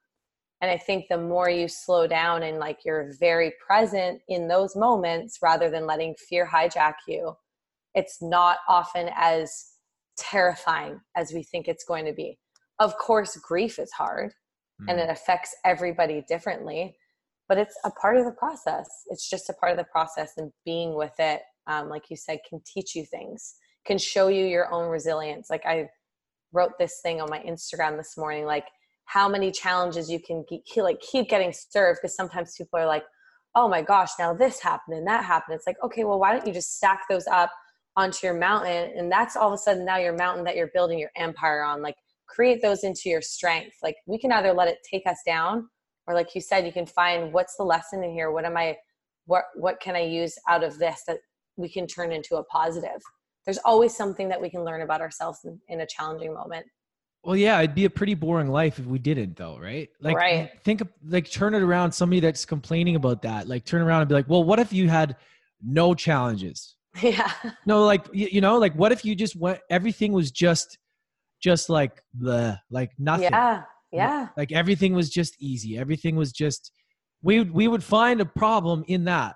and 0.62 0.69
i 0.69 0.77
think 0.77 1.06
the 1.10 1.17
more 1.17 1.49
you 1.49 1.67
slow 1.67 2.08
down 2.08 2.43
and 2.43 2.58
like 2.58 2.80
you're 2.86 3.13
very 3.19 3.54
present 3.65 4.19
in 4.27 4.47
those 4.47 4.75
moments 4.75 5.39
rather 5.41 5.69
than 5.69 5.86
letting 5.86 6.15
fear 6.30 6.47
hijack 6.47 6.95
you 7.08 7.34
it's 7.95 8.21
not 8.21 8.58
often 8.67 9.10
as 9.15 9.71
terrifying 10.17 10.99
as 11.15 11.32
we 11.34 11.41
think 11.43 11.67
it's 11.67 11.86
going 11.86 12.06
to 12.06 12.13
be 12.13 12.38
of 12.80 12.97
course 12.97 13.36
grief 13.38 13.80
is 13.80 13.91
hard 13.91 14.34
mm. 14.82 14.86
and 14.89 14.99
it 14.99 15.10
affects 15.10 15.56
everybody 15.63 16.23
differently 16.27 16.95
but 17.52 17.58
it's 17.58 17.78
a 17.84 17.92
part 17.92 18.16
of 18.16 18.24
the 18.24 18.32
process. 18.32 18.88
It's 19.08 19.30
just 19.30 19.50
a 19.50 19.54
part 19.54 19.74
of 19.74 19.78
the 19.78 19.84
process 19.84 20.32
and 20.38 20.54
being 20.64 20.96
with 20.96 21.12
it 21.20 21.42
um, 21.68 21.90
like 21.90 22.04
you 22.10 22.16
said 22.16 22.40
can 22.48 22.62
teach 22.66 22.96
you 22.96 23.06
things 23.06 23.56
can 23.86 23.98
show 23.98 24.30
you 24.30 24.46
your 24.46 24.74
own 24.74 24.90
resilience. 24.90 25.50
Like 25.50 25.66
i 25.66 25.90
wrote 26.54 26.72
this 26.80 27.02
thing 27.04 27.20
on 27.20 27.30
my 27.30 27.40
instagram 27.40 27.98
this 27.98 28.16
morning 28.18 28.46
like 28.46 28.68
how 29.06 29.28
many 29.28 29.52
challenges 29.52 30.10
you 30.10 30.20
can 30.22 30.46
keep, 30.48 30.64
like 30.78 31.02
keep 31.02 31.28
getting 31.28 31.52
served 31.52 32.00
because 32.02 32.16
sometimes 32.16 32.56
people 32.58 32.80
are 32.80 32.86
like 32.86 33.04
oh 33.56 33.68
my 33.68 33.82
gosh 33.82 34.12
now 34.18 34.34
this 34.34 34.62
happened 34.62 34.96
and 34.98 35.06
that 35.06 35.26
happened. 35.26 35.56
It's 35.58 35.68
like 35.68 35.84
okay 35.84 36.06
well 36.06 36.20
why 36.22 36.32
don't 36.32 36.48
you 36.48 36.54
just 36.54 36.78
stack 36.78 37.02
those 37.10 37.28
up 37.28 37.52
onto 37.98 38.26
your 38.26 38.36
mountain? 38.38 38.94
And 38.96 39.12
that's 39.12 39.36
all 39.36 39.50
of 39.50 39.56
a 39.56 39.58
sudden 39.58 39.84
now 39.84 39.98
your 39.98 40.16
mountain 40.16 40.46
that 40.46 40.56
you're 40.56 40.72
building 40.74 40.98
your 40.98 41.12
empire 41.18 41.64
on. 41.64 41.82
Like 41.82 41.96
create 42.28 42.62
those 42.62 42.86
into 42.86 43.10
your 43.10 43.22
strength. 43.22 43.76
Like 43.84 43.98
we 44.06 44.18
can 44.18 44.32
either 44.32 44.54
let 44.54 44.70
it 44.70 44.78
take 44.90 45.06
us 45.06 45.20
down 45.26 45.68
or 46.12 46.13
like 46.13 46.36
you 46.36 46.41
said 46.41 46.65
you 46.65 46.74
can 46.74 46.86
find 46.86 47.32
what's 47.32 47.56
the 47.56 47.63
lesson 47.63 48.04
in 48.04 48.12
here? 48.12 48.32
What 48.32 48.45
am 48.45 48.58
i 48.58 48.78
what 49.26 49.45
what 49.56 49.80
can 49.80 49.95
i 49.95 50.02
use 50.02 50.36
out 50.50 50.63
of 50.63 50.78
this 50.78 51.04
that 51.08 51.19
we 51.56 51.69
can 51.69 51.88
turn 51.88 52.12
into 52.12 52.36
a 52.36 52.43
positive? 52.45 53.02
There's 53.45 53.60
always 53.60 53.95
something 53.95 54.30
that 54.30 54.39
we 54.39 54.50
can 54.50 54.63
learn 54.63 54.82
about 54.82 55.02
ourselves 55.02 55.39
in, 55.45 55.60
in 55.67 55.82
a 55.82 55.88
challenging 55.88 56.34
moment. 56.34 56.65
Well 57.24 57.38
yeah 57.38 57.60
it'd 57.60 57.76
be 57.76 57.86
a 57.86 57.89
pretty 57.89 58.13
boring 58.13 58.50
life 58.50 58.78
if 58.78 58.86
we 58.86 59.00
didn't 59.00 59.38
though 59.38 59.58
right? 59.58 59.89
Like 60.02 60.17
right. 60.17 60.52
think 60.63 60.82
of 60.82 60.89
like 61.06 61.32
turn 61.32 61.54
it 61.54 61.62
around 61.62 61.93
somebody 61.93 62.19
that's 62.19 62.45
complaining 62.45 62.95
about 62.95 63.21
that 63.21 63.47
like 63.47 63.63
turn 63.63 63.82
around 63.82 64.02
and 64.02 64.10
be 64.10 64.15
like 64.15 64.30
well 64.30 64.43
what 64.43 64.60
if 64.60 64.74
you 64.74 64.89
had 64.89 65.15
no 65.63 65.93
challenges? 65.93 66.76
Yeah. 67.02 67.32
No 67.65 67.86
like 67.86 68.06
you, 68.12 68.28
you 68.30 68.41
know 68.41 68.58
like 68.58 68.74
what 68.74 68.91
if 68.91 69.06
you 69.06 69.15
just 69.15 69.38
went 69.38 69.60
everything 69.69 70.12
was 70.12 70.30
just 70.30 70.78
just 71.39 71.69
like 71.69 72.04
the 72.13 72.60
like 72.69 72.91
nothing? 73.00 73.30
Yeah 73.32 73.63
yeah. 73.91 74.30
like 74.38 74.51
everything 74.51 74.93
was 74.93 75.10
just 75.10 75.36
easy. 75.39 75.77
Everything 75.77 76.15
was 76.15 76.32
just 76.32 76.71
we 77.21 77.41
we 77.41 77.67
would 77.67 77.84
find 77.84 78.21
a 78.21 78.25
problem 78.25 78.84
in 78.88 79.06
that 79.06 79.36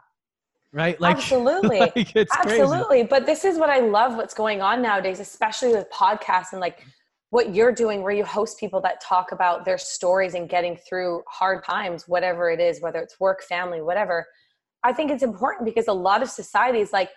right? 0.76 1.00
Like 1.00 1.16
absolutely. 1.16 1.80
like 1.96 2.16
absolutely 2.18 2.86
crazy. 2.86 3.08
but 3.08 3.26
this 3.26 3.46
is 3.46 3.58
what 3.58 3.70
i 3.70 3.80
love 3.80 4.16
what's 4.16 4.34
going 4.34 4.62
on 4.62 4.82
nowadays 4.82 5.22
especially 5.22 5.70
with 5.70 5.90
podcasts 5.90 6.52
and 6.52 6.60
like 6.60 6.86
what 7.30 7.56
you're 7.56 7.72
doing 7.72 8.04
where 8.04 8.14
you 8.14 8.24
host 8.24 8.60
people 8.60 8.82
that 8.82 9.02
talk 9.02 9.32
about 9.32 9.66
their 9.66 9.78
stories 9.78 10.36
and 10.36 10.48
getting 10.48 10.78
through 10.88 11.24
hard 11.28 11.64
times 11.64 12.08
whatever 12.08 12.50
it 12.52 12.60
is 12.60 12.82
whether 12.82 13.00
it's 13.00 13.20
work 13.20 13.42
family 13.44 13.82
whatever. 13.82 14.26
I 14.84 14.94
think 14.94 15.10
it's 15.10 15.24
important 15.24 15.66
because 15.66 15.88
a 15.88 15.94
lot 15.94 16.22
of 16.22 16.30
society 16.30 16.80
is 16.80 16.94
like 16.94 17.10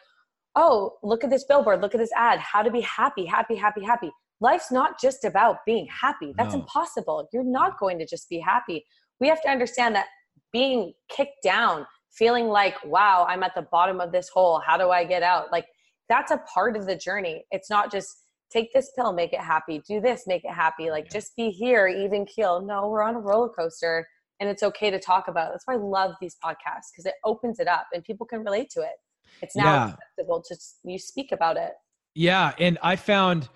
oh 0.54 0.94
look 1.02 1.24
at 1.24 1.30
this 1.30 1.44
billboard. 1.44 1.82
Look 1.82 1.94
at 1.94 1.98
this 1.98 2.10
ad. 2.16 2.38
How 2.38 2.62
to 2.62 2.70
be 2.70 2.80
happy 2.80 3.26
happy 3.26 3.56
happy 3.56 3.84
happy 3.84 4.10
life's 4.40 4.70
not 4.70 5.00
just 5.00 5.24
about 5.24 5.58
being 5.66 5.86
happy. 5.86 6.32
That's 6.36 6.54
no. 6.54 6.60
impossible. 6.60 7.28
You're 7.32 7.44
not 7.44 7.78
going 7.78 7.98
to 7.98 8.06
just 8.06 8.28
be 8.28 8.38
happy. 8.38 8.84
We 9.20 9.28
have 9.28 9.42
to 9.42 9.48
understand 9.48 9.94
that 9.96 10.06
being 10.52 10.92
kicked 11.08 11.42
down, 11.42 11.86
feeling 12.12 12.46
like, 12.46 12.74
wow, 12.84 13.26
I'm 13.28 13.42
at 13.42 13.54
the 13.54 13.66
bottom 13.70 14.00
of 14.00 14.12
this 14.12 14.28
hole. 14.28 14.62
How 14.64 14.76
do 14.76 14.90
I 14.90 15.04
get 15.04 15.22
out? 15.22 15.50
Like, 15.50 15.66
that's 16.08 16.30
a 16.30 16.38
part 16.52 16.76
of 16.76 16.86
the 16.86 16.96
journey. 16.96 17.44
It's 17.50 17.68
not 17.68 17.90
just 17.90 18.08
take 18.50 18.72
this 18.72 18.90
pill, 18.96 19.12
make 19.12 19.32
it 19.32 19.40
happy, 19.40 19.82
do 19.86 20.00
this, 20.00 20.22
make 20.26 20.44
it 20.44 20.52
happy. 20.52 20.90
Like, 20.90 21.04
yeah. 21.06 21.18
just 21.18 21.36
be 21.36 21.50
here, 21.50 21.86
even 21.86 22.24
keel. 22.24 22.62
No, 22.62 22.88
we're 22.88 23.02
on 23.02 23.16
a 23.16 23.20
roller 23.20 23.50
coaster 23.50 24.06
and 24.40 24.48
it's 24.48 24.62
okay 24.62 24.90
to 24.90 24.98
talk 24.98 25.28
about 25.28 25.48
it. 25.48 25.52
That's 25.52 25.64
why 25.66 25.74
I 25.74 25.78
love 25.78 26.14
these 26.20 26.36
podcasts 26.42 26.90
because 26.92 27.06
it 27.06 27.14
opens 27.24 27.58
it 27.58 27.68
up 27.68 27.86
and 27.92 28.04
people 28.04 28.24
can 28.24 28.44
relate 28.44 28.70
to 28.70 28.80
it. 28.80 28.94
It's 29.42 29.56
now 29.56 29.64
yeah. 29.64 29.84
acceptable 29.88 30.42
to 30.48 30.56
you 30.84 30.98
speak 30.98 31.32
about 31.32 31.56
it. 31.56 31.72
Yeah. 32.14 32.54
And 32.58 32.78
I 32.82 32.96
found, 32.96 33.48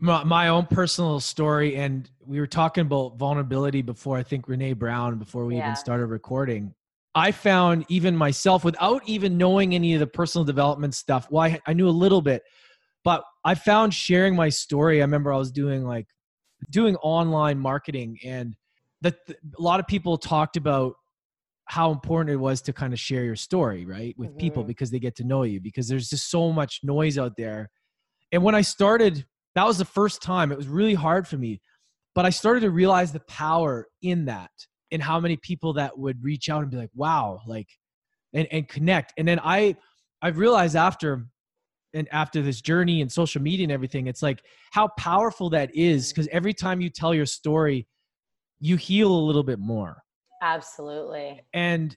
my, 0.00 0.24
my 0.24 0.48
own 0.48 0.66
personal 0.66 1.20
story 1.20 1.76
and 1.76 2.10
we 2.24 2.38
were 2.38 2.46
talking 2.46 2.82
about 2.82 3.16
vulnerability 3.16 3.82
before 3.82 4.16
i 4.16 4.22
think 4.22 4.46
Brene 4.46 4.78
Brown 4.78 5.18
before 5.18 5.44
we 5.44 5.56
yeah. 5.56 5.64
even 5.64 5.76
started 5.76 6.06
recording 6.06 6.74
i 7.14 7.32
found 7.32 7.84
even 7.88 8.16
myself 8.16 8.64
without 8.64 9.02
even 9.06 9.36
knowing 9.36 9.74
any 9.74 9.94
of 9.94 10.00
the 10.00 10.06
personal 10.06 10.44
development 10.44 10.94
stuff 10.94 11.28
well 11.30 11.42
I, 11.42 11.60
I 11.66 11.72
knew 11.72 11.88
a 11.88 11.90
little 11.90 12.22
bit 12.22 12.42
but 13.04 13.24
i 13.44 13.54
found 13.54 13.92
sharing 13.92 14.36
my 14.36 14.48
story 14.48 15.00
i 15.00 15.04
remember 15.04 15.32
i 15.32 15.36
was 15.36 15.50
doing 15.50 15.84
like 15.84 16.06
doing 16.70 16.96
online 16.96 17.58
marketing 17.58 18.18
and 18.24 18.56
that 19.00 19.16
a 19.28 19.62
lot 19.62 19.80
of 19.80 19.86
people 19.86 20.18
talked 20.18 20.56
about 20.56 20.94
how 21.66 21.92
important 21.92 22.32
it 22.32 22.36
was 22.36 22.62
to 22.62 22.72
kind 22.72 22.92
of 22.92 22.98
share 22.98 23.24
your 23.24 23.36
story 23.36 23.84
right 23.84 24.14
with 24.16 24.30
mm-hmm. 24.30 24.38
people 24.38 24.64
because 24.64 24.90
they 24.90 24.98
get 24.98 25.16
to 25.16 25.24
know 25.24 25.42
you 25.42 25.60
because 25.60 25.88
there's 25.88 26.08
just 26.08 26.30
so 26.30 26.52
much 26.52 26.80
noise 26.82 27.18
out 27.18 27.36
there 27.36 27.68
and 28.32 28.42
when 28.42 28.54
i 28.54 28.60
started 28.60 29.24
that 29.58 29.66
was 29.66 29.78
the 29.78 29.84
first 29.84 30.22
time. 30.22 30.52
It 30.52 30.56
was 30.56 30.68
really 30.68 30.94
hard 30.94 31.26
for 31.26 31.36
me. 31.36 31.60
But 32.14 32.24
I 32.24 32.30
started 32.30 32.60
to 32.60 32.70
realize 32.70 33.12
the 33.12 33.20
power 33.20 33.88
in 34.02 34.26
that 34.26 34.52
and 34.92 35.02
how 35.02 35.18
many 35.18 35.36
people 35.36 35.72
that 35.72 35.98
would 35.98 36.22
reach 36.22 36.48
out 36.48 36.62
and 36.62 36.70
be 36.70 36.76
like, 36.76 36.90
wow, 36.94 37.40
like, 37.44 37.66
and, 38.32 38.46
and 38.52 38.68
connect. 38.68 39.14
And 39.18 39.26
then 39.26 39.40
I, 39.42 39.74
I 40.22 40.28
realized 40.28 40.76
after, 40.76 41.26
and 41.92 42.08
after 42.12 42.40
this 42.40 42.60
journey 42.60 43.02
and 43.02 43.10
social 43.10 43.42
media 43.42 43.64
and 43.64 43.72
everything, 43.72 44.06
it's 44.06 44.22
like 44.22 44.44
how 44.70 44.88
powerful 44.96 45.50
that 45.50 45.74
is. 45.74 46.12
Cause 46.12 46.28
every 46.30 46.54
time 46.54 46.80
you 46.80 46.88
tell 46.88 47.12
your 47.12 47.26
story, 47.26 47.88
you 48.60 48.76
heal 48.76 49.10
a 49.10 49.24
little 49.26 49.42
bit 49.42 49.58
more. 49.58 50.02
Absolutely. 50.40 51.42
And, 51.52 51.96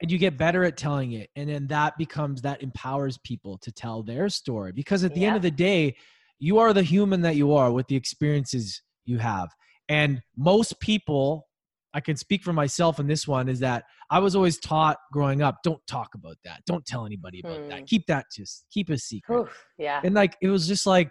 and 0.00 0.10
you 0.10 0.16
get 0.16 0.38
better 0.38 0.64
at 0.64 0.78
telling 0.78 1.12
it. 1.12 1.28
And 1.36 1.50
then 1.50 1.66
that 1.66 1.98
becomes, 1.98 2.40
that 2.42 2.62
empowers 2.62 3.18
people 3.24 3.58
to 3.58 3.70
tell 3.70 4.02
their 4.02 4.30
story. 4.30 4.72
Because 4.72 5.04
at 5.04 5.14
the 5.14 5.26
end 5.26 5.36
of 5.36 5.42
the 5.42 5.50
day, 5.50 5.96
you 6.38 6.58
are 6.58 6.72
the 6.72 6.82
human 6.82 7.22
that 7.22 7.36
you 7.36 7.54
are 7.54 7.72
with 7.72 7.86
the 7.88 7.96
experiences 7.96 8.82
you 9.04 9.18
have. 9.18 9.48
And 9.88 10.20
most 10.36 10.80
people, 10.80 11.46
I 11.92 12.00
can 12.00 12.16
speak 12.16 12.42
for 12.42 12.52
myself 12.52 12.98
in 12.98 13.06
this 13.06 13.28
one, 13.28 13.48
is 13.48 13.60
that 13.60 13.84
I 14.10 14.18
was 14.18 14.34
always 14.34 14.58
taught 14.58 14.98
growing 15.12 15.42
up, 15.42 15.56
don't 15.62 15.84
talk 15.86 16.14
about 16.14 16.36
that. 16.44 16.60
Don't 16.66 16.84
tell 16.84 17.06
anybody 17.06 17.40
about 17.40 17.60
hmm. 17.60 17.68
that. 17.68 17.86
Keep 17.86 18.06
that 18.06 18.26
just 18.34 18.64
keep 18.72 18.90
a 18.90 18.98
secret. 18.98 19.42
Oof, 19.42 19.66
yeah. 19.78 20.00
And 20.04 20.14
like 20.14 20.36
it 20.42 20.48
was 20.48 20.66
just 20.66 20.86
like 20.86 21.10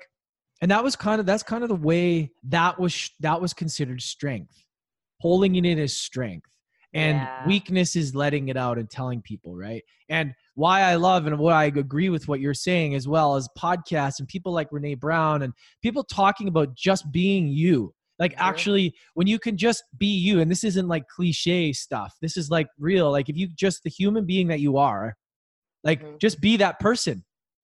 and 0.62 0.72
that 0.72 0.84
was 0.84 0.96
kind 0.96 1.20
of 1.20 1.26
that's 1.26 1.44
kind 1.44 1.64
of 1.64 1.70
the 1.70 1.76
way 1.76 2.32
that 2.44 2.80
was 2.80 3.12
that 3.20 3.42
was 3.42 3.54
considered 3.54 4.02
strength 4.02 4.66
holding 5.20 5.56
it 5.56 5.66
in 5.66 5.80
as 5.80 5.96
strength 5.96 6.50
and 6.94 7.22
Yeah. 7.22 7.28
weakness 7.46 7.96
is 7.96 8.14
letting 8.14 8.50
it 8.50 8.58
out 8.58 8.78
and 8.78 8.90
telling 8.90 9.22
people 9.22 9.56
right 9.56 9.84
and 10.10 10.34
why 10.56 10.82
i 10.82 10.96
love 10.96 11.26
and 11.26 11.38
what 11.38 11.54
i 11.54 11.66
agree 11.66 12.10
with 12.10 12.28
what 12.28 12.40
you're 12.40 12.54
saying 12.54 12.94
as 12.96 13.08
well 13.08 13.36
as 13.36 13.50
podcasts 13.58 14.20
and 14.20 14.28
people 14.28 14.52
like 14.54 14.70
Brene 14.70 15.00
Brown 15.00 15.42
and 15.42 15.54
people 15.82 16.04
talking 16.04 16.48
about 16.48 16.76
just 16.76 17.12
being 17.12 17.48
you 17.48 17.94
like 18.20 18.34
Mhm. 18.34 18.38
actually 18.40 18.94
when 19.16 19.28
you 19.28 19.40
can 19.40 19.58
just 19.58 19.84
be 19.98 20.08
you 20.08 20.40
and 20.40 20.50
this 20.50 20.64
isn't 20.64 20.88
like 20.88 21.08
cliche 21.08 21.74
stuff 21.74 22.16
this 22.22 22.38
is 22.38 22.50
like 22.50 22.68
real 22.78 23.12
like 23.12 23.30
if 23.30 23.36
you 23.36 23.48
just 23.48 23.84
the 23.84 23.90
human 23.90 24.26
being 24.26 24.48
that 24.48 24.60
you 24.60 24.78
are 24.78 25.16
like 25.84 26.02
Mhm. 26.02 26.20
just 26.20 26.40
be 26.40 26.58
that 26.58 26.80
person 26.80 27.24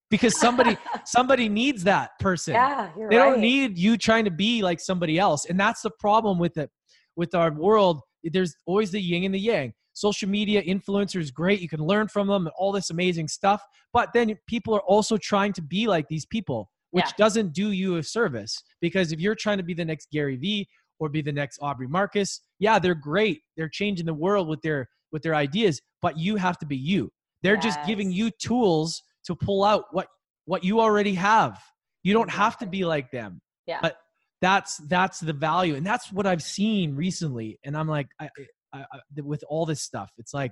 because 0.09 0.36
somebody 0.39 0.75
somebody 1.05 1.47
needs 1.47 1.84
that 1.84 2.11
person 2.19 2.53
yeah, 2.53 2.89
they 3.09 3.17
right. 3.17 3.17
don't 3.17 3.39
need 3.39 3.77
you 3.77 3.95
trying 3.97 4.25
to 4.25 4.32
be 4.32 4.61
like 4.61 4.80
somebody 4.80 5.19
else 5.19 5.45
and 5.45 5.59
that's 5.59 5.82
the 5.82 5.91
problem 5.99 6.39
with 6.39 6.57
it 6.57 6.69
with 7.15 7.36
our 7.36 7.51
world 7.51 8.01
there's 8.24 8.55
always 8.65 8.91
the 8.91 9.01
yin 9.01 9.24
and 9.26 9.34
the 9.34 9.39
yang. 9.39 9.74
Social 9.93 10.30
media 10.30 10.61
influencers 10.63 11.34
great 11.34 11.59
you 11.61 11.67
can 11.70 11.82
learn 11.82 12.07
from 12.07 12.28
them 12.28 12.45
and 12.47 12.53
all 12.57 12.72
this 12.72 12.89
amazing 12.89 13.28
stuff. 13.28 13.61
But 13.91 14.09
then 14.13 14.38
people 14.47 14.74
are 14.76 14.82
also 14.82 15.17
trying 15.17 15.53
to 15.53 15.61
be 15.61 15.88
like 15.88 16.07
these 16.07 16.26
people 16.26 16.70
which 16.91 17.05
Yeah. 17.05 17.11
doesn't 17.17 17.53
do 17.53 17.70
you 17.72 17.97
a 17.97 18.03
service 18.03 18.63
because 18.82 19.11
if 19.11 19.20
you're 19.20 19.36
trying 19.36 19.57
to 19.59 19.63
be 19.63 19.76
the 19.76 19.86
next 19.86 20.09
gary 20.11 20.38
vee 20.38 20.67
or 20.99 21.07
be 21.07 21.22
the 21.22 21.32
next 21.32 21.59
aubrey 21.61 21.88
marcus 21.88 22.41
yeah 22.57 22.80
they're 22.80 22.95
great. 22.95 23.41
They're 23.55 23.70
changing 23.70 24.05
the 24.07 24.13
world 24.13 24.47
with 24.47 24.61
their 24.61 24.88
with 25.11 25.22
their 25.22 25.36
ideas 25.36 25.80
but 26.01 26.17
you 26.17 26.36
have 26.38 26.57
to 26.59 26.65
be 26.65 26.78
you. 26.78 27.11
They're 27.43 27.57
just 27.57 27.80
giving 27.86 28.11
you 28.11 28.32
tools 28.32 29.03
to 29.26 29.36
pull 29.36 29.63
out 29.63 29.86
what 29.91 30.07
what 30.45 30.63
you 30.63 30.80
already 30.82 31.13
have. 31.13 31.59
You 32.03 32.13
don't 32.13 32.30
have 32.30 32.57
to 32.59 32.65
be 32.65 32.86
like 32.86 33.11
them. 33.11 33.41
Yeah. 33.67 33.80
but 33.82 33.97
that's 34.41 34.77
that's 34.87 35.19
the 35.19 35.33
value. 35.33 35.75
And 35.75 35.85
that's 35.85 36.11
what 36.11 36.25
i've 36.25 36.43
seen 36.43 36.95
recently. 36.95 37.59
And 37.63 37.75
i'm 37.77 37.87
like 37.87 38.07
I, 38.19 38.29
I, 38.73 38.79
I, 38.79 38.99
with 39.21 39.43
all 39.49 39.65
this 39.65 39.81
stuff 39.81 40.11
it's 40.17 40.33
like 40.33 40.51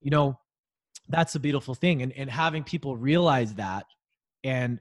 you 0.00 0.10
know 0.10 0.38
that's 1.08 1.34
a 1.34 1.40
beautiful 1.40 1.74
thing. 1.74 2.02
And, 2.02 2.12
and 2.12 2.30
having 2.30 2.62
people 2.64 2.96
realize 2.96 3.54
that 3.54 3.86
and 4.44 4.78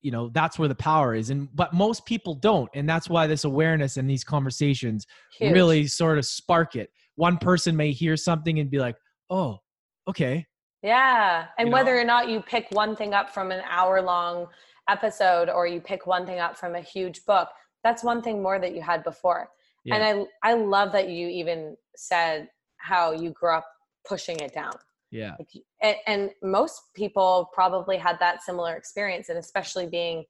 you 0.00 0.12
know 0.12 0.30
that's 0.32 0.58
where 0.58 0.68
the 0.68 0.74
power 0.74 1.14
is. 1.14 1.30
And 1.30 1.48
but 1.54 1.72
most 1.72 2.06
people 2.06 2.34
don't. 2.34 2.70
And 2.74 2.88
that's 2.88 3.08
why 3.08 3.26
this 3.26 3.44
awareness 3.44 3.96
and 3.96 4.08
these 4.08 4.24
conversations 4.24 5.06
Huge. 5.38 5.52
really 5.52 5.86
sort 5.86 6.18
of 6.18 6.26
spark 6.26 6.76
it. 6.76 6.90
One 7.16 7.36
person 7.38 7.76
may 7.76 7.90
hear 7.92 8.16
something 8.16 8.58
and 8.60 8.70
be 8.70 8.78
like 8.78 8.96
oh 9.30 9.58
okay. 10.06 10.46
Yeah. 10.82 11.46
And 11.58 11.68
You 11.68 11.72
whether 11.72 11.94
know? 11.96 12.02
or 12.02 12.04
not 12.04 12.28
you 12.28 12.40
pick 12.40 12.68
one 12.70 12.94
thing 12.94 13.12
up 13.12 13.30
from 13.30 13.50
an 13.50 13.62
hour 13.68 14.00
long 14.00 14.46
episode 14.88 15.48
or 15.48 15.66
you 15.66 15.80
pick 15.80 16.06
one 16.06 16.26
thing 16.26 16.38
up 16.38 16.56
from 16.56 16.74
a 16.74 16.80
huge 16.80 17.24
book, 17.24 17.48
that's 17.84 18.02
one 18.02 18.22
thing 18.22 18.42
more 18.42 18.58
that 18.58 18.74
you 18.74 18.82
had 18.82 19.04
before. 19.04 19.48
And 19.90 20.04
I 20.04 20.50
I 20.50 20.54
love 20.54 20.92
that 20.92 21.08
you 21.08 21.28
even 21.28 21.76
said 21.96 22.48
how 22.76 23.12
you 23.12 23.30
grew 23.30 23.54
up 23.54 23.66
pushing 24.06 24.38
it 24.40 24.52
down. 24.52 24.74
yeah 25.10 25.34
Like, 25.38 25.48
and, 25.82 25.96
and 26.06 26.30
most 26.42 26.80
people 26.94 27.50
probably 27.54 27.96
had 27.96 28.18
that 28.20 28.42
similar 28.42 28.76
experience, 28.76 29.28
and 29.28 29.38
especially 29.38 29.86
being 29.86 30.24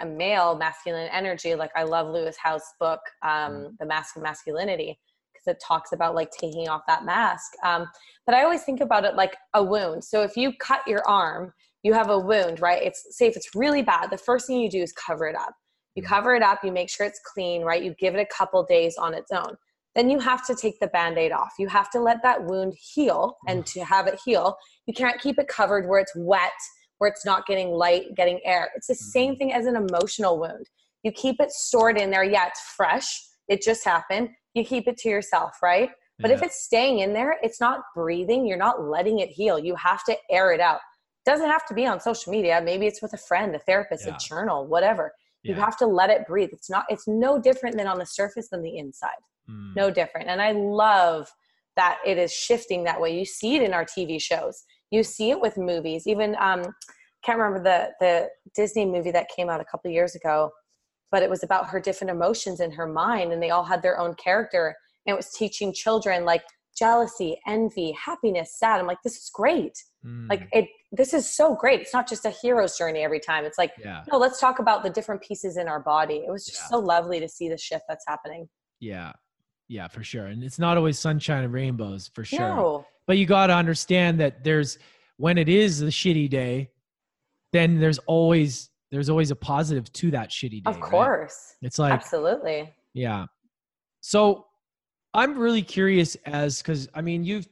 a 0.00 0.06
male, 0.06 0.56
masculine 0.56 1.08
energy. 1.12 1.54
Like 1.54 1.70
I 1.76 1.84
love 1.84 2.08
Lewis 2.08 2.36
Howes' 2.42 2.62
book, 2.80 3.00
um, 3.22 3.76
"The 3.78 3.86
Mask 3.86 4.16
of 4.16 4.22
Masculinity," 4.22 4.98
because 5.32 5.46
it 5.54 5.62
talks 5.64 5.92
about 5.92 6.14
like 6.14 6.30
taking 6.30 6.68
off 6.68 6.82
that 6.86 7.04
mask. 7.04 7.52
Um, 7.62 7.86
but 8.24 8.34
I 8.34 8.42
always 8.42 8.64
think 8.64 8.80
about 8.80 9.04
it 9.04 9.14
like 9.14 9.36
a 9.54 9.62
wound. 9.62 10.02
So 10.04 10.22
if 10.22 10.36
you 10.36 10.52
cut 10.58 10.86
your 10.86 11.06
arm, 11.08 11.52
you 11.86 11.92
have 11.92 12.10
a 12.10 12.18
wound, 12.18 12.60
right? 12.60 12.82
It's 12.82 13.16
say 13.16 13.26
if 13.28 13.36
it's 13.36 13.54
really 13.54 13.80
bad, 13.80 14.10
the 14.10 14.18
first 14.18 14.48
thing 14.48 14.58
you 14.58 14.68
do 14.68 14.82
is 14.82 14.92
cover 14.92 15.26
it 15.28 15.36
up. 15.36 15.54
You 15.94 16.02
Mhm. 16.02 16.08
cover 16.08 16.34
it 16.34 16.42
up, 16.42 16.64
you 16.64 16.72
make 16.72 16.90
sure 16.90 17.06
it's 17.06 17.20
clean, 17.20 17.62
right? 17.62 17.80
You 17.80 17.94
give 17.94 18.16
it 18.16 18.20
a 18.20 18.34
couple 18.38 18.62
days 18.64 18.96
on 18.98 19.14
its 19.14 19.30
own. 19.30 19.56
Then 19.94 20.10
you 20.10 20.18
have 20.18 20.44
to 20.48 20.54
take 20.54 20.80
the 20.80 20.88
band 20.88 21.16
aid 21.16 21.30
off. 21.30 21.52
You 21.60 21.68
have 21.68 21.88
to 21.90 22.00
let 22.00 22.22
that 22.24 22.42
wound 22.44 22.74
heal. 22.76 23.38
And 23.46 23.64
to 23.68 23.84
have 23.84 24.08
it 24.08 24.18
heal, 24.24 24.58
you 24.86 24.94
can't 24.94 25.20
keep 25.20 25.38
it 25.38 25.46
covered 25.46 25.88
where 25.88 26.00
it's 26.00 26.12
wet, 26.16 26.58
where 26.98 27.08
it's 27.08 27.24
not 27.24 27.46
getting 27.46 27.70
light, 27.70 28.14
getting 28.16 28.40
air. 28.44 28.70
It's 28.74 28.88
the 28.88 28.94
same 28.96 29.36
thing 29.36 29.52
as 29.52 29.66
an 29.66 29.76
emotional 29.76 30.38
wound. 30.38 30.68
You 31.04 31.12
keep 31.12 31.36
it 31.40 31.52
stored 31.52 31.98
in 31.98 32.10
there. 32.10 32.24
Yeah, 32.24 32.48
it's 32.48 32.60
fresh. 32.76 33.08
It 33.48 33.62
just 33.62 33.84
happened. 33.84 34.30
You 34.54 34.64
keep 34.64 34.88
it 34.88 34.98
to 34.98 35.08
yourself, 35.08 35.62
right? 35.62 35.90
But 36.20 36.30
if 36.30 36.42
it's 36.42 36.64
staying 36.64 36.98
in 36.98 37.12
there, 37.12 37.38
it's 37.42 37.60
not 37.60 37.82
breathing. 37.94 38.46
You're 38.46 38.56
not 38.56 38.82
letting 38.82 39.20
it 39.20 39.28
heal. 39.28 39.58
You 39.58 39.76
have 39.76 40.02
to 40.04 40.16
air 40.30 40.52
it 40.52 40.60
out. 40.60 40.80
Doesn't 41.26 41.50
have 41.50 41.66
to 41.66 41.74
be 41.74 41.84
on 41.86 42.00
social 42.00 42.30
media. 42.32 42.62
Maybe 42.64 42.86
it's 42.86 43.02
with 43.02 43.12
a 43.12 43.18
friend, 43.18 43.54
a 43.54 43.58
therapist, 43.58 44.06
Yeah. 44.06 44.14
a 44.14 44.18
journal, 44.18 44.66
whatever. 44.66 45.12
You 45.42 45.54
have 45.54 45.76
to 45.76 45.86
let 45.86 46.10
it 46.10 46.26
breathe. 46.26 46.50
It's 46.52 46.68
not. 46.68 46.86
It's 46.88 47.06
no 47.06 47.38
different 47.38 47.76
than 47.76 47.86
on 47.86 47.98
the 47.98 48.06
surface 48.06 48.48
than 48.48 48.62
the 48.62 48.78
inside. 48.78 49.20
Mm. 49.48 49.76
No 49.76 49.90
different. 49.92 50.28
And 50.28 50.42
I 50.42 50.50
love 50.52 51.30
that 51.76 51.98
it 52.04 52.18
is 52.18 52.32
shifting 52.32 52.82
that 52.84 53.00
way. 53.00 53.16
You 53.16 53.24
see 53.24 53.54
it 53.54 53.62
in 53.62 53.72
our 53.72 53.84
TV 53.84 54.20
shows. 54.20 54.64
You 54.90 55.04
see 55.04 55.30
it 55.30 55.40
with 55.40 55.56
movies. 55.56 56.06
Even 56.06 56.34
um, 56.40 56.62
can't 57.24 57.38
remember 57.38 57.62
the 57.62 57.90
the 58.04 58.28
Disney 58.56 58.86
movie 58.86 59.12
that 59.12 59.28
came 59.36 59.48
out 59.48 59.60
a 59.60 59.64
couple 59.64 59.90
years 59.90 60.14
ago, 60.16 60.50
but 61.12 61.22
it 61.22 61.30
was 61.30 61.44
about 61.44 61.68
her 61.68 61.80
different 61.80 62.10
emotions 62.10 62.60
in 62.60 62.72
her 62.72 62.86
mind, 62.86 63.32
and 63.32 63.40
they 63.42 63.50
all 63.50 63.64
had 63.64 63.82
their 63.82 63.98
own 64.00 64.14
character. 64.14 64.74
And 65.06 65.14
it 65.14 65.16
was 65.16 65.30
teaching 65.30 65.72
children 65.72 66.24
like 66.24 66.42
jealousy, 66.76 67.40
envy, 67.46 67.92
happiness, 67.92 68.58
sad. 68.58 68.80
I'm 68.80 68.86
like, 68.86 69.02
this 69.02 69.16
is 69.16 69.30
great. 69.32 69.72
Mm. 70.06 70.28
Like 70.30 70.48
it. 70.52 70.68
This 70.92 71.12
is 71.12 71.28
so 71.28 71.54
great. 71.56 71.80
It's 71.80 71.92
not 71.92 72.08
just 72.08 72.24
a 72.24 72.30
hero's 72.30 72.78
journey 72.78 73.00
every 73.00 73.18
time. 73.20 73.44
It's 73.44 73.58
like 73.58 73.72
yeah 73.82 74.02
no, 74.12 74.18
let's 74.18 74.38
talk 74.40 74.58
about 74.60 74.82
the 74.84 74.90
different 74.90 75.20
pieces 75.22 75.56
in 75.56 75.66
our 75.68 75.80
body. 75.80 76.24
It 76.26 76.30
was 76.30 76.46
just 76.46 76.60
Yeah. 76.62 76.68
so 76.68 76.78
lovely 76.78 77.18
to 77.20 77.28
see 77.28 77.48
the 77.48 77.58
shift 77.58 77.84
that's 77.88 78.04
happening. 78.06 78.48
yeah 78.80 79.12
yeah 79.68 79.88
for 79.88 80.04
sure 80.04 80.26
and 80.26 80.44
it's 80.44 80.60
not 80.60 80.76
always 80.76 80.96
sunshine 80.96 81.42
and 81.42 81.52
rainbows 81.52 82.08
for 82.14 82.24
sure 82.24 82.38
No. 82.38 82.86
but 83.08 83.18
you 83.18 83.26
got 83.26 83.48
to 83.48 83.52
understand 83.54 84.20
that 84.20 84.44
there's 84.44 84.78
when 85.16 85.38
it 85.38 85.48
is 85.48 85.82
a 85.82 85.86
shitty 85.86 86.30
day 86.30 86.70
then 87.52 87.80
there's 87.80 87.98
always 88.06 88.70
there's 88.92 89.08
always 89.10 89.32
a 89.32 89.34
positive 89.36 89.92
to 89.94 90.12
that 90.12 90.30
shitty 90.30 90.62
day 90.62 90.70
Of 90.70 90.76
right? 90.76 90.82
course. 90.90 91.54
it's 91.62 91.80
like 91.80 91.92
Absolutely. 91.92 92.72
yeah 92.94 93.26
so 94.02 94.46
i'm 95.14 95.36
really 95.36 95.62
curious 95.62 96.14
as 96.26 96.58
because 96.62 96.88
i 96.94 97.00
mean 97.00 97.24
you've 97.24 97.48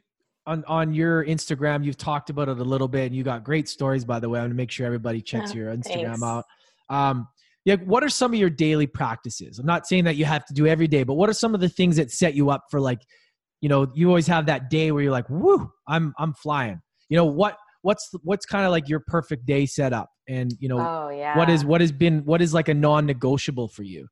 on 0.46 0.64
on 0.66 0.92
your 0.92 1.24
instagram 1.24 1.84
you've 1.84 1.96
talked 1.96 2.30
about 2.30 2.48
it 2.48 2.58
a 2.58 2.64
little 2.64 2.88
bit 2.88 3.06
and 3.06 3.14
you 3.16 3.22
got 3.22 3.44
great 3.44 3.68
stories 3.68 4.04
by 4.04 4.18
the 4.20 4.28
way 4.28 4.38
i 4.38 4.42
want 4.42 4.50
to 4.50 4.56
make 4.56 4.70
sure 4.70 4.86
everybody 4.86 5.20
checks 5.20 5.54
Yeah, 5.54 5.60
your 5.60 5.76
instagram 5.76 6.20
thanks. 6.20 6.22
out 6.22 6.44
um 6.90 7.28
yeah 7.64 7.76
what 7.76 8.02
are 8.04 8.08
some 8.08 8.32
of 8.32 8.38
your 8.38 8.50
daily 8.50 8.86
practices 8.86 9.58
i'm 9.58 9.66
not 9.66 9.86
saying 9.86 10.04
that 10.04 10.16
you 10.16 10.24
have 10.24 10.44
to 10.46 10.54
do 10.54 10.66
every 10.66 10.86
day 10.88 11.02
but 11.02 11.14
what 11.14 11.28
are 11.28 11.34
some 11.34 11.54
of 11.54 11.60
the 11.60 11.68
things 11.68 11.96
that 11.96 12.10
set 12.10 12.34
you 12.34 12.50
up 12.50 12.64
for 12.70 12.80
like 12.80 13.00
you 13.60 13.68
know 13.68 13.90
you 13.94 14.08
always 14.08 14.26
have 14.26 14.46
that 14.46 14.68
day 14.70 14.92
where 14.92 15.02
you're 15.02 15.12
like 15.12 15.28
whoo 15.30 15.70
i'm 15.88 16.12
i'm 16.18 16.34
flying 16.34 16.80
you 17.08 17.16
know 17.16 17.24
what 17.24 17.56
what's 17.82 18.10
what's 18.22 18.46
kind 18.46 18.64
of 18.64 18.70
like 18.70 18.88
your 18.88 19.00
perfect 19.06 19.46
day 19.46 19.66
set 19.66 19.92
up 19.92 20.08
and 20.28 20.54
you 20.58 20.68
know 20.68 20.78
Oh 20.78 21.10
yeah. 21.10 21.36
what 21.36 21.50
is 21.50 21.64
what 21.64 21.80
has 21.80 21.92
been 21.92 22.24
what 22.24 22.40
is 22.42 22.52
like 22.54 22.68
a 22.68 22.74
non-negotiable 22.74 23.68
for 23.68 23.82
you 23.82 24.06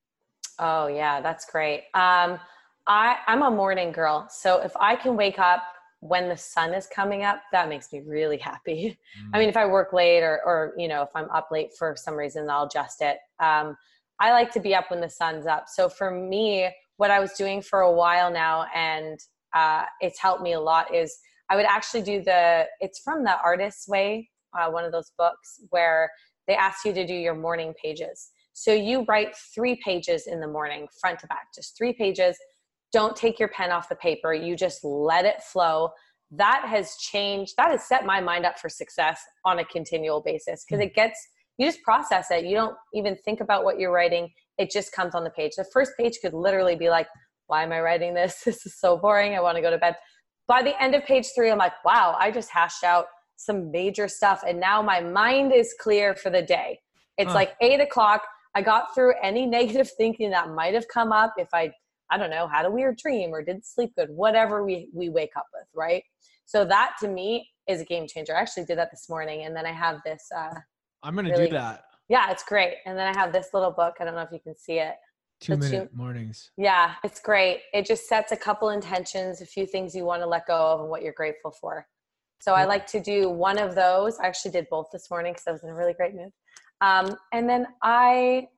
Oh 0.58 0.86
yeah, 0.86 1.20
that's 1.20 1.44
great. 1.46 1.84
Um, 1.94 2.38
I 2.86 3.16
I'm 3.26 3.42
a 3.42 3.50
morning 3.50 3.90
girl, 3.90 4.28
so 4.30 4.60
if 4.60 4.72
I 4.78 4.94
can 4.96 5.16
wake 5.16 5.38
up 5.38 5.62
when 6.02 6.28
the 6.28 6.36
sun 6.36 6.74
is 6.74 6.88
coming 6.88 7.22
up, 7.22 7.40
that 7.52 7.68
makes 7.68 7.92
me 7.92 8.00
really 8.04 8.36
happy. 8.36 8.98
I 9.32 9.38
mean, 9.38 9.48
if 9.48 9.56
I 9.56 9.66
work 9.66 9.92
late 9.92 10.22
or 10.22 10.40
or 10.44 10.74
you 10.76 10.88
know 10.88 11.02
if 11.02 11.10
I'm 11.14 11.30
up 11.30 11.48
late 11.52 11.70
for 11.78 11.94
some 11.96 12.14
reason, 12.14 12.50
I'll 12.50 12.66
adjust 12.66 13.00
it. 13.00 13.18
Um, 13.38 13.76
I 14.18 14.32
like 14.32 14.50
to 14.52 14.60
be 14.60 14.74
up 14.74 14.90
when 14.90 15.00
the 15.00 15.08
sun's 15.08 15.46
up. 15.46 15.66
So 15.68 15.88
for 15.88 16.10
me, 16.10 16.68
what 16.96 17.12
I 17.12 17.20
was 17.20 17.32
doing 17.34 17.62
for 17.62 17.80
a 17.80 17.92
while 17.92 18.32
now, 18.32 18.66
and 18.74 19.18
uh, 19.54 19.84
it's 20.00 20.18
helped 20.18 20.42
me 20.42 20.54
a 20.54 20.60
lot, 20.60 20.92
is 20.92 21.16
I 21.48 21.54
would 21.56 21.66
actually 21.66 22.02
do 22.02 22.20
the. 22.20 22.66
It's 22.80 22.98
from 22.98 23.22
the 23.22 23.40
Artist's 23.40 23.86
Way, 23.86 24.28
uh, 24.58 24.70
one 24.70 24.84
of 24.84 24.90
those 24.90 25.12
books 25.16 25.60
where 25.70 26.10
they 26.48 26.56
ask 26.56 26.84
you 26.84 26.92
to 26.94 27.06
do 27.06 27.14
your 27.14 27.36
morning 27.36 27.74
pages. 27.80 28.30
So 28.54 28.72
you 28.72 29.04
write 29.08 29.36
three 29.54 29.80
pages 29.84 30.26
in 30.26 30.40
the 30.40 30.48
morning, 30.48 30.88
front 31.00 31.20
to 31.20 31.28
back, 31.28 31.54
just 31.54 31.78
three 31.78 31.92
pages. 31.92 32.36
Don't 32.92 33.16
take 33.16 33.38
your 33.38 33.48
pen 33.48 33.70
off 33.70 33.88
the 33.88 33.96
paper. 33.96 34.34
You 34.34 34.56
just 34.56 34.84
let 34.84 35.24
it 35.24 35.42
flow. 35.42 35.90
That 36.30 36.64
has 36.66 36.96
changed. 36.96 37.54
That 37.56 37.70
has 37.70 37.86
set 37.86 38.06
my 38.06 38.20
mind 38.20 38.46
up 38.46 38.58
for 38.58 38.68
success 38.68 39.20
on 39.44 39.58
a 39.58 39.64
continual 39.64 40.22
basis 40.22 40.64
because 40.64 40.82
hmm. 40.82 40.88
it 40.88 40.94
gets, 40.94 41.18
you 41.58 41.66
just 41.66 41.82
process 41.82 42.30
it. 42.30 42.44
You 42.44 42.54
don't 42.54 42.76
even 42.94 43.16
think 43.24 43.40
about 43.40 43.64
what 43.64 43.78
you're 43.78 43.92
writing. 43.92 44.30
It 44.58 44.70
just 44.70 44.92
comes 44.92 45.14
on 45.14 45.24
the 45.24 45.30
page. 45.30 45.52
The 45.56 45.66
first 45.72 45.92
page 45.98 46.18
could 46.22 46.34
literally 46.34 46.76
be 46.76 46.90
like, 46.90 47.06
why 47.46 47.62
am 47.62 47.72
I 47.72 47.80
writing 47.80 48.14
this? 48.14 48.42
This 48.44 48.64
is 48.66 48.78
so 48.78 48.96
boring. 48.96 49.34
I 49.34 49.40
want 49.40 49.56
to 49.56 49.62
go 49.62 49.70
to 49.70 49.78
bed. 49.78 49.96
By 50.48 50.62
the 50.62 50.80
end 50.82 50.94
of 50.94 51.04
page 51.04 51.26
three, 51.34 51.50
I'm 51.50 51.58
like, 51.58 51.84
wow, 51.84 52.16
I 52.18 52.30
just 52.30 52.50
hashed 52.50 52.84
out 52.84 53.06
some 53.36 53.70
major 53.70 54.08
stuff. 54.08 54.42
And 54.46 54.60
now 54.60 54.82
my 54.82 55.00
mind 55.00 55.52
is 55.52 55.74
clear 55.80 56.14
for 56.14 56.30
the 56.30 56.42
day. 56.42 56.80
It's 57.18 57.28
Huh. 57.28 57.34
like 57.34 57.56
eight 57.60 57.80
o'clock. 57.80 58.22
I 58.54 58.62
got 58.62 58.94
through 58.94 59.14
any 59.22 59.46
negative 59.58 59.90
thinking 59.96 60.30
that 60.30 60.50
might 60.50 60.74
have 60.74 60.86
come 60.88 61.12
up 61.12 61.34
if 61.36 61.48
I, 61.52 61.72
I 62.12 62.18
don't 62.18 62.30
know, 62.30 62.46
had 62.46 62.66
a 62.66 62.70
weird 62.70 62.98
dream 62.98 63.30
or 63.30 63.42
didn't 63.42 63.66
sleep 63.66 63.92
good, 63.96 64.10
whatever 64.10 64.64
we, 64.64 64.88
we 64.92 65.08
wake 65.08 65.32
up 65.36 65.46
with, 65.54 65.66
right? 65.74 66.04
So 66.44 66.64
that 66.66 66.92
to 67.00 67.08
me 67.08 67.48
is 67.66 67.80
a 67.80 67.84
game 67.84 68.06
changer. 68.06 68.36
I 68.36 68.40
actually 68.40 68.66
did 68.66 68.78
that 68.78 68.90
this 68.90 69.08
morning. 69.08 69.44
And 69.44 69.56
then 69.56 69.66
I 69.66 69.72
have 69.72 70.00
this, 70.04 70.28
uh, 70.36 70.54
i'm 71.02 71.16
gonna 71.16 71.30
really- 71.30 71.46
do 71.46 71.54
that 71.54 71.84
yeah, 72.12 72.30
it's 72.30 72.42
great. 72.44 72.74
And 72.84 72.98
then 72.98 73.06
I 73.06 73.18
have 73.18 73.32
this 73.32 73.48
little 73.54 73.70
book. 73.70 73.94
I 73.98 74.04
don't 74.04 74.14
know 74.14 74.20
if 74.20 74.32
you 74.32 74.38
can 74.38 74.54
see 74.54 74.78
it. 74.78 74.96
Two 75.40 75.56
The 75.56 75.70
minute 75.70 75.94
mornings. 75.94 76.50
Yeah, 76.58 76.94
it's 77.02 77.20
great. 77.20 77.62
It 77.72 77.86
just 77.86 78.06
sets 78.06 78.32
a 78.32 78.36
couple 78.36 78.68
intentions, 78.68 79.40
a 79.40 79.46
few 79.46 79.64
things 79.64 79.94
you 79.94 80.04
want 80.04 80.20
to 80.20 80.26
let 80.26 80.46
go 80.46 80.54
of, 80.54 80.80
and 80.80 80.90
what 80.90 81.00
you're 81.02 81.14
grateful 81.14 81.50
for. 81.50 81.86
So 82.42 82.52
I 82.52 82.64
like 82.64 82.86
to 82.88 83.00
do 83.00 83.30
one 83.30 83.58
of 83.58 83.74
those. 83.74 84.18
I 84.18 84.26
actually 84.26 84.50
did 84.50 84.66
both 84.68 84.88
this 84.92 85.10
morning 85.10 85.32
because 85.32 85.46
I 85.46 85.52
was 85.52 85.62
in 85.62 85.70
a 85.70 85.74
really 85.74 85.94
great 85.94 86.14
mood. 86.14 86.30
Um, 86.82 87.16
and 87.32 87.48
then 87.48 87.66
I, 87.82 88.48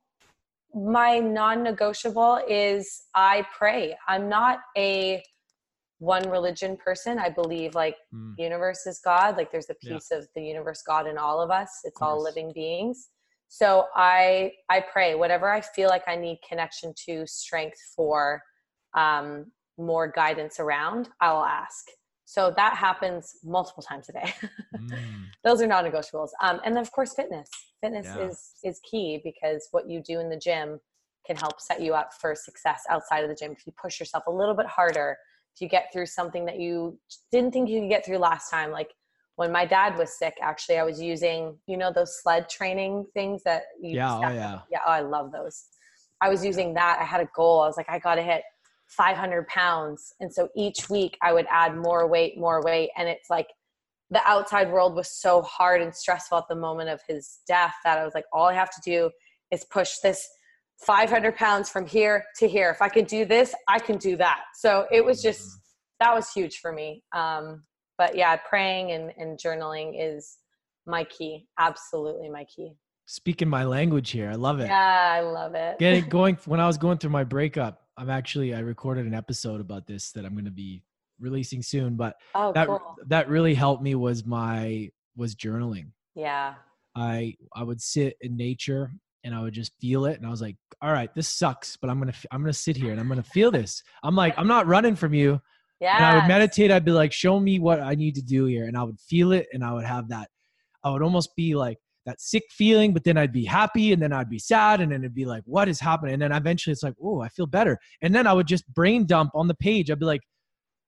my 0.75 1.19
non-negotiable 1.19 2.41
is 2.49 3.03
I 3.15 3.47
pray. 3.57 3.95
I'm 4.09 4.27
not 4.27 4.59
a 4.77 5.23
one 5.99 6.29
religion 6.29 6.75
person. 6.75 7.17
I 7.17 7.29
believe 7.29 7.73
like 7.73 7.95
Mm. 8.13 8.35
universe 8.37 8.85
is 8.85 8.99
God. 8.99 9.37
Like 9.37 9.51
there's 9.51 9.69
a 9.69 9.75
Yeah. 9.81 9.93
piece 9.93 10.11
of 10.11 10.27
the 10.35 10.43
universe 10.43 10.81
God 10.85 11.07
in 11.07 11.17
all 11.17 11.39
of 11.41 11.49
us. 11.49 11.69
It's 11.85 12.01
all 12.01 12.21
living 12.21 12.51
beings. 12.53 13.09
So 13.47 13.87
I 13.95 14.51
I 14.69 14.81
pray 14.81 15.15
whatever 15.15 15.49
I 15.49 15.61
feel 15.61 15.87
like 15.87 16.03
I 16.07 16.17
need 16.17 16.39
connection 16.47 16.93
to, 17.05 17.25
strength 17.25 17.79
for, 17.95 18.43
um, 18.95 19.51
more 19.77 20.07
guidance 20.11 20.59
around. 20.59 21.09
I'll 21.21 21.43
ask. 21.45 21.85
So 22.25 22.51
that 22.57 22.75
happens 22.75 23.37
multiple 23.43 23.83
times 23.83 24.09
a 24.09 24.13
day. 24.13 24.33
Mm. 24.77 25.27
Those 25.45 25.61
are 25.61 25.67
non-negotiables. 25.67 26.29
Um, 26.41 26.59
and 26.65 26.75
then 26.75 26.81
of 26.81 26.91
course 26.91 27.13
fitness. 27.13 27.49
Fitness 27.85 28.07
Yeah. 28.15 28.27
is 28.29 28.51
is 28.63 28.79
key 28.89 29.21
because 29.23 29.67
what 29.71 29.89
you 29.89 30.01
do 30.01 30.19
in 30.19 30.29
the 30.29 30.37
gym 30.37 30.79
can 31.25 31.35
help 31.35 31.59
set 31.59 31.81
you 31.81 31.93
up 31.93 32.13
for 32.13 32.35
success 32.35 32.83
outside 32.89 33.23
of 33.23 33.29
the 33.29 33.35
gym. 33.35 33.51
If 33.51 33.65
you 33.65 33.73
push 33.81 33.99
yourself 33.99 34.25
a 34.27 34.31
little 34.31 34.55
bit 34.55 34.67
harder, 34.67 35.17
if 35.55 35.61
you 35.61 35.67
get 35.67 35.91
through 35.91 36.05
something 36.07 36.45
that 36.45 36.59
you 36.59 36.99
didn't 37.31 37.51
think 37.51 37.69
you 37.69 37.81
could 37.81 37.89
get 37.89 38.05
through 38.05 38.17
last 38.17 38.49
time, 38.49 38.71
like 38.71 38.91
when 39.35 39.51
my 39.51 39.65
dad 39.65 39.97
was 39.97 40.17
sick, 40.17 40.35
actually, 40.41 40.77
I 40.77 40.83
was 40.83 41.01
using, 41.01 41.57
you 41.67 41.77
know, 41.77 41.91
those 41.91 42.21
sled 42.21 42.49
training 42.49 43.05
things 43.13 43.43
that 43.43 43.63
you 43.81 43.95
Yeah, 43.97 44.15
oh, 44.15 44.33
yeah. 44.33 44.59
yeah. 44.71 44.79
Oh, 44.85 44.91
I 44.91 45.01
love 45.01 45.31
those. 45.31 45.65
I 46.21 46.29
was 46.29 46.43
using 46.45 46.73
that. 46.75 46.99
I 47.01 47.03
had 47.03 47.21
a 47.21 47.29
goal. 47.35 47.61
I 47.61 47.67
was 47.67 47.77
like, 47.77 47.89
I 47.89 47.99
got 47.99 48.15
to 48.15 48.23
hit 48.23 48.43
500 48.87 49.47
pounds. 49.47 50.13
And 50.19 50.33
so 50.33 50.49
each 50.55 50.89
week 50.89 51.17
I 51.21 51.33
would 51.33 51.47
add 51.49 51.75
more 51.75 52.07
weight, 52.07 52.37
more 52.37 52.63
weight. 52.63 52.89
And 52.97 53.07
it's 53.09 53.29
like 53.29 53.47
the 54.11 54.21
outside 54.25 54.71
world 54.71 54.95
was 54.95 55.09
so 55.11 55.41
hard 55.41 55.81
and 55.81 55.93
stressful 55.93 56.37
at 56.37 56.47
the 56.47 56.55
moment 56.55 56.89
of 56.89 57.01
his 57.07 57.39
death 57.47 57.73
that 57.83 57.97
I 57.97 58.05
was 58.05 58.13
like, 58.13 58.25
all 58.31 58.47
I 58.47 58.53
have 58.53 58.69
to 58.71 58.81
do 58.83 59.09
is 59.51 59.65
push 59.65 59.97
this 60.03 60.27
500 60.85 61.35
pounds 61.35 61.69
from 61.69 61.85
here 61.85 62.25
to 62.37 62.47
here. 62.47 62.69
If 62.69 62.81
I 62.81 62.89
can 62.89 63.05
do 63.05 63.25
this, 63.25 63.55
I 63.67 63.79
can 63.79 63.97
do 63.97 64.17
that. 64.17 64.41
So 64.55 64.85
it 64.91 65.03
was 65.03 65.21
just, 65.21 65.43
that 65.99 66.13
was 66.13 66.31
huge 66.31 66.57
for 66.57 66.71
me. 66.71 67.03
Um, 67.13 67.63
but 67.97 68.15
yeah, 68.15 68.35
praying 68.35 68.91
and, 68.91 69.11
and 69.17 69.39
journaling 69.39 69.93
is 69.97 70.37
my 70.85 71.05
key. 71.05 71.47
Absolutely 71.57 72.29
my 72.29 72.45
key. 72.45 72.73
Speaking 73.07 73.47
my 73.47 73.63
language 73.63 74.11
here. 74.11 74.29
I 74.29 74.35
love 74.35 74.59
it. 74.59 74.67
Yeah, 74.67 75.11
I 75.13 75.21
love 75.21 75.55
it. 75.55 75.79
Getting 75.79 76.05
going 76.09 76.37
when 76.45 76.59
I 76.59 76.67
was 76.67 76.77
going 76.77 76.97
through 76.97 77.11
my 77.11 77.23
breakup, 77.23 77.83
I'm 77.97 78.09
actually 78.09 78.53
I 78.53 78.59
recorded 78.59 79.05
an 79.05 79.13
episode 79.13 79.61
about 79.61 79.87
this 79.87 80.11
that 80.11 80.25
I'm 80.25 80.33
going 80.33 80.45
to 80.45 80.51
be 80.51 80.83
releasing 81.19 81.61
soon, 81.61 81.95
but 81.95 82.15
oh, 82.33 82.53
that 82.53 82.67
cool. 82.67 82.81
that 83.07 83.29
really 83.29 83.53
helped 83.53 83.83
me 83.83 83.95
was 83.95 84.25
my 84.25 84.89
was 85.15 85.35
journaling. 85.35 85.91
Yeah. 86.15 86.55
I 86.95 87.35
I 87.53 87.63
would 87.63 87.81
sit 87.81 88.17
in 88.21 88.37
nature 88.37 88.91
and 89.23 89.33
I 89.33 89.41
would 89.41 89.53
just 89.53 89.73
feel 89.79 90.05
it 90.05 90.17
and 90.17 90.25
I 90.25 90.29
was 90.29 90.41
like, 90.41 90.55
"All 90.81 90.91
right, 90.91 91.13
this 91.13 91.27
sucks, 91.27 91.77
but 91.77 91.89
I'm 91.89 91.99
going 91.99 92.11
to 92.11 92.17
I'm 92.31 92.41
going 92.41 92.53
to 92.53 92.57
sit 92.57 92.77
here 92.77 92.91
and 92.91 92.99
I'm 92.99 93.07
going 93.07 93.21
to 93.21 93.29
feel 93.29 93.51
this." 93.51 93.83
I'm 94.03 94.15
like, 94.15 94.33
"I'm 94.37 94.47
not 94.47 94.67
running 94.67 94.95
from 94.95 95.13
you." 95.13 95.41
Yeah. 95.81 95.97
And 95.97 96.05
I 96.05 96.15
would 96.15 96.27
meditate. 96.27 96.71
I'd 96.71 96.85
be 96.85 96.91
like, 96.91 97.11
"Show 97.11 97.39
me 97.39 97.59
what 97.59 97.81
I 97.81 97.95
need 97.95 98.15
to 98.15 98.21
do 98.21 98.45
here." 98.45 98.65
And 98.65 98.77
I 98.77 98.83
would 98.83 98.99
feel 98.99 99.31
it 99.31 99.47
and 99.51 99.63
I 99.63 99.73
would 99.73 99.85
have 99.85 100.09
that 100.09 100.29
I 100.85 100.91
would 100.91 101.01
almost 101.01 101.35
be 101.35 101.55
like 101.55 101.79
that 102.05 102.21
sick 102.21 102.43
feeling, 102.51 102.93
but 102.93 103.03
then 103.03 103.17
I'd 103.17 103.33
be 103.33 103.43
happy 103.43 103.91
and 103.91 104.01
then 104.01 104.13
I'd 104.13 104.29
be 104.29 104.37
sad 104.37 104.79
and 104.79 104.91
then 104.91 105.01
it'd 105.01 105.15
be 105.15 105.25
like, 105.25 105.41
what 105.45 105.67
is 105.67 105.79
happening? 105.79 106.13
And 106.13 106.21
then 106.21 106.31
eventually 106.31 106.71
it's 106.71 106.83
like, 106.83 106.93
oh, 107.03 107.21
I 107.21 107.29
feel 107.29 107.47
better. 107.47 107.79
And 108.03 108.13
then 108.13 108.27
I 108.27 108.33
would 108.33 108.45
just 108.45 108.71
brain 108.71 109.07
dump 109.07 109.31
on 109.33 109.47
the 109.47 109.55
page. 109.55 109.89
I'd 109.89 109.99
be 109.99 110.05
like, 110.05 110.21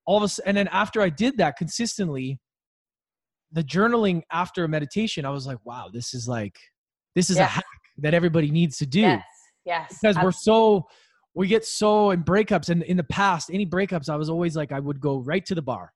all 0.08 0.18
of 0.18 0.24
a 0.24 0.28
sudden, 0.28 0.50
and 0.50 0.58
then 0.58 0.68
after 0.70 1.02
I 1.02 1.10
did 1.10 1.38
that 1.38 1.58
consistently, 1.58 2.40
the 3.52 3.64
journaling 3.64 4.24
after 4.32 4.64
a 4.64 4.68
meditation, 4.68 5.26
I 5.26 5.30
was 5.30 5.46
like, 5.46 5.60
wow, 5.64 5.90
this 5.94 6.16
is 6.16 6.28
like, 6.28 6.58
this 7.14 7.30
is 7.30 7.38
Yeah. 7.38 7.44
a 7.44 7.48
hack 7.48 7.66
that 8.00 8.16
everybody 8.16 8.50
needs 8.50 8.78
to 8.78 8.88
do 8.88 9.02
Yes. 9.02 9.24
Yes. 9.66 9.98
because 10.02 10.18
we're 10.24 10.32
so, 10.32 10.88
we 11.36 11.48
get 11.48 11.66
so 11.66 12.10
in 12.12 12.24
breakups. 12.24 12.70
And 12.70 12.82
in 12.84 12.98
the 12.98 13.04
past, 13.04 13.52
any 13.54 13.66
breakups, 13.66 14.10
I 14.10 14.16
was 14.16 14.30
always 14.30 14.56
like, 14.56 14.72
I 14.72 14.80
would 14.80 15.00
go 15.00 15.20
right 15.20 15.46
to 15.46 15.54
the 15.54 15.62
bar. 15.62 15.94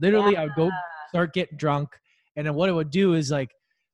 Literally, 0.00 0.36
I 0.36 0.44
would 0.44 0.54
go 0.54 0.70
start 1.08 1.32
getting 1.32 1.56
drunk 1.56 1.88
and 2.36 2.46
then 2.46 2.54
what 2.54 2.68
it 2.68 2.72
would 2.72 2.90
do 2.90 3.14
is 3.14 3.30
like 3.30 3.50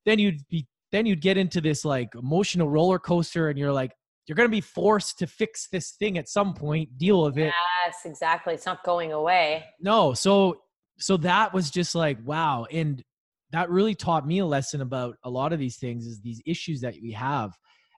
then 0.07 0.19
you'd 0.19 0.41
be 0.49 0.67
then 0.93 1.05
you'd 1.05 1.21
get 1.21 1.37
into 1.37 1.61
this 1.61 1.85
like 1.85 2.09
emotional 2.15 2.69
roller 2.69 2.99
coaster 2.99 3.49
and 3.49 3.59
you're 3.59 3.73
like 3.73 3.91
you're 4.29 4.37
going 4.37 4.49
to 4.49 4.55
be 4.55 4.61
forced 4.61 5.19
to 5.19 5.27
fix 5.27 5.69
this 5.73 5.93
thing 5.93 6.19
at 6.19 6.29
some 6.29 6.53
point 6.55 6.97
deal 6.99 7.23
with 7.25 7.39
it 7.39 7.53
Yes, 7.87 7.97
exactly. 8.05 8.53
It's 8.55 8.67
not 8.67 8.85
going 8.85 9.13
away. 9.13 9.65
no 9.81 10.13
so 10.13 10.59
so 10.99 11.17
that 11.19 11.55
was 11.55 11.71
just 11.71 11.95
like 11.95 12.19
wow 12.25 12.67
and 12.71 13.03
that 13.51 13.71
really 13.71 13.95
taught 13.95 14.27
me 14.27 14.41
a 14.41 14.47
lesson 14.47 14.81
about 14.83 15.17
a 15.25 15.31
lot 15.31 15.53
of 15.53 15.59
these 15.59 15.77
things 15.77 16.07
is 16.07 16.21
these 16.21 16.43
issues 16.47 16.81
that 16.83 16.95
we 17.03 17.13
have 17.13 17.53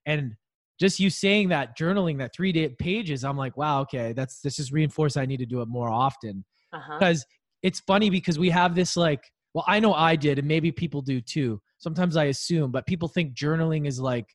and 0.07 0.35
just 0.79 1.01
you 1.01 1.11
saying 1.11 1.49
that 1.49 1.77
journaling 1.77 2.19
that 2.19 2.35
three 2.35 2.53
day 2.53 2.69
pages 2.79 3.25
i'm 3.25 3.37
like 3.37 3.57
wow 3.57 3.81
okay 3.81 4.13
that's 4.13 4.41
this 4.43 4.59
is 4.59 4.71
reinforced 4.73 5.17
i 5.17 5.27
need 5.27 5.39
to 5.39 5.47
do 5.47 5.61
it 5.63 5.69
more 5.69 5.89
often 5.91 6.45
Uh-huh. 6.73 6.97
because 6.99 7.25
it's 7.63 7.81
funny 7.81 8.11
because 8.11 8.39
we 8.39 8.51
have 8.51 8.75
this 8.75 8.97
like 8.97 9.25
well 9.55 9.65
i 9.67 9.81
know 9.81 9.95
i 9.95 10.15
did 10.15 10.39
and 10.39 10.47
maybe 10.47 10.71
people 10.71 11.01
do 11.03 11.21
too 11.21 11.61
sometimes 11.79 12.17
i 12.17 12.25
assume 12.27 12.71
but 12.71 12.87
people 12.87 13.09
think 13.09 13.35
journaling 13.35 13.87
is 13.87 13.99
like 13.99 14.27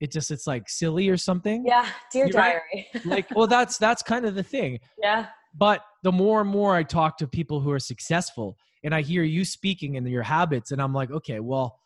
it 0.00 0.10
just 0.12 0.30
it's 0.30 0.46
like 0.46 0.68
silly 0.68 1.08
or 1.08 1.16
something 1.16 1.64
Yeah, 1.66 1.86
dear 2.12 2.26
You're 2.26 2.36
right. 2.40 2.62
diary. 2.72 2.88
like 3.04 3.26
well 3.34 3.46
that's 3.46 3.78
that's 3.78 4.02
kind 4.02 4.24
of 4.26 4.34
the 4.34 4.42
thing 4.42 4.78
yeah. 5.02 5.26
but 5.56 5.82
the 6.02 6.12
more 6.12 6.40
and 6.40 6.50
more 6.50 6.74
i 6.74 6.82
talk 6.82 7.16
to 7.18 7.26
people 7.26 7.60
who 7.60 7.70
are 7.70 7.78
successful 7.78 8.56
and 8.82 8.94
i 8.94 9.00
hear 9.02 9.22
you 9.22 9.44
speaking 9.44 9.96
and 9.96 10.08
your 10.08 10.22
habits 10.22 10.70
and 10.72 10.80
i'm 10.82 10.92
like 10.92 11.10
okay 11.10 11.40
well 11.40 11.78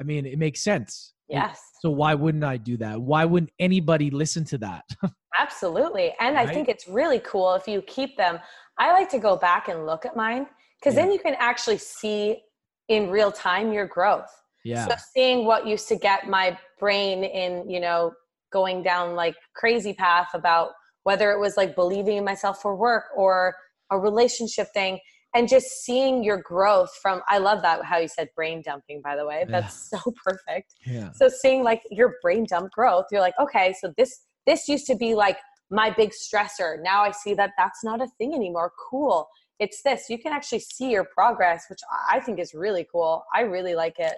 i 0.00 0.04
mean 0.04 0.26
it 0.26 0.38
makes 0.38 0.62
sense 0.62 1.12
Yes. 1.28 1.58
so 1.80 1.90
why 1.90 2.14
wouldn't 2.14 2.44
i 2.44 2.56
do 2.58 2.76
that 2.76 3.00
why 3.00 3.24
wouldn't 3.24 3.50
anybody 3.58 4.10
listen 4.10 4.44
to 4.44 4.58
that 4.58 4.84
Absolutely. 5.36 6.14
And 6.20 6.38
I 6.38 6.46
think 6.46 6.68
it's 6.68 6.86
really 6.86 7.18
cool 7.18 7.54
if 7.54 7.66
you 7.66 7.82
keep 7.82 8.16
them. 8.16 8.38
I 8.78 8.92
like 8.92 9.08
to 9.10 9.18
go 9.18 9.36
back 9.36 9.66
and 9.68 9.84
look 9.84 10.06
at 10.06 10.14
mine 10.14 10.46
because 10.78 10.94
then 10.94 11.10
you 11.10 11.18
can 11.18 11.34
actually 11.40 11.78
see 11.78 12.40
in 12.88 13.10
real 13.10 13.32
time 13.32 13.72
your 13.72 13.86
growth. 13.86 14.30
Yeah 14.64 14.86
So 14.88 14.94
seeing 15.14 15.44
what 15.44 15.66
used 15.66 15.88
to 15.88 15.96
get 15.96 16.28
my 16.28 16.58
brain 16.78 17.24
in, 17.24 17.68
you 17.68 17.80
know, 17.80 18.12
going 18.52 18.82
down 18.82 19.14
like 19.14 19.34
crazy 19.54 19.92
path 19.92 20.28
about 20.34 20.70
whether 21.02 21.30
it 21.32 21.38
was 21.40 21.56
like 21.56 21.74
believing 21.74 22.16
in 22.16 22.24
myself 22.24 22.62
for 22.62 22.76
work 22.76 23.04
or 23.16 23.54
a 23.90 23.98
relationship 23.98 24.68
thing 24.72 24.98
and 25.34 25.48
just 25.48 25.84
seeing 25.84 26.22
your 26.22 26.38
growth 26.38 26.90
from 27.02 27.20
I 27.28 27.38
love 27.38 27.60
that 27.62 27.84
how 27.84 27.98
you 27.98 28.08
said 28.08 28.28
brain 28.36 28.62
dumping 28.64 29.02
by 29.02 29.16
the 29.16 29.26
way. 29.26 29.44
That's 29.48 29.90
so 29.90 29.98
perfect. 30.24 30.74
yeah 30.86 31.10
So 31.12 31.28
seeing 31.28 31.62
like 31.62 31.82
your 31.90 32.14
brain 32.22 32.46
dump 32.48 32.70
growth, 32.72 33.06
you're 33.10 33.20
like, 33.20 33.34
okay, 33.40 33.74
so 33.80 33.92
this 33.96 34.20
this 34.46 34.68
used 34.68 34.86
to 34.86 34.94
be 34.94 35.14
like 35.14 35.38
my 35.70 35.90
big 35.90 36.10
stressor. 36.10 36.82
Now 36.82 37.02
I 37.02 37.10
see 37.10 37.34
that 37.34 37.50
that's 37.58 37.82
not 37.82 38.00
a 38.00 38.06
thing 38.18 38.34
anymore. 38.34 38.72
Cool. 38.90 39.26
It's 39.58 39.82
this. 39.82 40.08
You 40.08 40.18
can 40.18 40.32
actually 40.32 40.60
see 40.60 40.90
your 40.90 41.04
progress, 41.04 41.64
which 41.68 41.80
I 42.10 42.20
think 42.20 42.38
is 42.38 42.54
really 42.54 42.86
cool. 42.90 43.24
I 43.34 43.40
really 43.42 43.74
like 43.74 43.98
it. 43.98 44.14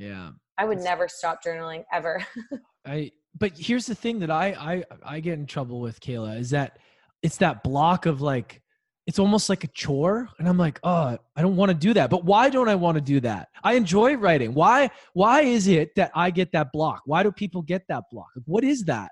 Yeah 0.00 0.30
I 0.60 0.64
would 0.64 0.78
never 0.78 1.08
stop 1.08 1.42
journaling 1.42 1.84
ever. 1.90 2.22
I 2.86 3.12
but 3.38 3.52
here's 3.56 3.86
the 3.86 3.94
thing 3.94 4.18
that 4.18 4.30
I 4.30 4.48
I 4.48 4.84
I 5.16 5.20
get 5.20 5.38
in 5.38 5.46
trouble 5.46 5.80
with 5.80 6.00
Kayla 6.00 6.38
is 6.38 6.50
that 6.50 6.78
it's 7.22 7.38
that 7.38 7.62
block 7.62 8.04
of 8.04 8.20
like 8.20 8.60
it's 9.06 9.18
almost 9.18 9.48
like 9.48 9.64
a 9.64 9.68
chore 9.68 10.28
and 10.38 10.46
I'm 10.46 10.58
like, 10.58 10.78
"Oh, 10.82 11.16
I 11.34 11.42
don't 11.42 11.56
want 11.56 11.70
to 11.70 11.74
do 11.74 11.94
that." 11.94 12.10
But 12.10 12.26
why 12.26 12.50
don't 12.50 12.68
I 12.68 12.74
want 12.74 12.96
to 12.96 13.00
do 13.00 13.20
that? 13.20 13.48
I 13.64 13.72
enjoy 13.72 14.16
writing. 14.16 14.52
Why 14.52 14.90
why 15.14 15.40
is 15.40 15.66
it 15.66 15.94
that 15.96 16.10
I 16.14 16.30
get 16.30 16.52
that 16.52 16.72
block? 16.72 17.00
Why 17.06 17.22
do 17.22 17.32
people 17.32 17.62
get 17.62 17.82
that 17.88 18.04
block? 18.12 18.28
What 18.44 18.62
is 18.62 18.84
that? 18.84 19.10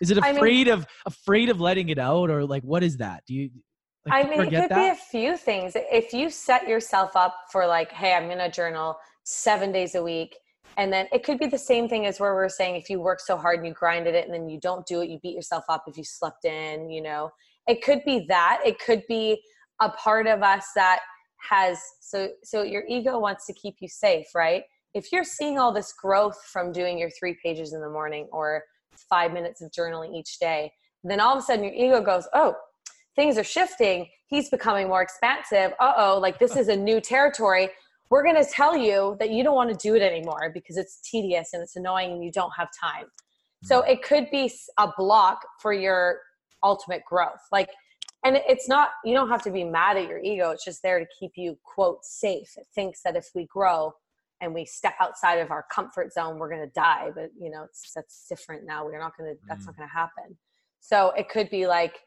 Is 0.00 0.10
it 0.10 0.18
I 0.20 0.28
mean- 0.32 0.36
afraid 0.36 0.66
of 0.66 0.84
afraid 1.06 1.48
of 1.48 1.60
letting 1.60 1.90
it 1.90 1.98
out 1.98 2.28
or 2.28 2.44
like 2.44 2.64
what 2.64 2.82
is 2.82 2.96
that? 2.96 3.22
Do 3.26 3.34
you 3.34 3.50
like, 4.04 4.26
I 4.26 4.28
mean, 4.28 4.40
it 4.40 4.50
could 4.50 4.74
be 4.74 4.88
a 4.88 4.94
few 4.94 5.36
things. 5.36 5.72
If 5.76 6.12
you 6.12 6.30
set 6.30 6.66
yourself 6.68 7.14
up 7.14 7.34
for 7.52 7.66
like, 7.66 7.92
hey, 7.92 8.14
I'm 8.14 8.26
going 8.26 8.38
to 8.38 8.50
journal 8.50 8.96
seven 9.28 9.70
days 9.72 9.94
a 9.94 10.02
week, 10.02 10.36
and 10.78 10.92
then 10.92 11.06
it 11.12 11.22
could 11.22 11.38
be 11.38 11.46
the 11.46 11.58
same 11.58 11.88
thing 11.88 12.06
as 12.06 12.18
where 12.18 12.34
we're 12.34 12.48
saying 12.48 12.76
if 12.76 12.88
you 12.88 13.00
work 13.00 13.20
so 13.20 13.36
hard 13.36 13.58
and 13.58 13.66
you 13.66 13.74
grinded 13.74 14.14
it 14.14 14.24
and 14.24 14.32
then 14.32 14.48
you 14.48 14.58
don't 14.58 14.86
do 14.86 15.02
it, 15.02 15.10
you 15.10 15.18
beat 15.22 15.34
yourself 15.34 15.64
up 15.68 15.84
if 15.86 15.98
you 15.98 16.04
slept 16.04 16.44
in, 16.44 16.88
you 16.88 17.02
know. 17.02 17.30
It 17.66 17.82
could 17.82 18.02
be 18.06 18.24
that. 18.28 18.60
It 18.64 18.78
could 18.78 19.02
be 19.08 19.42
a 19.80 19.90
part 19.90 20.26
of 20.26 20.42
us 20.42 20.66
that 20.74 21.00
has 21.50 21.78
so 22.00 22.28
so 22.42 22.62
your 22.62 22.84
ego 22.88 23.18
wants 23.18 23.46
to 23.46 23.52
keep 23.52 23.76
you 23.80 23.88
safe, 23.88 24.26
right? 24.34 24.62
If 24.94 25.12
you're 25.12 25.24
seeing 25.24 25.58
all 25.58 25.72
this 25.72 25.92
growth 25.92 26.42
from 26.50 26.72
doing 26.72 26.98
your 26.98 27.10
three 27.10 27.36
pages 27.44 27.74
in 27.74 27.80
the 27.80 27.90
morning 27.90 28.26
or 28.32 28.64
five 29.10 29.32
minutes 29.32 29.60
of 29.60 29.70
journaling 29.70 30.14
each 30.16 30.38
day, 30.38 30.72
then 31.04 31.20
all 31.20 31.34
of 31.36 31.38
a 31.38 31.42
sudden 31.42 31.64
your 31.64 31.74
ego 31.74 32.00
goes, 32.02 32.26
oh, 32.32 32.54
things 33.14 33.36
are 33.36 33.44
shifting. 33.44 34.08
He's 34.26 34.48
becoming 34.48 34.88
more 34.88 35.02
expansive. 35.02 35.72
Uh 35.78 35.92
oh, 35.96 36.18
like 36.18 36.38
this 36.38 36.56
is 36.56 36.68
a 36.68 36.76
new 36.76 37.00
territory. 37.00 37.68
We're 38.10 38.22
going 38.22 38.42
to 38.42 38.50
tell 38.50 38.76
you 38.76 39.16
that 39.20 39.30
you 39.30 39.44
don't 39.44 39.54
want 39.54 39.70
to 39.70 39.76
do 39.76 39.94
it 39.94 40.02
anymore 40.02 40.50
because 40.52 40.76
it's 40.76 41.00
tedious 41.00 41.50
and 41.52 41.62
it's 41.62 41.76
annoying 41.76 42.12
and 42.12 42.24
you 42.24 42.32
don't 42.32 42.52
have 42.56 42.68
time. 42.78 43.06
So 43.64 43.82
it 43.82 44.02
could 44.02 44.30
be 44.30 44.52
a 44.78 44.88
block 44.96 45.40
for 45.60 45.72
your 45.72 46.20
ultimate 46.62 47.02
growth. 47.04 47.40
Like, 47.50 47.68
and 48.24 48.36
it's 48.48 48.68
not, 48.68 48.90
you 49.04 49.14
don't 49.14 49.28
have 49.28 49.42
to 49.42 49.50
be 49.50 49.64
mad 49.64 49.96
at 49.96 50.08
your 50.08 50.20
ego. 50.20 50.50
It's 50.50 50.64
just 50.64 50.82
there 50.82 50.98
to 50.98 51.06
keep 51.18 51.32
you, 51.36 51.58
quote, 51.64 52.04
safe. 52.04 52.52
It 52.56 52.66
thinks 52.74 53.02
that 53.02 53.16
if 53.16 53.28
we 53.34 53.46
grow 53.46 53.92
and 54.40 54.54
we 54.54 54.64
step 54.64 54.94
outside 55.00 55.40
of 55.40 55.50
our 55.50 55.64
comfort 55.72 56.12
zone, 56.12 56.38
we're 56.38 56.48
going 56.48 56.64
to 56.64 56.72
die. 56.72 57.10
But, 57.14 57.30
you 57.38 57.50
know, 57.50 57.64
it's, 57.64 57.92
that's 57.94 58.26
different 58.28 58.64
now. 58.64 58.84
We're 58.84 59.00
not 59.00 59.16
going 59.16 59.34
to, 59.34 59.40
that's 59.48 59.66
not 59.66 59.74
mm. 59.74 59.78
going 59.78 59.88
to 59.88 59.94
happen. 59.94 60.36
So 60.80 61.10
it 61.10 61.28
could 61.28 61.50
be 61.50 61.66
like, 61.66 61.98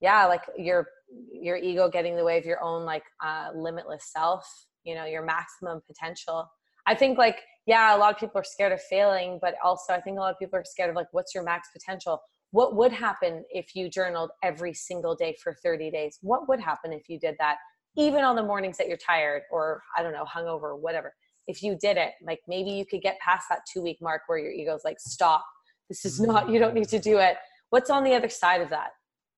yeah, 0.00 0.26
like 0.26 0.42
your, 0.56 0.88
your 1.32 1.56
ego 1.56 1.88
getting 1.88 2.12
in 2.12 2.18
the 2.18 2.24
way 2.24 2.38
of 2.38 2.44
your 2.44 2.62
own 2.62 2.84
like 2.84 3.04
uh, 3.24 3.48
limitless 3.54 4.04
self, 4.04 4.66
you 4.84 4.94
know, 4.94 5.04
your 5.04 5.24
maximum 5.24 5.80
potential. 5.86 6.50
I 6.86 6.94
think 6.94 7.18
like 7.18 7.40
yeah, 7.66 7.94
a 7.94 7.98
lot 7.98 8.12
of 8.12 8.18
people 8.18 8.40
are 8.40 8.44
scared 8.44 8.72
of 8.72 8.82
failing, 8.82 9.38
but 9.40 9.54
also 9.62 9.92
I 9.92 10.00
think 10.00 10.16
a 10.16 10.20
lot 10.20 10.32
of 10.32 10.38
people 10.38 10.58
are 10.58 10.64
scared 10.64 10.90
of 10.90 10.96
like, 10.96 11.06
what's 11.12 11.34
your 11.34 11.44
max 11.44 11.68
potential? 11.72 12.20
What 12.52 12.74
would 12.74 12.92
happen 12.92 13.44
if 13.50 13.76
you 13.76 13.88
journaled 13.88 14.30
every 14.42 14.74
single 14.74 15.14
day 15.14 15.36
for 15.42 15.54
30 15.62 15.90
days? 15.90 16.18
What 16.20 16.48
would 16.48 16.58
happen 16.58 16.92
if 16.92 17.08
you 17.08 17.18
did 17.18 17.36
that, 17.38 17.58
even 17.96 18.24
on 18.24 18.34
the 18.34 18.42
mornings 18.42 18.76
that 18.78 18.88
you're 18.88 18.96
tired 18.96 19.42
or 19.52 19.82
I 19.96 20.02
don't 20.02 20.12
know, 20.12 20.24
hungover 20.24 20.76
whatever? 20.76 21.14
If 21.46 21.62
you 21.62 21.76
did 21.80 21.96
it, 21.96 22.12
like 22.26 22.40
maybe 22.48 22.70
you 22.70 22.84
could 22.84 23.02
get 23.02 23.18
past 23.20 23.46
that 23.50 23.60
two 23.72 23.82
week 23.82 23.98
mark 24.00 24.22
where 24.26 24.38
your 24.38 24.52
ego's 24.52 24.82
like, 24.84 24.98
stop, 24.98 25.44
this 25.88 26.04
is 26.04 26.20
not, 26.20 26.48
you 26.50 26.58
don't 26.58 26.74
need 26.74 26.88
to 26.88 26.98
do 26.98 27.18
it. 27.18 27.36
What's 27.70 27.90
on 27.90 28.02
the 28.02 28.14
other 28.14 28.28
side 28.28 28.62
of 28.62 28.70
that? 28.70 28.90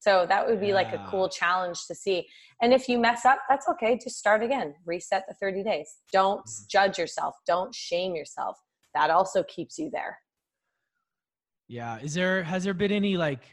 So 0.03 0.27
that 0.29 0.45
would 0.45 0.61
be 0.61 0.69
yeah. 0.69 0.75
like 0.75 0.93
a 0.93 1.07
cool 1.09 1.29
challenge 1.29 1.87
to 1.87 1.95
see. 1.95 2.27
And 2.61 2.73
if 2.73 2.89
you 2.89 2.99
mess 2.99 3.25
up, 3.25 3.39
that's 3.49 3.69
okay. 3.69 3.97
Just 4.03 4.19
start 4.19 4.43
again. 4.43 4.75
Reset 4.85 5.23
the 5.29 5.35
30 5.35 5.63
days. 5.63 5.99
Don't 6.13 6.41
mm-hmm. 6.41 6.65
judge 6.69 6.99
yourself. 6.99 7.37
Don't 7.47 7.73
shame 7.73 8.17
yourself. 8.17 8.59
That 8.95 9.11
also 9.11 9.45
keeps 9.45 9.79
you 9.79 9.91
there. 9.93 10.19
Yeah. 11.69 12.01
Is 12.01 12.15
there 12.15 12.43
has 12.43 12.65
there 12.65 12.75
been 12.75 12.91
any 12.91 13.17
like 13.17 13.45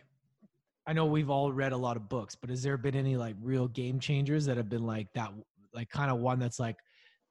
I 0.88 0.94
know 0.94 1.06
we've 1.06 1.30
all 1.30 1.54
read 1.54 1.72
a 1.72 1.78
lot 1.78 1.98
of 1.98 2.10
books, 2.10 2.36
but 2.36 2.50
has 2.50 2.64
there 2.64 2.78
been 2.78 2.96
any 2.96 3.16
like 3.16 3.36
real 3.44 3.68
game 3.68 4.00
changers 4.00 4.46
that 4.46 4.58
have 4.58 4.70
been 4.70 4.88
like 4.88 5.08
that 5.14 5.32
like 5.72 5.90
kind 5.90 6.10
of 6.10 6.18
one 6.18 6.40
that's 6.40 6.60
like 6.60 6.78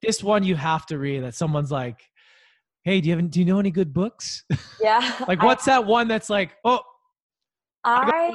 this 0.00 0.22
one 0.22 0.44
you 0.44 0.54
have 0.54 0.86
to 0.86 0.96
read 0.96 1.24
that 1.24 1.34
someone's 1.34 1.72
like 1.72 2.00
hey 2.84 3.00
do 3.00 3.08
you 3.08 3.16
have 3.16 3.30
do 3.30 3.40
you 3.40 3.44
know 3.44 3.58
any 3.58 3.72
good 3.72 3.92
books 3.92 4.44
yeah 4.80 5.16
like 5.28 5.42
what's 5.42 5.66
I, 5.66 5.72
that 5.72 5.86
one 5.86 6.06
that's 6.06 6.30
like 6.30 6.54
oh 6.64 6.80
I, 7.84 8.32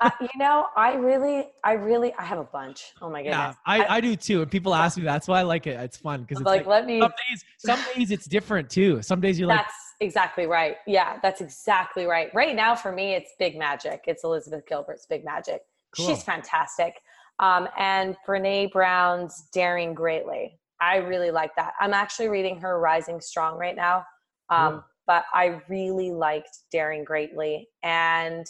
uh, 0.00 0.10
you 0.20 0.28
know, 0.36 0.66
I 0.76 0.94
really, 0.94 1.48
I 1.64 1.72
really, 1.72 2.14
I 2.14 2.24
have 2.24 2.38
a 2.38 2.44
bunch. 2.44 2.92
Oh 3.02 3.10
my 3.10 3.22
goodness. 3.22 3.36
Yeah, 3.38 3.54
I, 3.66 3.84
I, 3.84 3.96
I 3.96 4.00
do 4.00 4.16
too. 4.16 4.42
And 4.42 4.50
people 4.50 4.74
ask 4.74 4.96
me, 4.96 5.04
that's 5.04 5.28
why 5.28 5.40
I 5.40 5.42
like 5.42 5.66
it. 5.66 5.78
It's 5.80 5.96
fun 5.96 6.22
because 6.22 6.38
it's 6.40 6.46
like, 6.46 6.60
like, 6.60 6.66
let 6.66 6.86
me. 6.86 7.00
Some 7.00 7.12
days, 7.28 7.44
some 7.58 7.80
days 7.94 8.10
it's 8.10 8.26
different 8.26 8.70
too. 8.70 9.02
Some 9.02 9.20
days 9.20 9.38
you're 9.38 9.48
that's 9.48 9.58
like. 9.58 9.66
That's 9.66 9.94
exactly 10.00 10.46
right. 10.46 10.76
Yeah, 10.86 11.18
that's 11.22 11.40
exactly 11.40 12.06
right. 12.06 12.32
Right 12.34 12.54
now 12.54 12.74
for 12.74 12.92
me, 12.92 13.14
it's 13.14 13.32
Big 13.38 13.58
Magic. 13.58 14.04
It's 14.06 14.24
Elizabeth 14.24 14.64
Gilbert's 14.66 15.06
Big 15.06 15.24
Magic. 15.24 15.62
Cool. 15.96 16.06
She's 16.06 16.22
fantastic. 16.22 16.94
Um, 17.40 17.68
and 17.78 18.16
Brene 18.26 18.70
Brown's 18.72 19.48
Daring 19.52 19.94
Greatly. 19.94 20.58
I 20.80 20.96
really 20.96 21.30
like 21.30 21.54
that. 21.56 21.74
I'm 21.80 21.92
actually 21.92 22.28
reading 22.28 22.60
her 22.60 22.78
Rising 22.78 23.20
Strong 23.20 23.58
right 23.58 23.76
now. 23.76 24.04
Um, 24.50 24.72
cool. 24.72 24.84
But 25.06 25.24
I 25.32 25.60
really 25.68 26.10
liked 26.10 26.58
Daring 26.70 27.02
Greatly. 27.02 27.68
And 27.82 28.46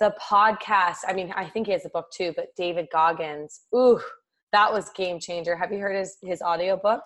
the 0.00 0.12
podcast 0.20 0.98
i 1.06 1.12
mean 1.12 1.32
i 1.36 1.44
think 1.44 1.66
he 1.66 1.72
has 1.72 1.84
a 1.84 1.90
book 1.90 2.06
too 2.12 2.32
but 2.36 2.46
david 2.56 2.88
goggins 2.90 3.60
ooh 3.74 4.00
that 4.52 4.72
was 4.72 4.90
game 4.90 5.20
changer. 5.20 5.56
Have 5.56 5.72
you 5.72 5.78
heard 5.78 5.96
his 5.96 6.16
his 6.22 6.42
audio 6.42 6.76
book 6.76 7.02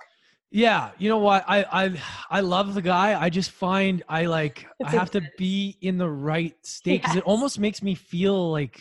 yeah 0.50 0.90
you 0.98 1.08
know 1.08 1.18
what? 1.18 1.44
I 1.48 1.64
i 1.72 2.00
i 2.30 2.40
love 2.40 2.74
the 2.74 2.82
guy. 2.82 3.20
I 3.20 3.28
just 3.28 3.50
find 3.50 4.02
i 4.08 4.26
like 4.26 4.66
it's 4.80 4.90
i 4.90 4.96
have 4.96 5.10
to 5.12 5.22
be 5.36 5.76
in 5.80 5.98
the 5.98 6.08
right 6.08 6.54
state 6.64 7.02
because 7.02 7.16
yes. 7.16 7.22
it 7.22 7.26
almost 7.26 7.58
makes 7.58 7.82
me 7.82 7.94
feel 7.94 8.50
like 8.50 8.80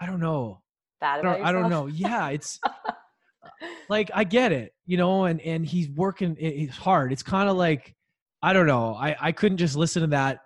i 0.00 0.06
don't 0.06 0.20
know. 0.20 0.60
Bad 1.00 1.20
I 1.20 1.22
don't, 1.22 1.46
I 1.46 1.52
don't 1.52 1.70
know. 1.70 1.86
Yeah 1.86 2.28
it's 2.30 2.60
like 3.88 4.10
i 4.14 4.24
get 4.24 4.52
it 4.52 4.72
you 4.86 4.96
know 4.96 5.24
and 5.24 5.40
and 5.40 5.64
he's 5.64 5.88
working 5.90 6.36
it's 6.38 6.76
hard. 6.76 7.12
It's 7.12 7.22
kind 7.22 7.48
of 7.48 7.56
like 7.56 7.94
i 8.42 8.52
don't 8.52 8.66
know. 8.66 8.94
I 8.94 9.16
i 9.20 9.32
couldn't 9.32 9.58
just 9.58 9.76
listen 9.76 10.02
to 10.02 10.08
that 10.08 10.40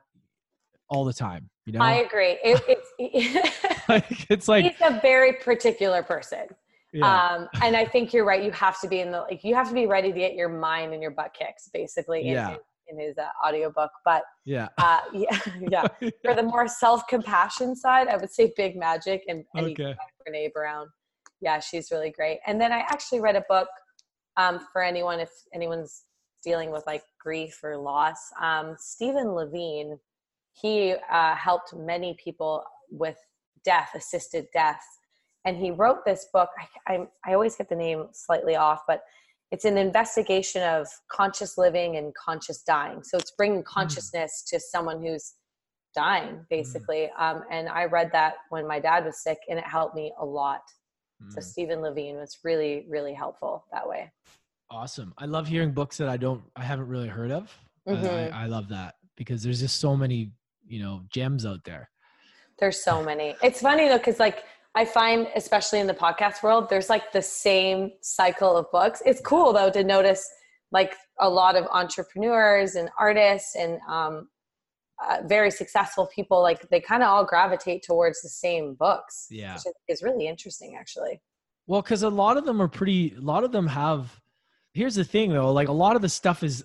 all 0.88 1.04
the 1.04 1.12
time 1.12 1.50
you 1.66 1.72
know, 1.72 1.80
I 1.80 1.94
agree. 1.94 2.38
It, 2.44 2.62
it's 2.98 3.78
like, 3.88 4.30
it's 4.30 4.48
like 4.48 4.64
he's 4.64 4.80
a 4.80 5.00
very 5.00 5.32
particular 5.34 6.02
person. 6.02 6.46
Yeah. 6.92 7.28
Um, 7.28 7.48
and 7.60 7.76
I 7.76 7.84
think 7.84 8.12
you're 8.12 8.24
right. 8.24 8.42
You 8.42 8.52
have 8.52 8.80
to 8.80 8.88
be 8.88 9.00
in 9.00 9.10
the 9.10 9.22
like 9.22 9.42
you 9.42 9.54
have 9.54 9.68
to 9.68 9.74
be 9.74 9.86
ready 9.86 10.12
to 10.12 10.18
get 10.18 10.34
your 10.34 10.48
mind 10.48 10.92
and 10.92 11.02
your 11.02 11.10
butt 11.10 11.34
kicks, 11.34 11.68
basically. 11.74 12.20
In, 12.20 12.34
yeah. 12.34 12.50
in, 12.50 12.98
in 12.98 13.08
his 13.08 13.18
uh, 13.18 13.26
audiobook. 13.44 13.90
But 14.04 14.22
yeah, 14.44 14.68
uh, 14.78 15.00
yeah, 15.12 15.38
yeah. 15.60 15.88
For 16.24 16.34
the 16.34 16.44
more 16.44 16.68
self 16.68 17.06
compassion 17.08 17.74
side, 17.74 18.06
I 18.06 18.16
would 18.16 18.30
say 18.30 18.52
Big 18.56 18.76
Magic 18.76 19.24
and, 19.26 19.44
and 19.56 19.66
okay. 19.66 19.96
Brene 20.26 20.52
Brown. 20.52 20.86
Yeah, 21.40 21.58
she's 21.58 21.90
really 21.90 22.10
great. 22.10 22.38
And 22.46 22.60
then 22.60 22.72
I 22.72 22.78
actually 22.78 23.20
read 23.20 23.34
a 23.34 23.44
book 23.48 23.68
um, 24.36 24.60
for 24.72 24.82
anyone 24.82 25.18
if 25.18 25.30
anyone's 25.52 26.04
dealing 26.44 26.70
with 26.70 26.86
like 26.86 27.02
grief 27.20 27.58
or 27.64 27.76
loss. 27.76 28.30
Um, 28.40 28.76
Stephen 28.78 29.32
Levine 29.32 29.98
he 30.60 30.94
uh, 31.10 31.34
helped 31.34 31.74
many 31.74 32.16
people 32.22 32.64
with 32.90 33.16
death, 33.64 33.90
assisted 33.94 34.46
death. 34.52 34.82
And 35.44 35.56
he 35.56 35.70
wrote 35.70 36.04
this 36.04 36.26
book. 36.32 36.48
I, 36.88 36.94
I, 36.94 37.06
I 37.26 37.34
always 37.34 37.56
get 37.56 37.68
the 37.68 37.76
name 37.76 38.06
slightly 38.12 38.56
off, 38.56 38.82
but 38.88 39.02
it's 39.52 39.64
an 39.64 39.76
investigation 39.78 40.62
of 40.62 40.88
conscious 41.08 41.56
living 41.56 41.96
and 41.96 42.12
conscious 42.14 42.62
dying. 42.62 43.02
So 43.02 43.18
it's 43.18 43.32
bringing 43.32 43.60
hmm. 43.60 43.66
consciousness 43.66 44.42
mm. 44.44 44.50
to 44.50 44.60
someone 44.60 45.00
who's 45.00 45.34
dying, 45.94 46.34
hmm. 46.34 46.40
basically. 46.50 47.10
Mm. 47.18 47.22
Um, 47.22 47.42
and 47.50 47.68
I 47.68 47.84
read 47.84 48.10
that 48.12 48.34
when 48.50 48.66
my 48.66 48.80
dad 48.80 49.04
was 49.04 49.22
sick, 49.22 49.38
and 49.48 49.58
it 49.58 49.64
helped 49.64 49.94
me 49.94 50.12
a 50.18 50.24
lot. 50.24 50.62
Mm. 51.22 51.32
So. 51.32 51.40
Stephen 51.40 51.80
Levine 51.80 52.16
was 52.16 52.38
really, 52.42 52.86
really 52.88 53.14
helpful 53.14 53.64
that 53.72 53.88
way. 53.88 54.10
Awesome. 54.68 55.14
I 55.16 55.26
love 55.26 55.46
hearing 55.46 55.70
books 55.70 55.96
that 55.98 56.08
I 56.08 56.16
don't, 56.16 56.42
I 56.56 56.64
haven't 56.64 56.88
really 56.88 57.08
heard 57.08 57.30
of. 57.30 57.56
Mm-hmm. 57.86 58.34
I, 58.34 58.44
I 58.44 58.46
love 58.46 58.68
that 58.70 58.96
because 59.16 59.44
there's 59.44 59.60
just 59.60 59.78
so 59.78 59.96
many 59.96 60.32
you 60.66 60.82
know 60.82 61.02
gems 61.10 61.46
out 61.46 61.64
there. 61.64 61.90
There's 62.58 62.82
so 62.82 63.02
many. 63.02 63.36
It's 63.42 63.60
funny 63.60 63.88
though 63.88 63.98
because 63.98 64.18
like 64.18 64.44
i 64.74 64.84
find 64.84 65.26
especially 65.34 65.80
in 65.80 65.86
the 65.86 65.94
podcast 65.94 66.42
world 66.42 66.68
there's 66.68 66.90
like 66.90 67.10
the 67.10 67.22
same 67.22 67.90
cycle 68.02 68.56
of 68.56 68.66
books. 68.72 69.02
It's 69.04 69.20
cool 69.20 69.52
though 69.52 69.70
to 69.70 69.84
notice 69.84 70.28
like 70.72 70.94
a 71.20 71.28
lot 71.28 71.56
of 71.56 71.66
entrepreneurs 71.72 72.74
and 72.74 72.90
artists 72.98 73.54
and 73.56 73.78
um, 73.88 74.28
uh, 75.06 75.18
very 75.26 75.50
successful 75.50 76.08
people 76.14 76.42
like 76.42 76.68
they 76.70 76.80
kind 76.80 77.02
of 77.02 77.08
all 77.08 77.24
gravitate 77.24 77.82
towards 77.82 78.20
the 78.22 78.28
same 78.28 78.74
books 78.74 79.26
yeah. 79.30 79.54
which 79.54 79.74
is 79.88 80.02
really 80.02 80.26
interesting 80.26 80.76
actually. 80.78 81.20
Well 81.66 81.82
because 81.82 82.02
a 82.02 82.10
lot 82.10 82.36
of 82.36 82.44
them 82.44 82.60
are 82.60 82.68
pretty 82.68 83.14
a 83.16 83.20
lot 83.20 83.44
of 83.44 83.52
them 83.52 83.66
have 83.66 84.20
here's 84.72 84.94
the 84.94 85.04
thing 85.04 85.32
though 85.32 85.52
like 85.52 85.68
a 85.68 85.72
lot 85.72 85.96
of 85.96 86.02
the 86.02 86.08
stuff 86.08 86.42
is 86.42 86.64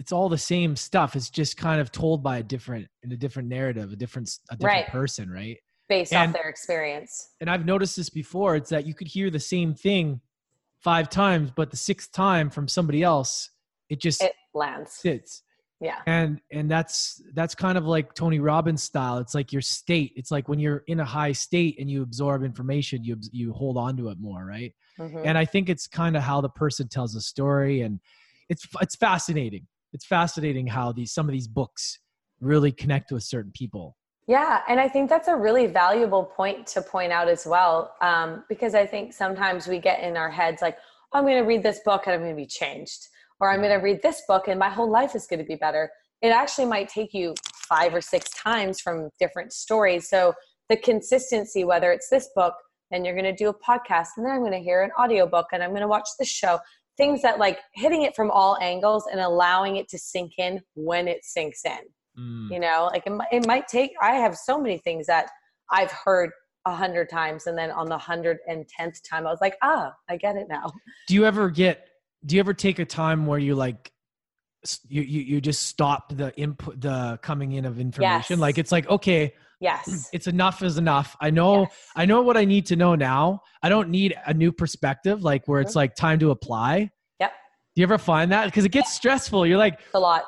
it's 0.00 0.12
all 0.12 0.30
the 0.30 0.38
same 0.38 0.76
stuff. 0.76 1.14
It's 1.14 1.28
just 1.28 1.58
kind 1.58 1.78
of 1.78 1.92
told 1.92 2.22
by 2.22 2.38
a 2.38 2.42
different 2.42 2.88
in 3.02 3.12
a 3.12 3.16
different 3.18 3.50
narrative, 3.50 3.92
a 3.92 3.96
different 3.96 4.30
a 4.50 4.56
different 4.56 4.84
right. 4.84 4.88
person, 4.88 5.30
right? 5.30 5.58
Based 5.90 6.14
and, 6.14 6.30
off 6.30 6.34
their 6.40 6.48
experience. 6.48 7.32
And 7.40 7.50
I've 7.50 7.66
noticed 7.66 7.96
this 7.96 8.08
before. 8.08 8.56
It's 8.56 8.70
that 8.70 8.86
you 8.86 8.94
could 8.94 9.08
hear 9.08 9.28
the 9.28 9.38
same 9.38 9.74
thing 9.74 10.22
five 10.78 11.10
times, 11.10 11.50
but 11.54 11.70
the 11.70 11.76
sixth 11.76 12.12
time 12.12 12.48
from 12.48 12.66
somebody 12.66 13.02
else, 13.02 13.50
it 13.90 14.00
just 14.00 14.22
it 14.22 14.32
lands. 14.54 14.92
Sits. 14.92 15.42
Yeah. 15.82 15.98
And 16.06 16.40
and 16.50 16.70
that's 16.70 17.20
that's 17.34 17.54
kind 17.54 17.76
of 17.76 17.84
like 17.84 18.14
Tony 18.14 18.38
Robbins 18.38 18.82
style. 18.82 19.18
It's 19.18 19.34
like 19.34 19.52
your 19.52 19.62
state. 19.62 20.12
It's 20.16 20.30
like 20.30 20.48
when 20.48 20.58
you're 20.58 20.82
in 20.86 21.00
a 21.00 21.04
high 21.04 21.32
state 21.32 21.76
and 21.78 21.90
you 21.90 22.02
absorb 22.02 22.42
information, 22.42 23.04
you 23.04 23.18
you 23.32 23.52
hold 23.52 23.76
on 23.76 23.98
to 23.98 24.08
it 24.08 24.16
more, 24.18 24.46
right? 24.46 24.72
Mm-hmm. 24.98 25.24
And 25.26 25.36
I 25.36 25.44
think 25.44 25.68
it's 25.68 25.86
kind 25.86 26.16
of 26.16 26.22
how 26.22 26.40
the 26.40 26.48
person 26.48 26.88
tells 26.88 27.14
a 27.14 27.20
story 27.20 27.82
and 27.82 28.00
it's 28.48 28.66
it's 28.80 28.96
fascinating 28.96 29.66
it's 29.92 30.06
fascinating 30.06 30.66
how 30.66 30.92
these 30.92 31.12
some 31.12 31.26
of 31.26 31.32
these 31.32 31.48
books 31.48 31.98
really 32.40 32.72
connect 32.72 33.12
with 33.12 33.22
certain 33.22 33.52
people. 33.52 33.96
Yeah 34.26 34.62
and 34.68 34.78
i 34.78 34.88
think 34.88 35.08
that's 35.08 35.28
a 35.28 35.34
really 35.34 35.66
valuable 35.66 36.24
point 36.24 36.66
to 36.68 36.82
point 36.82 37.10
out 37.10 37.28
as 37.28 37.46
well 37.46 37.94
um, 38.00 38.44
because 38.48 38.74
i 38.76 38.86
think 38.86 39.12
sometimes 39.12 39.66
we 39.66 39.78
get 39.78 40.02
in 40.02 40.16
our 40.16 40.30
heads 40.30 40.62
like 40.62 40.78
oh, 41.12 41.18
i'm 41.18 41.24
going 41.24 41.42
to 41.42 41.48
read 41.48 41.62
this 41.62 41.80
book 41.84 42.02
and 42.06 42.14
i'm 42.14 42.20
going 42.20 42.30
to 42.30 42.36
be 42.36 42.46
changed 42.46 43.08
or 43.40 43.50
i'm 43.50 43.60
going 43.60 43.76
to 43.76 43.84
read 43.84 44.00
this 44.02 44.22
book 44.28 44.46
and 44.46 44.58
my 44.58 44.68
whole 44.68 44.88
life 44.88 45.16
is 45.16 45.26
going 45.26 45.40
to 45.40 45.44
be 45.44 45.56
better. 45.56 45.90
It 46.22 46.28
actually 46.28 46.66
might 46.66 46.90
take 46.90 47.14
you 47.14 47.34
five 47.70 47.94
or 47.94 48.02
six 48.02 48.28
times 48.30 48.78
from 48.78 49.08
different 49.18 49.52
stories 49.52 50.08
so 50.08 50.34
the 50.68 50.76
consistency 50.76 51.64
whether 51.64 51.92
it's 51.92 52.08
this 52.08 52.28
book 52.34 52.54
then 52.90 53.04
you're 53.04 53.14
going 53.14 53.24
to 53.24 53.44
do 53.44 53.48
a 53.48 53.54
podcast 53.54 54.08
and 54.16 54.26
then 54.26 54.32
i'm 54.32 54.40
going 54.40 54.52
to 54.52 54.58
hear 54.58 54.82
an 54.82 54.90
audiobook 55.00 55.46
and 55.52 55.62
i'm 55.62 55.70
going 55.70 55.80
to 55.80 55.88
watch 55.88 56.08
this 56.18 56.28
show 56.28 56.58
things 57.00 57.22
that 57.22 57.38
like 57.38 57.58
hitting 57.74 58.02
it 58.02 58.14
from 58.14 58.30
all 58.30 58.56
angles 58.60 59.04
and 59.10 59.20
allowing 59.20 59.76
it 59.76 59.88
to 59.88 59.98
sink 59.98 60.32
in 60.38 60.60
when 60.74 61.08
it 61.08 61.24
sinks 61.24 61.64
in. 61.64 61.78
Mm. 62.18 62.52
You 62.52 62.60
know, 62.60 62.90
like 62.92 63.04
it, 63.06 63.12
it 63.32 63.46
might 63.46 63.66
take, 63.68 63.92
I 64.00 64.16
have 64.16 64.36
so 64.36 64.60
many 64.60 64.78
things 64.78 65.06
that 65.06 65.30
I've 65.70 65.90
heard 65.90 66.30
a 66.66 66.74
hundred 66.74 67.08
times. 67.08 67.46
And 67.46 67.56
then 67.56 67.70
on 67.70 67.88
the 67.88 67.98
hundred 67.98 68.38
and 68.46 68.68
tenth 68.68 69.00
time, 69.08 69.26
I 69.26 69.30
was 69.30 69.40
like, 69.40 69.56
ah, 69.62 69.92
I 70.08 70.16
get 70.16 70.36
it 70.36 70.46
now. 70.48 70.70
Do 71.08 71.14
you 71.14 71.24
ever 71.24 71.50
get, 71.50 71.88
do 72.26 72.36
you 72.36 72.40
ever 72.40 72.54
take 72.54 72.78
a 72.78 72.84
time 72.84 73.26
where 73.26 73.38
you 73.38 73.54
like, 73.54 73.92
you 74.88 75.00
you, 75.00 75.22
you 75.22 75.40
just 75.40 75.62
stop 75.62 76.14
the 76.14 76.36
input 76.36 76.78
the 76.82 77.18
coming 77.22 77.52
in 77.52 77.64
of 77.64 77.80
information 77.80 78.34
Yes. 78.34 78.38
like 78.38 78.58
it's 78.58 78.70
like 78.70 78.86
okay 78.90 79.32
Yes. 79.60 80.08
it's 80.12 80.26
enough 80.26 80.62
is 80.62 80.78
enough 80.78 81.16
i 81.20 81.30
know 81.30 81.62
Yes. 81.62 81.86
i 81.96 82.04
know 82.06 82.22
what 82.22 82.36
i 82.36 82.44
need 82.44 82.66
to 82.66 82.76
know 82.76 82.94
now 82.94 83.42
i 83.62 83.68
don't 83.68 83.88
need 83.90 84.14
a 84.26 84.34
new 84.34 84.52
perspective 84.52 85.22
like 85.22 85.46
where 85.46 85.60
it's 85.60 85.72
mm-hmm. 85.72 85.78
like 85.80 85.94
time 85.94 86.18
to 86.20 86.30
apply 86.30 86.90
Yep. 87.20 87.32
do 87.74 87.80
you 87.80 87.84
ever 87.84 87.98
find 87.98 88.32
that 88.32 88.46
because 88.46 88.64
it 88.64 88.72
gets 88.72 88.92
stressful 88.92 89.46
you're 89.46 89.58
like 89.58 89.74
It's 89.74 89.94
a 89.94 89.98
lot. 89.98 90.24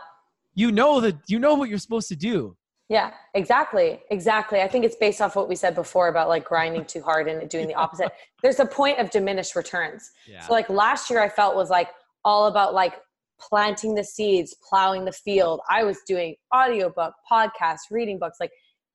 you 0.55 0.71
know 0.71 1.01
that 1.01 1.17
you 1.29 1.39
know 1.39 1.55
what 1.55 1.69
you're 1.71 1.79
supposed 1.79 2.09
to 2.09 2.17
do 2.17 2.57
Yeah, 2.89 3.11
exactly. 3.35 4.03
Exactly. 4.11 4.59
I 4.61 4.69
think 4.69 4.85
it's 4.85 4.97
based 4.97 5.21
off 5.23 5.35
what 5.39 5.49
we 5.49 5.57
said 5.57 5.75
before 5.75 6.09
about 6.09 6.29
like 6.29 6.45
grinding 6.45 6.85
too 6.85 7.01
hard 7.01 7.27
and 7.29 7.49
doing 7.49 7.67
the 7.67 7.75
opposite. 7.85 8.11
There's 8.43 8.61
a 8.61 8.67
point 8.67 8.99
of 8.99 9.09
diminished 9.19 9.55
returns. 9.57 10.03
yeah 10.27 10.43
So 10.45 10.53
like 10.53 10.69
last 10.69 11.09
year 11.11 11.21
I 11.23 11.31
felt 11.31 11.57
was 11.57 11.71
like 11.71 11.89
all 12.23 12.49
about 12.53 12.75
like 12.75 12.95
planting 13.41 13.95
the 13.95 14.05
seeds, 14.05 14.55
plowing 14.69 15.05
the 15.07 15.13
field. 15.25 15.61
I 15.71 15.85
was 15.85 15.99
doing 16.07 16.35
audiobook, 16.55 17.15
podcast, 17.31 17.81
reading 17.91 18.19
books. 18.19 18.37
Like 18.39 18.53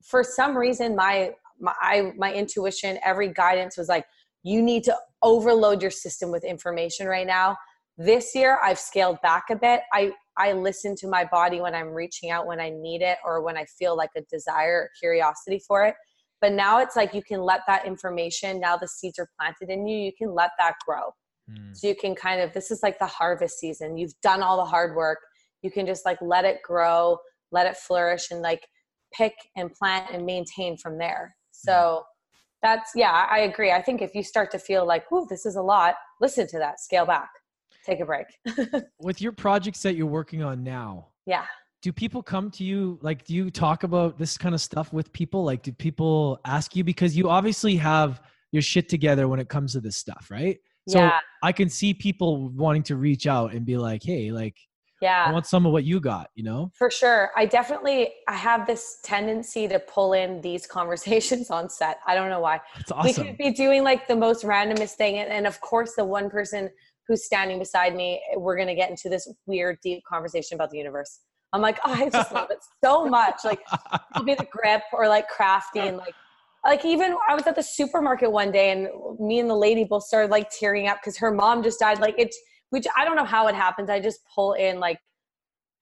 for 0.08 0.24
some 0.24 0.56
reason 0.56 0.96
my 0.96 1.32
my 1.60 1.74
I, 1.80 2.12
my 2.16 2.32
intuition, 2.32 2.98
every 3.04 3.32
guidance 3.32 3.76
was 3.76 3.88
like 3.88 4.06
you 4.42 4.62
need 4.62 4.84
to 4.84 4.96
overload 5.22 5.82
your 5.82 5.90
system 5.90 6.30
with 6.30 6.44
information 6.44 7.06
right 7.06 7.26
now. 7.26 7.56
This 7.96 8.34
year 8.34 8.58
I've 8.62 8.78
scaled 8.78 9.20
back 9.22 9.44
a 9.50 9.56
bit. 9.56 9.80
I 9.92 10.12
I 10.36 10.52
listen 10.52 10.94
to 10.96 11.08
my 11.08 11.24
body 11.24 11.60
when 11.60 11.74
I'm 11.74 11.88
reaching 11.88 12.30
out 12.30 12.46
when 12.46 12.60
I 12.60 12.70
need 12.70 13.02
it 13.02 13.18
or 13.24 13.42
when 13.42 13.56
I 13.56 13.64
feel 13.64 13.96
like 13.96 14.10
a 14.16 14.22
desire 14.30 14.82
or 14.82 14.90
curiosity 15.00 15.60
for 15.66 15.84
it. 15.84 15.94
But 16.40 16.52
now 16.52 16.78
it's 16.78 16.94
like 16.94 17.12
you 17.12 17.22
can 17.22 17.40
let 17.40 17.62
that 17.66 17.84
information, 17.84 18.60
now 18.60 18.76
the 18.76 18.86
seeds 18.86 19.18
are 19.18 19.28
planted 19.38 19.70
in 19.70 19.88
you, 19.88 19.98
you 19.98 20.12
can 20.16 20.32
let 20.32 20.52
that 20.58 20.74
grow. 20.86 21.12
Mm. 21.50 21.76
So 21.76 21.88
you 21.88 21.96
can 21.96 22.14
kind 22.14 22.40
of, 22.40 22.52
this 22.52 22.70
is 22.70 22.80
like 22.82 22.98
the 23.00 23.06
harvest 23.06 23.58
season. 23.58 23.98
You've 23.98 24.14
done 24.22 24.42
all 24.42 24.56
the 24.56 24.64
hard 24.64 24.94
work. 24.94 25.18
You 25.62 25.70
can 25.72 25.84
just 25.84 26.04
like 26.04 26.18
let 26.20 26.44
it 26.44 26.58
grow, 26.62 27.18
let 27.50 27.66
it 27.66 27.76
flourish, 27.76 28.30
and 28.30 28.40
like 28.40 28.68
pick 29.12 29.34
and 29.56 29.72
plant 29.72 30.06
and 30.12 30.24
maintain 30.24 30.76
from 30.76 30.98
there. 30.98 31.36
So 31.50 32.04
that's, 32.62 32.92
yeah, 32.94 33.26
I 33.30 33.40
agree. 33.40 33.72
I 33.72 33.82
think 33.82 34.02
if 34.02 34.14
you 34.14 34.22
start 34.22 34.50
to 34.52 34.58
feel 34.58 34.86
like, 34.86 35.04
oh, 35.12 35.26
this 35.28 35.46
is 35.46 35.56
a 35.56 35.62
lot, 35.62 35.94
listen 36.20 36.46
to 36.48 36.58
that, 36.58 36.80
scale 36.80 37.06
back, 37.06 37.30
take 37.84 38.00
a 38.00 38.04
break. 38.04 38.26
with 39.00 39.20
your 39.20 39.32
projects 39.32 39.82
that 39.82 39.94
you're 39.94 40.06
working 40.06 40.42
on 40.42 40.62
now 40.62 41.08
yeah. 41.28 41.44
do 41.82 41.92
people 41.92 42.22
come 42.22 42.50
to 42.50 42.64
you 42.64 42.98
like 43.02 43.24
do 43.24 43.34
you 43.34 43.50
talk 43.50 43.84
about 43.84 44.18
this 44.18 44.36
kind 44.36 44.54
of 44.54 44.60
stuff 44.60 44.92
with 44.92 45.12
people 45.12 45.44
like 45.44 45.62
do 45.62 45.72
people 45.72 46.40
ask 46.44 46.74
you 46.74 46.82
because 46.82 47.16
you 47.16 47.28
obviously 47.28 47.76
have 47.76 48.20
your 48.50 48.62
shit 48.62 48.88
together 48.88 49.28
when 49.28 49.38
it 49.38 49.48
comes 49.48 49.74
to 49.74 49.80
this 49.80 49.96
stuff 49.96 50.26
right 50.30 50.58
yeah. 50.86 51.10
so 51.10 51.16
i 51.42 51.52
can 51.52 51.68
see 51.68 51.92
people 51.92 52.48
wanting 52.50 52.82
to 52.82 52.96
reach 52.96 53.26
out 53.26 53.52
and 53.52 53.66
be 53.66 53.76
like 53.76 54.02
hey 54.02 54.32
like 54.32 54.56
i 55.28 55.32
want 55.32 55.46
some 55.46 55.64
of 55.66 55.72
what 55.72 55.84
you 55.84 56.00
got 56.00 56.30
you 56.34 56.44
know 56.44 56.70
For 56.76 56.90
sure. 56.90 57.30
I 57.36 57.46
definitely 57.46 58.12
I 58.26 58.34
have 58.34 58.66
this 58.66 58.98
tendency 59.04 59.68
to 59.68 59.78
pull 59.78 60.12
in 60.12 60.40
these 60.40 60.66
conversations 60.78 61.50
on 61.50 61.68
set. 61.68 61.98
I 62.06 62.14
don't 62.14 62.30
know 62.30 62.40
why. 62.40 62.60
it's 62.78 62.92
we 63.04 63.12
could 63.12 63.36
be 63.36 63.50
doing 63.52 63.84
like 63.84 64.08
the 64.08 64.16
most 64.16 64.44
randomest 64.44 64.92
thing 64.92 65.18
and, 65.18 65.30
and 65.30 65.46
of 65.46 65.60
course 65.60 65.94
the 65.96 66.04
one 66.04 66.28
person 66.30 66.70
who's 67.06 67.24
standing 67.24 67.58
beside 67.58 67.96
me 67.96 68.20
we're 68.36 68.56
going 68.56 68.68
to 68.68 68.74
get 68.74 68.90
into 68.90 69.08
this 69.08 69.32
weird 69.46 69.78
deep 69.82 70.02
conversation 70.04 70.54
about 70.54 70.70
the 70.70 70.78
universe 70.78 71.20
i'm 71.52 71.62
like 71.62 71.78
oh, 71.84 71.92
i 71.92 72.08
just 72.08 72.32
love 72.32 72.50
it 72.50 72.58
so 72.84 73.06
much 73.06 73.40
like 73.44 73.60
it'll 74.14 74.24
be 74.24 74.34
the 74.34 74.46
grip 74.50 74.82
or 74.92 75.08
like 75.08 75.26
crafty 75.28 75.80
and 75.80 75.96
like 75.96 76.14
like 76.64 76.84
even 76.84 77.16
i 77.28 77.34
was 77.34 77.46
at 77.46 77.56
the 77.56 77.62
supermarket 77.62 78.30
one 78.30 78.52
day 78.52 78.70
and 78.70 78.88
me 79.18 79.38
and 79.40 79.48
the 79.48 79.56
lady 79.56 79.84
both 79.84 80.02
started 80.04 80.30
like 80.30 80.50
tearing 80.50 80.86
up 80.86 80.98
because 81.00 81.16
her 81.16 81.32
mom 81.32 81.62
just 81.62 81.80
died 81.80 81.98
like 81.98 82.14
it's 82.18 82.38
which 82.70 82.86
i 82.96 83.04
don't 83.04 83.16
know 83.16 83.24
how 83.24 83.48
it 83.48 83.54
happens. 83.54 83.90
I 83.90 84.00
just 84.00 84.20
pull 84.34 84.52
in 84.54 84.80
like 84.80 84.98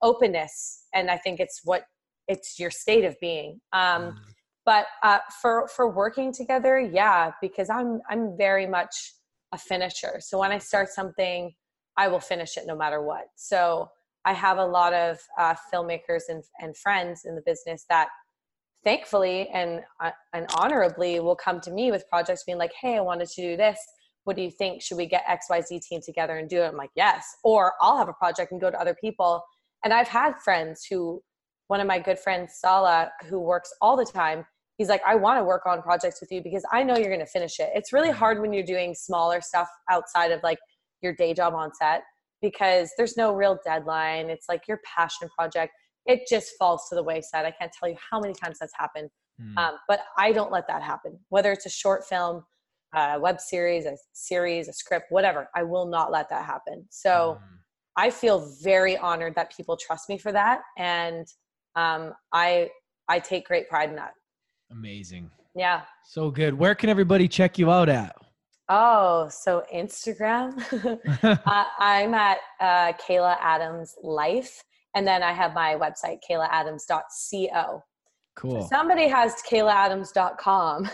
openness 0.01 0.85
and 0.93 1.09
i 1.09 1.17
think 1.17 1.39
it's 1.39 1.61
what 1.63 1.83
it's 2.27 2.59
your 2.59 2.69
state 2.71 3.05
of 3.05 3.15
being. 3.19 3.59
Um 3.73 4.17
but 4.65 4.87
uh, 5.01 5.19
for 5.41 5.67
for 5.69 5.89
working 5.89 6.33
together 6.33 6.77
yeah 6.79 7.31
because 7.41 7.69
i'm 7.69 8.01
i'm 8.09 8.37
very 8.37 8.67
much 8.67 9.13
a 9.53 9.57
finisher. 9.57 10.19
So 10.19 10.39
when 10.39 10.51
i 10.51 10.57
start 10.57 10.89
something 10.89 11.53
i 11.97 12.07
will 12.07 12.19
finish 12.19 12.57
it 12.57 12.65
no 12.67 12.75
matter 12.75 13.01
what. 13.01 13.25
So 13.35 13.89
i 14.25 14.33
have 14.33 14.57
a 14.57 14.65
lot 14.65 14.93
of 14.93 15.17
uh, 15.39 15.55
filmmakers 15.73 16.23
and, 16.29 16.43
and 16.59 16.75
friends 16.77 17.25
in 17.25 17.33
the 17.35 17.41
business 17.41 17.85
that 17.89 18.09
thankfully 18.83 19.49
and 19.49 19.81
uh, 19.99 20.11
and 20.33 20.45
honorably 20.55 21.19
will 21.19 21.35
come 21.35 21.59
to 21.61 21.71
me 21.71 21.91
with 21.91 22.07
projects 22.09 22.43
being 22.45 22.57
like 22.57 22.71
hey 22.81 22.95
i 22.97 23.01
wanted 23.01 23.27
to 23.27 23.41
do 23.41 23.57
this 23.57 23.77
what 24.27 24.35
do 24.35 24.41
you 24.41 24.51
think? 24.51 24.81
Should 24.81 24.97
we 24.97 25.05
get 25.05 25.23
xyz 25.25 25.81
team 25.83 26.01
together 26.05 26.37
and 26.37 26.49
do 26.49 26.61
it? 26.61 26.67
I'm 26.67 26.75
like 26.75 26.91
yes. 26.95 27.25
Or 27.43 27.73
i'll 27.81 27.97
have 27.97 28.09
a 28.09 28.13
project 28.13 28.51
and 28.51 28.59
go 28.59 28.69
to 28.69 28.79
other 28.79 28.95
people. 28.99 29.41
And 29.83 29.93
i've 29.93 30.07
had 30.07 30.35
friends 30.43 30.85
who 30.89 31.21
one 31.67 31.79
of 31.79 31.87
my 31.87 31.99
good 31.99 32.19
friends 32.19 32.53
sala 32.59 33.09
who 33.29 33.39
works 33.39 33.69
all 33.81 33.97
the 33.97 34.05
time 34.05 34.45
he's 34.77 34.89
like 34.89 35.01
i 35.05 35.15
want 35.15 35.39
to 35.39 35.43
work 35.43 35.65
on 35.65 35.81
projects 35.81 36.21
with 36.21 36.31
you 36.31 36.41
because 36.41 36.63
i 36.71 36.81
know 36.83 36.97
you're 36.97 37.07
going 37.07 37.19
to 37.19 37.25
finish 37.25 37.59
it. 37.59 37.69
It's 37.73 37.93
really 37.93 38.11
hard 38.11 38.41
when 38.41 38.51
you're 38.51 38.65
doing 38.65 38.93
smaller 38.93 39.39
stuff 39.41 39.69
outside 39.89 40.31
of 40.31 40.41
like 40.43 40.59
your 41.01 41.13
day 41.13 41.33
job 41.33 41.53
on 41.53 41.71
set 41.73 42.03
because 42.41 42.91
there's 42.97 43.17
no 43.17 43.33
real 43.33 43.57
deadline. 43.65 44.29
It's 44.29 44.47
like 44.47 44.67
your 44.67 44.79
passion 44.95 45.29
project. 45.37 45.73
It 46.05 46.21
just 46.29 46.51
falls 46.59 46.87
to 46.89 46.95
the 46.95 47.03
wayside. 47.03 47.45
I 47.45 47.51
can't 47.51 47.71
tell 47.77 47.89
you 47.89 47.95
how 48.11 48.19
many 48.19 48.33
times 48.33 48.57
that's 48.59 48.73
happened. 48.77 49.09
Mm. 49.39 49.55
um, 49.57 49.73
but 49.87 49.99
i 50.17 50.31
don't 50.31 50.51
let 50.51 50.67
that 50.67 50.81
happen. 50.81 51.19
Whether 51.29 51.51
it's 51.51 51.67
a 51.67 51.69
short 51.69 52.05
film 52.05 52.43
a 52.95 53.19
web 53.19 53.39
series 53.39 53.85
a 53.85 53.95
series 54.13 54.67
a 54.67 54.73
script 54.73 55.05
whatever 55.09 55.49
i 55.55 55.63
will 55.63 55.85
not 55.87 56.11
let 56.11 56.29
that 56.29 56.45
happen 56.45 56.85
so 56.89 57.37
Mm. 57.39 57.43
I 57.99 58.11
feel 58.11 58.47
very 58.61 58.95
honored 58.95 59.33
that 59.37 59.51
people 59.57 59.75
trust 59.75 60.07
me 60.07 60.19
for 60.19 60.31
that, 60.31 60.61
and 60.77 61.25
um, 61.75 62.13
I 62.31 62.69
I 63.09 63.17
take 63.17 63.47
great 63.47 63.67
pride 63.67 63.89
in 63.89 63.95
that. 63.95 64.13
amazing 64.71 65.31
Yeah. 65.55 65.81
so 66.05 66.29
good 66.29 66.53
where 66.53 66.75
can 66.75 66.89
everybody 66.91 67.27
check 67.27 67.57
you 67.57 67.71
out 67.71 67.89
at 67.89 68.15
Oh, 68.69 69.29
so 69.29 69.63
Instagram. 69.73 70.47
uh, 71.23 71.63
I'm 71.79 72.13
at 72.13 72.37
uh, 72.59 72.93
Kayla 73.01 73.37
Adams 73.41 73.95
Life, 74.03 74.63
and 74.93 75.07
then 75.07 75.23
I 75.23 75.31
have 75.31 75.53
my 75.55 75.75
website 75.75 76.19
kaylaadams.co. 76.29 77.81
cool 78.37 78.67
Somebody 78.69 79.07
has 79.09 79.33
kaylaadams.com. 79.49 80.89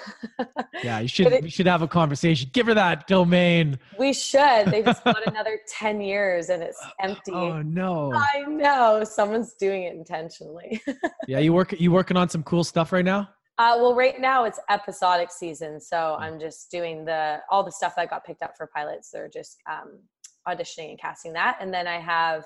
yeah 0.84 1.00
you 1.00 1.08
should 1.14 1.28
it- 1.28 1.44
we 1.44 1.50
should 1.50 1.68
have 1.68 1.82
a 1.82 1.88
conversation 1.88 2.50
give 2.54 2.66
her 2.68 2.74
that 2.74 3.06
domain 3.08 3.78
we 4.00 4.14
should. 4.14 4.66
They 4.68 4.82
just 4.82 5.04
got 5.14 5.26
another 5.28 5.60
ten 5.68 6.02
years, 6.02 6.50
and 6.50 6.64
it's 6.64 6.82
empty. 7.00 7.32
oh 7.34 7.62
no 7.62 8.12
I 8.14 8.42
know 8.48 9.04
someone's 9.04 9.54
doing 9.54 9.84
it 9.84 9.94
intentionally. 9.94 10.82
yeah 11.28 11.40
you 11.40 11.54
work 11.54 11.74
you 11.80 11.92
working 11.92 12.18
on 12.18 12.30
some 12.30 12.44
cool 12.44 12.64
stuff 12.64 12.92
right 12.92 13.06
now 13.06 13.30
Uh, 13.60 13.76
well, 13.78 13.94
right 13.94 14.20
now 14.20 14.46
it's 14.46 14.60
episodic 14.70 15.30
season, 15.32 15.80
so 15.80 16.18
I'm 16.20 16.40
just 16.40 16.72
doing 16.72 17.06
the 17.06 17.38
all 17.52 17.64
the 17.64 17.72
stuff 17.72 17.94
that 17.98 18.10
got 18.10 18.26
picked 18.26 18.42
up 18.42 18.54
for 18.58 18.66
pilots. 18.76 19.12
They're 19.12 19.30
just 19.30 19.58
um, 19.70 20.00
auditioning 20.48 20.90
and 20.90 21.00
casting 21.00 21.34
that, 21.34 21.58
and 21.62 21.72
then 21.72 21.86
I 21.88 22.00
have 22.00 22.44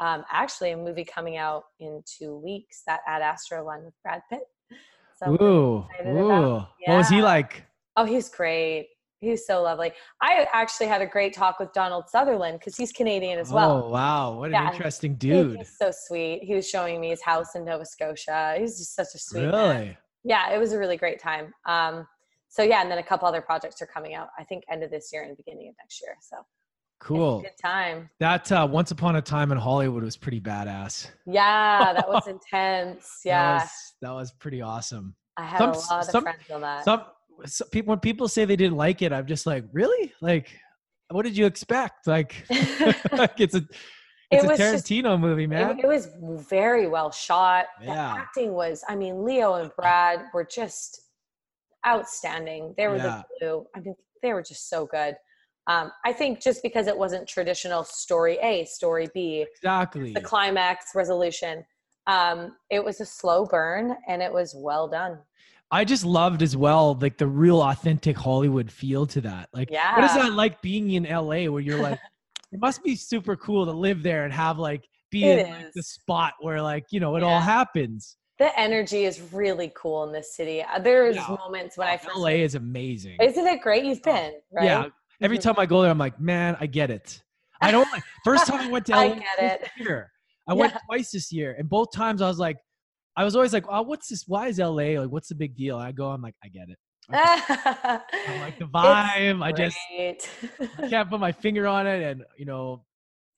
um, 0.00 0.24
actually 0.30 0.72
a 0.72 0.76
movie 0.76 1.04
coming 1.04 1.36
out 1.36 1.64
in 1.80 2.02
two 2.06 2.36
weeks, 2.36 2.82
that 2.86 3.00
Ad 3.06 3.22
Astra 3.22 3.64
one 3.64 3.84
with 3.84 3.94
Brad 4.02 4.22
Pitt. 4.30 4.42
So, 5.16 5.32
Ooh, 5.32 5.86
ooh. 6.06 6.26
about- 6.26 6.68
What 6.86 6.96
was 6.96 7.08
he 7.08 7.22
like? 7.22 7.64
oh, 7.96 8.04
he's 8.04 8.28
great. 8.28 8.88
He's 9.20 9.46
so 9.46 9.62
lovely. 9.62 9.92
I 10.20 10.46
actually 10.52 10.86
had 10.88 11.00
a 11.00 11.06
great 11.06 11.32
talk 11.32 11.58
with 11.58 11.72
Donald 11.72 12.10
Sutherland 12.10 12.58
because 12.58 12.76
he's 12.76 12.92
Canadian 12.92 13.38
as 13.38 13.50
well. 13.50 13.84
Oh 13.86 13.88
wow, 13.88 14.34
what 14.38 14.46
an 14.46 14.52
Yeah. 14.52 14.70
interesting 14.72 15.14
dude. 15.14 15.56
He's 15.56 15.78
so 15.78 15.90
sweet. 15.92 16.42
He 16.42 16.54
was 16.54 16.68
showing 16.68 17.00
me 17.00 17.08
his 17.08 17.22
house 17.22 17.54
in 17.54 17.64
Nova 17.64 17.86
Scotia. 17.86 18.56
He's 18.58 18.76
just 18.76 18.94
such 18.94 19.14
a 19.14 19.18
sweet 19.18 19.46
man. 19.46 19.52
Really? 19.78 19.98
yeah, 20.24 20.50
it 20.52 20.58
was 20.58 20.72
a 20.72 20.78
really 20.78 20.96
great 20.98 21.20
time. 21.20 21.54
Um, 21.64 22.06
so 22.48 22.62
yeah, 22.62 22.82
and 22.82 22.90
then 22.90 22.98
a 22.98 23.02
couple 23.02 23.26
other 23.26 23.40
projects 23.40 23.80
are 23.80 23.86
coming 23.86 24.14
out. 24.14 24.28
I 24.38 24.44
think 24.44 24.64
end 24.70 24.82
of 24.82 24.90
this 24.90 25.10
year 25.12 25.22
and 25.22 25.34
beginning 25.36 25.68
of 25.68 25.74
next 25.80 26.02
year. 26.02 26.16
So 26.20 26.36
Cool. 27.04 27.42
good 27.42 27.50
time. 27.62 28.08
That 28.18 28.50
uh, 28.50 28.66
Once 28.70 28.90
Upon 28.90 29.16
a 29.16 29.22
Time 29.22 29.52
in 29.52 29.58
Hollywood 29.58 30.02
was 30.02 30.16
pretty 30.16 30.40
badass. 30.40 31.08
Yeah, 31.26 31.92
that 31.92 32.08
was 32.08 32.26
intense. 32.28 33.20
That 33.24 33.28
Yeah, 33.28 33.54
was, 33.60 33.70
that 34.00 34.10
was 34.12 34.32
pretty 34.32 34.62
awesome. 34.62 35.14
I 35.36 35.44
had 35.44 35.58
some- 35.58 35.68
a 35.68 35.72
lot 35.72 36.04
of 36.04 36.04
some- 36.10 36.22
friends 36.22 36.38
on 36.50 36.60
that. 36.62 36.84
Some, 36.84 37.02
some 37.44 37.68
people 37.68 37.90
when 37.90 37.98
people 38.00 38.26
say 38.28 38.44
they 38.46 38.56
didn't 38.56 38.76
like 38.78 39.02
it, 39.02 39.12
I'm 39.12 39.26
just 39.26 39.44
like, 39.44 39.64
really? 39.72 40.12
Like, 40.22 40.48
what 41.10 41.24
did 41.24 41.36
you 41.36 41.44
expect? 41.46 42.06
Like, 42.06 42.46
like 43.12 43.38
it's 43.38 43.54
a 43.54 43.58
It 44.30 44.36
it's 44.38 44.44
a 44.44 44.48
was 44.48 44.58
just- 44.58 44.86
Tarantino 44.86 45.20
movie, 45.20 45.46
man. 45.46 45.78
it, 45.78 45.84
it 45.84 45.86
was 45.86 46.08
very 46.48 46.88
well 46.88 47.10
shot. 47.12 47.66
The 47.80 47.86
Yeah. 47.86 48.14
acting 48.16 48.54
was, 48.54 48.82
I 48.88 48.96
mean, 48.96 49.22
Leo 49.24 49.54
and 49.54 49.70
Brad 49.76 50.22
were 50.32 50.44
just 50.50 51.02
outstanding. 51.86 52.74
They 52.76 52.88
were 52.88 52.96
Yeah. 52.96 53.22
the 53.40 53.46
blue. 53.46 53.66
I 53.76 53.80
mean, 53.80 53.94
they 54.22 54.32
were 54.32 54.42
just 54.42 54.68
so 54.70 54.86
good. 54.86 55.16
Um, 55.66 55.92
I 56.04 56.12
think 56.12 56.40
just 56.42 56.62
because 56.62 56.86
it 56.86 56.96
wasn't 56.96 57.26
traditional 57.28 57.84
story 57.84 58.38
A, 58.42 58.64
story 58.66 59.08
B, 59.14 59.46
exactly. 59.56 60.12
the 60.12 60.20
climax 60.20 60.86
resolution. 60.94 61.64
Um, 62.06 62.56
it 62.70 62.84
was 62.84 63.00
a 63.00 63.06
slow 63.06 63.46
burn 63.46 63.96
and 64.06 64.22
it 64.22 64.32
was 64.32 64.54
well 64.54 64.88
done. 64.88 65.18
I 65.70 65.84
just 65.84 66.04
loved 66.04 66.42
as 66.42 66.56
well, 66.56 66.98
like 67.00 67.16
the 67.16 67.26
real 67.26 67.62
authentic 67.62 68.16
Hollywood 68.16 68.70
feel 68.70 69.06
to 69.06 69.20
that. 69.22 69.48
Like, 69.54 69.70
Yeah. 69.70 69.96
what 69.96 70.04
is 70.04 70.14
that 70.14 70.34
like 70.34 70.60
being 70.60 70.90
in 70.90 71.04
LA 71.04 71.46
where 71.50 71.62
you're 71.62 71.80
like, 71.80 71.98
it 72.52 72.60
must 72.60 72.84
be 72.84 72.94
super 72.94 73.36
cool 73.36 73.64
to 73.64 73.72
live 73.72 74.02
there 74.02 74.24
and 74.24 74.32
have 74.32 74.58
like 74.58 74.84
be 75.10 75.24
It 75.24 75.46
in 75.46 75.50
like, 75.50 75.72
the 75.74 75.82
spot 75.82 76.34
where 76.40 76.60
like 76.60 76.84
you 76.90 77.00
know 77.00 77.16
it 77.16 77.22
all 77.22 77.40
happens. 77.40 78.16
The 78.38 78.56
energy 78.58 79.04
is 79.04 79.20
really 79.32 79.72
cool 79.74 80.04
in 80.04 80.12
this 80.12 80.36
city. 80.36 80.62
Uh, 80.62 80.78
There's 80.78 81.16
Yeah. 81.16 81.36
moments 81.38 81.78
when 81.78 81.88
I 81.88 81.96
first 81.96 82.16
LA 82.16 82.42
is 82.42 82.54
amazing. 82.54 83.16
Isn't 83.20 83.46
it 83.46 83.60
great? 83.62 83.84
You've 83.84 84.02
been, 84.02 84.34
right? 84.52 84.64
Yeah. 84.64 84.86
Every 85.20 85.38
time 85.38 85.54
I 85.58 85.66
go 85.66 85.82
there, 85.82 85.90
I'm 85.90 85.98
like, 85.98 86.20
man, 86.20 86.56
I 86.60 86.66
get 86.66 86.90
it. 86.90 87.22
I 87.60 87.70
don't 87.70 87.90
like 87.92 88.02
first 88.24 88.46
time 88.46 88.60
I 88.60 88.70
went 88.70 88.86
to 88.86 88.94
I 88.96 89.06
LA 89.08 89.14
get 89.14 89.60
this 89.60 89.68
it. 89.76 89.82
year. 89.84 90.10
I 90.46 90.54
went 90.54 90.74
twice 90.86 91.10
this 91.12 91.32
year, 91.32 91.54
and 91.58 91.68
both 91.68 91.92
times 91.92 92.20
I 92.20 92.28
was 92.28 92.38
like, 92.38 92.58
I 93.16 93.24
was 93.24 93.36
always 93.36 93.52
like, 93.52 93.64
oh, 93.68 93.82
what's 93.82 94.08
this? 94.08 94.24
Why 94.26 94.48
is 94.48 94.58
LA 94.58 95.00
like? 95.00 95.10
What's 95.10 95.28
the 95.28 95.34
big 95.34 95.56
deal? 95.56 95.76
I 95.76 95.92
go, 95.92 96.10
I'm 96.10 96.20
like, 96.20 96.34
I 96.44 96.48
get 96.48 96.68
it. 96.68 96.78
I 97.10 98.00
I 98.28 98.40
like 98.40 98.58
the 98.58 98.64
vibe. 98.64 99.42
I 99.42 99.52
just 99.52 99.76
I 100.78 100.88
can't 100.88 101.08
put 101.08 101.20
my 101.20 101.32
finger 101.32 101.66
on 101.66 101.86
it, 101.86 102.02
and 102.02 102.24
you 102.36 102.44
know, 102.44 102.84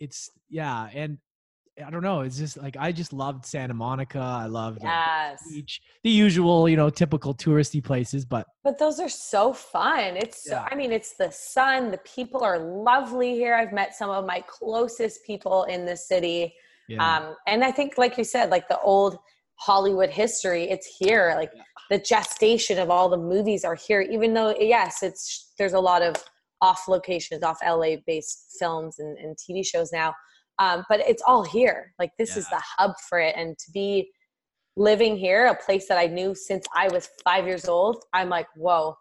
it's 0.00 0.30
yeah, 0.48 0.88
and 0.94 1.18
I 1.84 1.90
don't 1.90 2.02
know. 2.02 2.20
It's 2.22 2.38
just 2.38 2.56
like 2.56 2.76
I 2.78 2.90
just 2.90 3.12
loved 3.12 3.44
Santa 3.44 3.74
Monica. 3.74 4.18
I 4.18 4.46
loved 4.46 4.78
yes. 4.82 5.42
beach, 5.50 5.80
the 6.02 6.10
usual, 6.10 6.68
you 6.68 6.76
know, 6.76 6.88
typical 6.88 7.34
touristy 7.34 7.84
places, 7.84 8.24
but 8.24 8.46
But 8.64 8.78
those 8.78 8.98
are 8.98 9.08
so 9.10 9.52
fun. 9.52 10.16
It's 10.16 10.44
so, 10.44 10.64
I 10.70 10.74
mean, 10.74 10.90
it's 10.90 11.16
the 11.16 11.30
sun. 11.30 11.90
The 11.90 11.98
people 11.98 12.42
are 12.42 12.58
lovely 12.58 13.34
here. 13.34 13.54
I've 13.54 13.72
met 13.72 13.94
some 13.94 14.08
of 14.08 14.24
my 14.24 14.42
closest 14.48 15.24
people 15.26 15.64
in 15.64 15.84
the 15.84 15.96
city. 15.96 16.54
yeah, 16.88 17.16
Um, 17.18 17.36
and 17.46 17.62
I 17.62 17.72
think, 17.72 17.98
like 17.98 18.16
you 18.16 18.24
said, 18.24 18.50
like 18.50 18.68
the 18.68 18.80
old 18.80 19.18
Hollywood 19.56 20.10
history, 20.10 20.70
it's 20.70 20.86
here. 20.86 21.34
Like 21.36 21.50
Yeah. 21.54 21.62
the 21.90 21.98
gestation 21.98 22.78
of 22.78 22.90
all 22.90 23.08
the 23.10 23.18
movies 23.18 23.64
are 23.64 23.74
here, 23.74 24.00
even 24.00 24.32
though, 24.32 24.54
yes, 24.58 25.02
it's 25.02 25.52
there's 25.58 25.74
a 25.74 25.80
lot 25.80 26.00
of 26.02 26.16
off 26.62 26.88
locations, 26.88 27.42
off 27.42 27.58
LA 27.62 27.96
based 28.06 28.56
films 28.58 28.98
and, 28.98 29.18
and 29.18 29.36
TV 29.36 29.64
shows 29.64 29.92
now. 29.92 30.14
Um, 30.58 30.84
but 30.88 31.00
it's 31.00 31.22
all 31.26 31.42
here. 31.44 31.92
Like 31.98 32.12
this 32.18 32.36
is 32.36 32.48
the 32.48 32.62
hub 32.78 32.92
for 33.08 33.18
it. 33.18 33.34
And 33.36 33.56
to 33.58 33.70
be 33.72 34.10
living 34.76 35.16
here, 35.16 35.46
a 35.46 35.54
place 35.54 35.86
that 35.88 35.98
I 35.98 36.06
knew 36.06 36.34
since 36.34 36.66
I 36.74 36.88
was 36.88 37.08
five 37.24 37.46
years 37.46 37.68
old, 37.68 38.04
I'm 38.12 38.28
like, 38.28 38.46
whoa, 38.56 38.96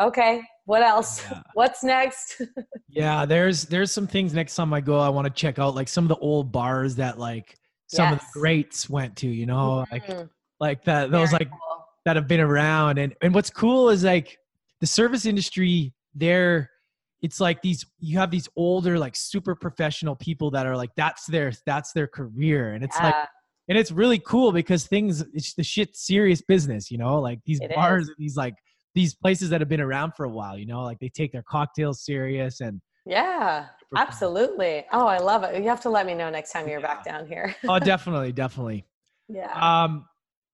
okay, 0.00 0.42
what 0.64 0.82
else? 0.82 1.22
Yeah. 1.30 1.42
What's 1.54 1.84
next? 1.84 2.42
yeah. 2.88 3.24
There's 3.24 3.64
there's 3.64 3.92
some 3.92 4.06
things 4.06 4.34
next 4.34 4.54
time 4.56 4.72
I 4.72 4.80
go 4.80 4.98
I 4.98 5.08
want 5.08 5.26
to 5.26 5.32
check 5.32 5.58
out, 5.58 5.74
like 5.74 5.88
some 5.88 6.04
of 6.04 6.08
the 6.08 6.16
old 6.16 6.52
bars 6.52 6.96
that 6.96 7.18
like 7.18 7.56
some 7.86 8.12
of 8.12 8.18
the 8.20 8.26
greats 8.32 8.88
went 8.88 9.16
to. 9.16 9.28
You 9.28 9.46
know, 9.46 9.84
like 9.90 10.06
Mhm. 10.06 10.28
like 10.60 10.84
that 10.84 11.10
those 11.10 11.30
Very 11.30 11.44
like 11.44 11.50
cool. 11.50 11.84
that 12.04 12.16
have 12.16 12.28
been 12.28 12.40
around 12.40 12.98
and 12.98 13.14
and 13.20 13.34
what's 13.34 13.50
cool 13.50 13.90
is 13.90 14.04
like 14.04 14.38
the 14.80 14.86
service 14.86 15.26
industry 15.26 15.92
there 16.14 16.70
it's 17.22 17.40
like 17.40 17.60
these 17.62 17.84
you 17.98 18.18
have 18.18 18.30
these 18.30 18.48
older 18.56 18.98
like 18.98 19.14
super 19.14 19.54
professional 19.54 20.16
people 20.16 20.50
that 20.50 20.66
are 20.66 20.76
like 20.76 20.90
that's 20.96 21.26
their 21.26 21.52
that's 21.66 21.92
their 21.92 22.06
career 22.06 22.72
and 22.72 22.82
it's 22.84 22.98
like 23.02 23.14
and 23.68 23.76
it's 23.78 23.92
really 23.92 24.18
cool 24.18 24.52
because 24.52 24.86
things 24.86 25.24
it's 25.34 25.54
the 25.54 25.62
shit 25.62 25.94
serious 25.96 26.40
business 26.40 26.90
you 26.90 26.98
know 26.98 27.20
like 27.20 27.38
these 27.44 27.60
It 27.60 27.74
bars 27.74 28.08
is. 28.08 28.14
these 28.18 28.36
like 28.36 28.54
these 28.94 29.14
places 29.14 29.50
that 29.50 29.60
have 29.60 29.68
been 29.68 29.80
around 29.80 30.12
for 30.16 30.24
a 30.24 30.28
while 30.28 30.58
you 30.58 30.66
know 30.66 30.82
like 30.82 30.98
they 30.98 31.08
take 31.08 31.32
their 31.32 31.44
cocktails 31.44 32.04
serious 32.04 32.60
and 32.60 32.80
Yeah, 33.06 33.66
absolutely. 33.96 34.84
Oh, 34.92 35.06
I 35.06 35.18
love 35.18 35.42
it. 35.44 35.56
You 35.62 35.68
have 35.68 35.80
to 35.82 35.90
let 35.90 36.06
me 36.06 36.14
know 36.14 36.28
next 36.30 36.52
time 36.52 36.68
you're 36.68 36.80
back 36.80 37.04
down 37.04 37.26
here. 37.26 37.54
oh 37.68 37.78
definitely 37.92 38.32
definitely 38.32 38.84
yeah. 39.28 39.82
um 39.84 40.06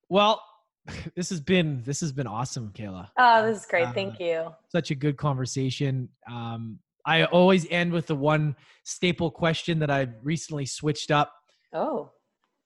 well 0.09 0.43
this 1.17 1.31
has 1.31 1.41
been 1.41 1.83
this 1.85 2.01
has 2.01 2.13
been 2.13 2.27
awesome 2.27 2.71
kayla 2.75 3.09
oh, 3.19 3.47
this 3.47 3.61
is 3.61 3.67
great. 3.67 3.85
uh, 3.89 3.93
Thank 3.93 4.21
you. 4.21 4.55
such 4.71 4.91
a 4.91 4.95
good 4.95 5.17
conversation. 5.17 6.09
Um, 6.31 6.79
I 7.05 7.25
always 7.25 7.67
end 7.71 7.93
with 7.93 8.07
the 8.09 8.17
one 8.17 8.57
staple 8.85 9.31
question 9.31 9.79
that 9.79 9.91
I 9.91 10.09
recently 10.23 10.67
switched 10.67 11.11
up. 11.13 11.33
Oh, 11.73 12.11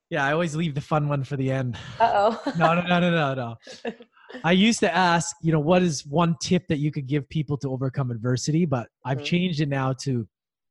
Yeah, 0.09 0.25
I 0.25 0.33
always 0.33 0.57
leave 0.57 0.75
the 0.75 0.81
fun 0.81 1.09
one 1.09 1.25
for 1.25 1.37
the 1.37 1.51
end. 1.51 1.77
uh 2.01 2.11
oh. 2.15 2.43
No, 2.57 2.75
no, 2.75 2.81
no, 2.83 3.01
no, 3.01 3.11
no, 3.11 3.35
no. 3.35 3.93
I 4.45 4.53
used 4.53 4.81
to 4.81 4.95
ask, 4.95 5.37
you 5.43 5.53
know, 5.53 5.61
what 5.61 5.83
is 5.83 6.07
one 6.07 6.37
tip 6.41 6.67
that 6.69 6.79
you 6.79 6.91
could 6.91 7.07
give 7.07 7.29
people 7.29 7.59
to 7.59 7.71
overcome 7.71 8.11
adversity? 8.11 8.65
But 8.65 8.89
I've 9.05 9.19
Mhm. 9.19 9.25
changed 9.25 9.61
it 9.61 9.69
now 9.69 9.93
to 10.05 10.27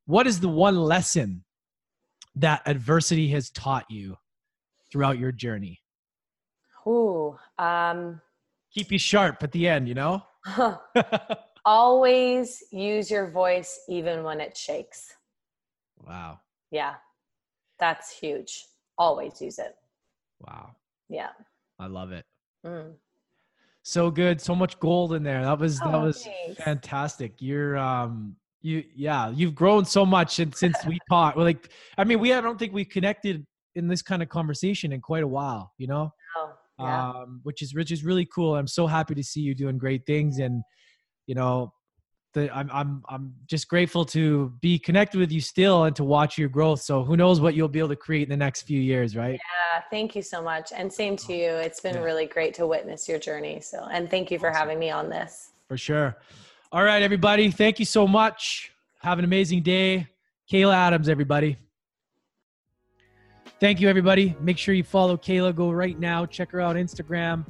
what 0.07 0.25
is 0.27 0.39
the 0.39 0.49
one 0.49 0.75
lesson 0.77 1.43
that 2.35 2.61
adversity 2.65 3.27
has 3.29 3.49
taught 3.51 3.85
you 3.89 4.15
throughout 4.91 5.19
your 5.19 5.31
journey? 5.31 5.79
Ooh. 6.87 7.37
Um, 7.57 8.21
Keep 8.73 8.91
you 8.91 8.99
sharp 8.99 9.41
at 9.43 9.51
the 9.51 9.67
end, 9.67 9.87
you 9.87 9.93
know? 9.95 10.23
always 11.65 12.63
use 12.71 13.11
your 13.11 13.29
voice 13.29 13.81
even 13.89 14.23
when 14.23 14.39
it 14.41 14.55
shakes. 14.55 15.13
wow. 16.05 16.39
Yeah, 16.71 16.95
that's 17.79 18.11
huge. 18.17 18.65
Always 18.97 19.41
use 19.41 19.57
it. 19.59 19.75
Wow. 20.39 20.75
Yeah. 21.09 21.29
I 21.79 21.87
love 21.87 22.11
it. 22.11 22.25
Mm. 22.65 22.93
so 23.83 24.11
good 24.11 24.41
so 24.41 24.53
much 24.53 24.77
gold 24.79 25.13
in 25.13 25.23
there 25.23 25.41
that 25.43 25.57
was 25.57 25.79
that 25.79 25.93
Oh, 25.95 26.01
was 26.01 26.21
thanks. 26.45 26.61
fantastic 26.61 27.31
you're 27.39 27.77
um 27.77 28.35
you 28.61 28.83
yeah 28.93 29.29
you've 29.29 29.55
grown 29.55 29.85
so 29.85 30.05
much 30.05 30.35
since 30.35 30.59
since 30.59 30.85
we 30.85 30.99
talked 31.09 31.37
We're 31.37 31.43
like 31.45 31.69
i 31.97 32.03
mean 32.03 32.19
we 32.19 32.33
i 32.33 32.41
don't 32.41 32.59
think 32.59 32.73
we 32.73 32.83
connected 32.83 33.47
in 33.75 33.87
this 33.87 34.01
kind 34.01 34.21
of 34.21 34.27
conversation 34.27 34.91
in 34.91 34.99
quite 34.99 35.23
a 35.23 35.27
while 35.27 35.71
you 35.77 35.87
know 35.87 36.11
Oh, 36.37 36.51
yeah. 36.79 37.09
um 37.09 37.39
which 37.43 37.61
is 37.61 37.73
which 37.73 37.91
is 37.91 38.03
really 38.03 38.25
cool 38.33 38.55
i'm 38.55 38.67
so 38.67 38.87
happy 38.87 39.13
to 39.15 39.23
see 39.23 39.41
you 39.41 39.53
doing 39.53 39.77
great 39.77 40.05
things 40.05 40.39
and 40.39 40.63
you 41.27 41.35
know 41.35 41.71
the, 42.33 42.55
I'm, 42.55 42.69
I'm 42.71 43.03
i'm 43.09 43.33
just 43.47 43.67
grateful 43.67 44.05
to 44.05 44.53
be 44.61 44.77
connected 44.77 45.17
with 45.19 45.31
you 45.31 45.41
still 45.41 45.85
and 45.85 45.95
to 45.95 46.03
watch 46.03 46.37
your 46.37 46.49
growth 46.49 46.81
so 46.81 47.03
who 47.03 47.17
knows 47.17 47.41
what 47.41 47.55
you'll 47.55 47.67
be 47.67 47.79
able 47.79 47.89
to 47.89 47.95
create 47.95 48.23
in 48.23 48.29
the 48.29 48.37
next 48.37 48.63
few 48.63 48.79
years 48.79 49.15
right 49.15 49.33
yeah. 49.33 49.81
Thank 49.91 50.15
you 50.15 50.21
so 50.21 50.41
much. 50.41 50.71
And 50.75 50.91
same 50.91 51.15
to 51.17 51.33
you. 51.33 51.51
It's 51.51 51.79
been 51.79 51.95
Yeah. 51.95 52.01
really 52.03 52.25
great 52.25 52.53
to 52.55 52.67
witness 52.67 53.07
your 53.07 53.19
journey. 53.19 53.61
So, 53.61 53.87
and 53.91 54.09
thank 54.09 54.29
you 54.31 54.37
for 54.39 54.49
Awesome. 54.49 54.59
having 54.59 54.79
me 54.79 54.89
on 54.89 55.09
this. 55.09 55.51
For 55.67 55.77
sure. 55.77 56.17
All 56.71 56.83
right, 56.83 57.01
everybody. 57.01 57.49
Thank 57.51 57.79
you 57.79 57.85
so 57.85 58.07
much. 58.07 58.71
Have 59.01 59.19
an 59.19 59.25
amazing 59.25 59.61
day. 59.63 60.07
Kayla 60.51 60.73
Adams, 60.75 61.07
everybody. 61.07 61.57
Thank 63.59 63.81
you, 63.81 63.89
everybody. 63.89 64.35
Make 64.39 64.57
sure 64.57 64.73
you 64.73 64.83
follow 64.83 65.17
Kayla. 65.17 65.53
Go 65.53 65.71
right 65.71 65.99
now. 65.99 66.25
Check 66.25 66.51
her 66.51 66.61
out 66.61 66.75
Instagram. 66.75 67.45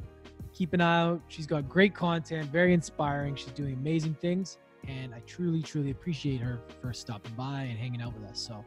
Keep 0.52 0.72
an 0.72 0.80
eye 0.80 1.00
out. 1.02 1.22
She's 1.28 1.46
got 1.46 1.68
great 1.68 1.94
content, 1.94 2.50
very 2.50 2.74
inspiring. 2.74 3.36
She's 3.36 3.52
doing 3.52 3.74
amazing 3.74 4.14
things. 4.14 4.58
And 4.88 5.14
I 5.14 5.20
truly, 5.20 5.62
truly 5.62 5.90
appreciate 5.90 6.40
her 6.40 6.60
for 6.80 6.92
stopping 6.92 7.32
by 7.34 7.62
and 7.62 7.78
hanging 7.78 8.02
out 8.02 8.12
with 8.14 8.28
us. 8.28 8.40
So, 8.40 8.64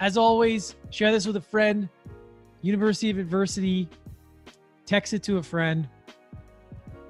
as 0.00 0.16
always, 0.16 0.76
share 0.90 1.12
this 1.12 1.26
with 1.26 1.36
a 1.36 1.40
friend. 1.40 1.88
University 2.62 3.10
of 3.10 3.18
Adversity. 3.18 3.88
Text 4.86 5.12
it 5.12 5.22
to 5.24 5.36
a 5.36 5.42
friend 5.42 5.88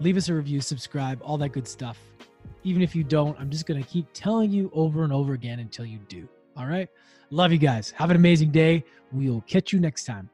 leave 0.01 0.17
us 0.17 0.29
a 0.29 0.35
review, 0.35 0.61
subscribe, 0.61 1.21
all 1.25 1.39
that 1.39 1.51
good 1.51 1.67
stuff. 1.67 1.99
Even 2.65 2.83
if 2.83 2.95
you 2.95 3.05
don't, 3.05 3.39
I'm 3.41 3.51
just 3.51 3.67
going 3.67 3.83
to 3.83 3.89
keep 3.89 4.07
telling 4.13 4.51
you 4.51 4.71
over 4.75 5.05
and 5.05 5.13
over 5.13 5.33
again 5.33 5.61
until 5.61 5.85
you 5.85 5.99
do. 6.09 6.29
All 6.59 6.67
right. 6.67 6.89
Love 7.31 7.53
you 7.53 7.59
guys. 7.59 7.93
Have 7.93 8.11
an 8.11 8.17
amazing 8.17 8.51
day. 8.51 8.85
We'll 9.13 9.43
catch 9.43 9.73
you 9.73 9.81
next 9.81 10.05
time. 10.05 10.31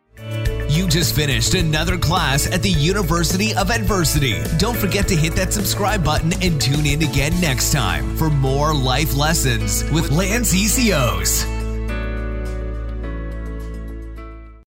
You 0.68 0.88
just 0.88 1.14
finished 1.14 1.54
another 1.54 1.98
class 1.98 2.50
at 2.50 2.62
the 2.62 2.70
University 2.70 3.54
of 3.54 3.70
Adversity. 3.70 4.40
Don't 4.58 4.76
forget 4.76 5.06
to 5.08 5.16
hit 5.16 5.34
that 5.34 5.52
subscribe 5.52 6.02
button 6.02 6.32
and 6.42 6.60
tune 6.60 6.86
in 6.86 7.02
again 7.02 7.38
next 7.40 7.72
time 7.72 8.16
for 8.16 8.30
more 8.30 8.74
life 8.74 9.16
lessons 9.16 9.88
with 9.90 10.10
Lance 10.10 10.54
ECOs. 10.54 11.53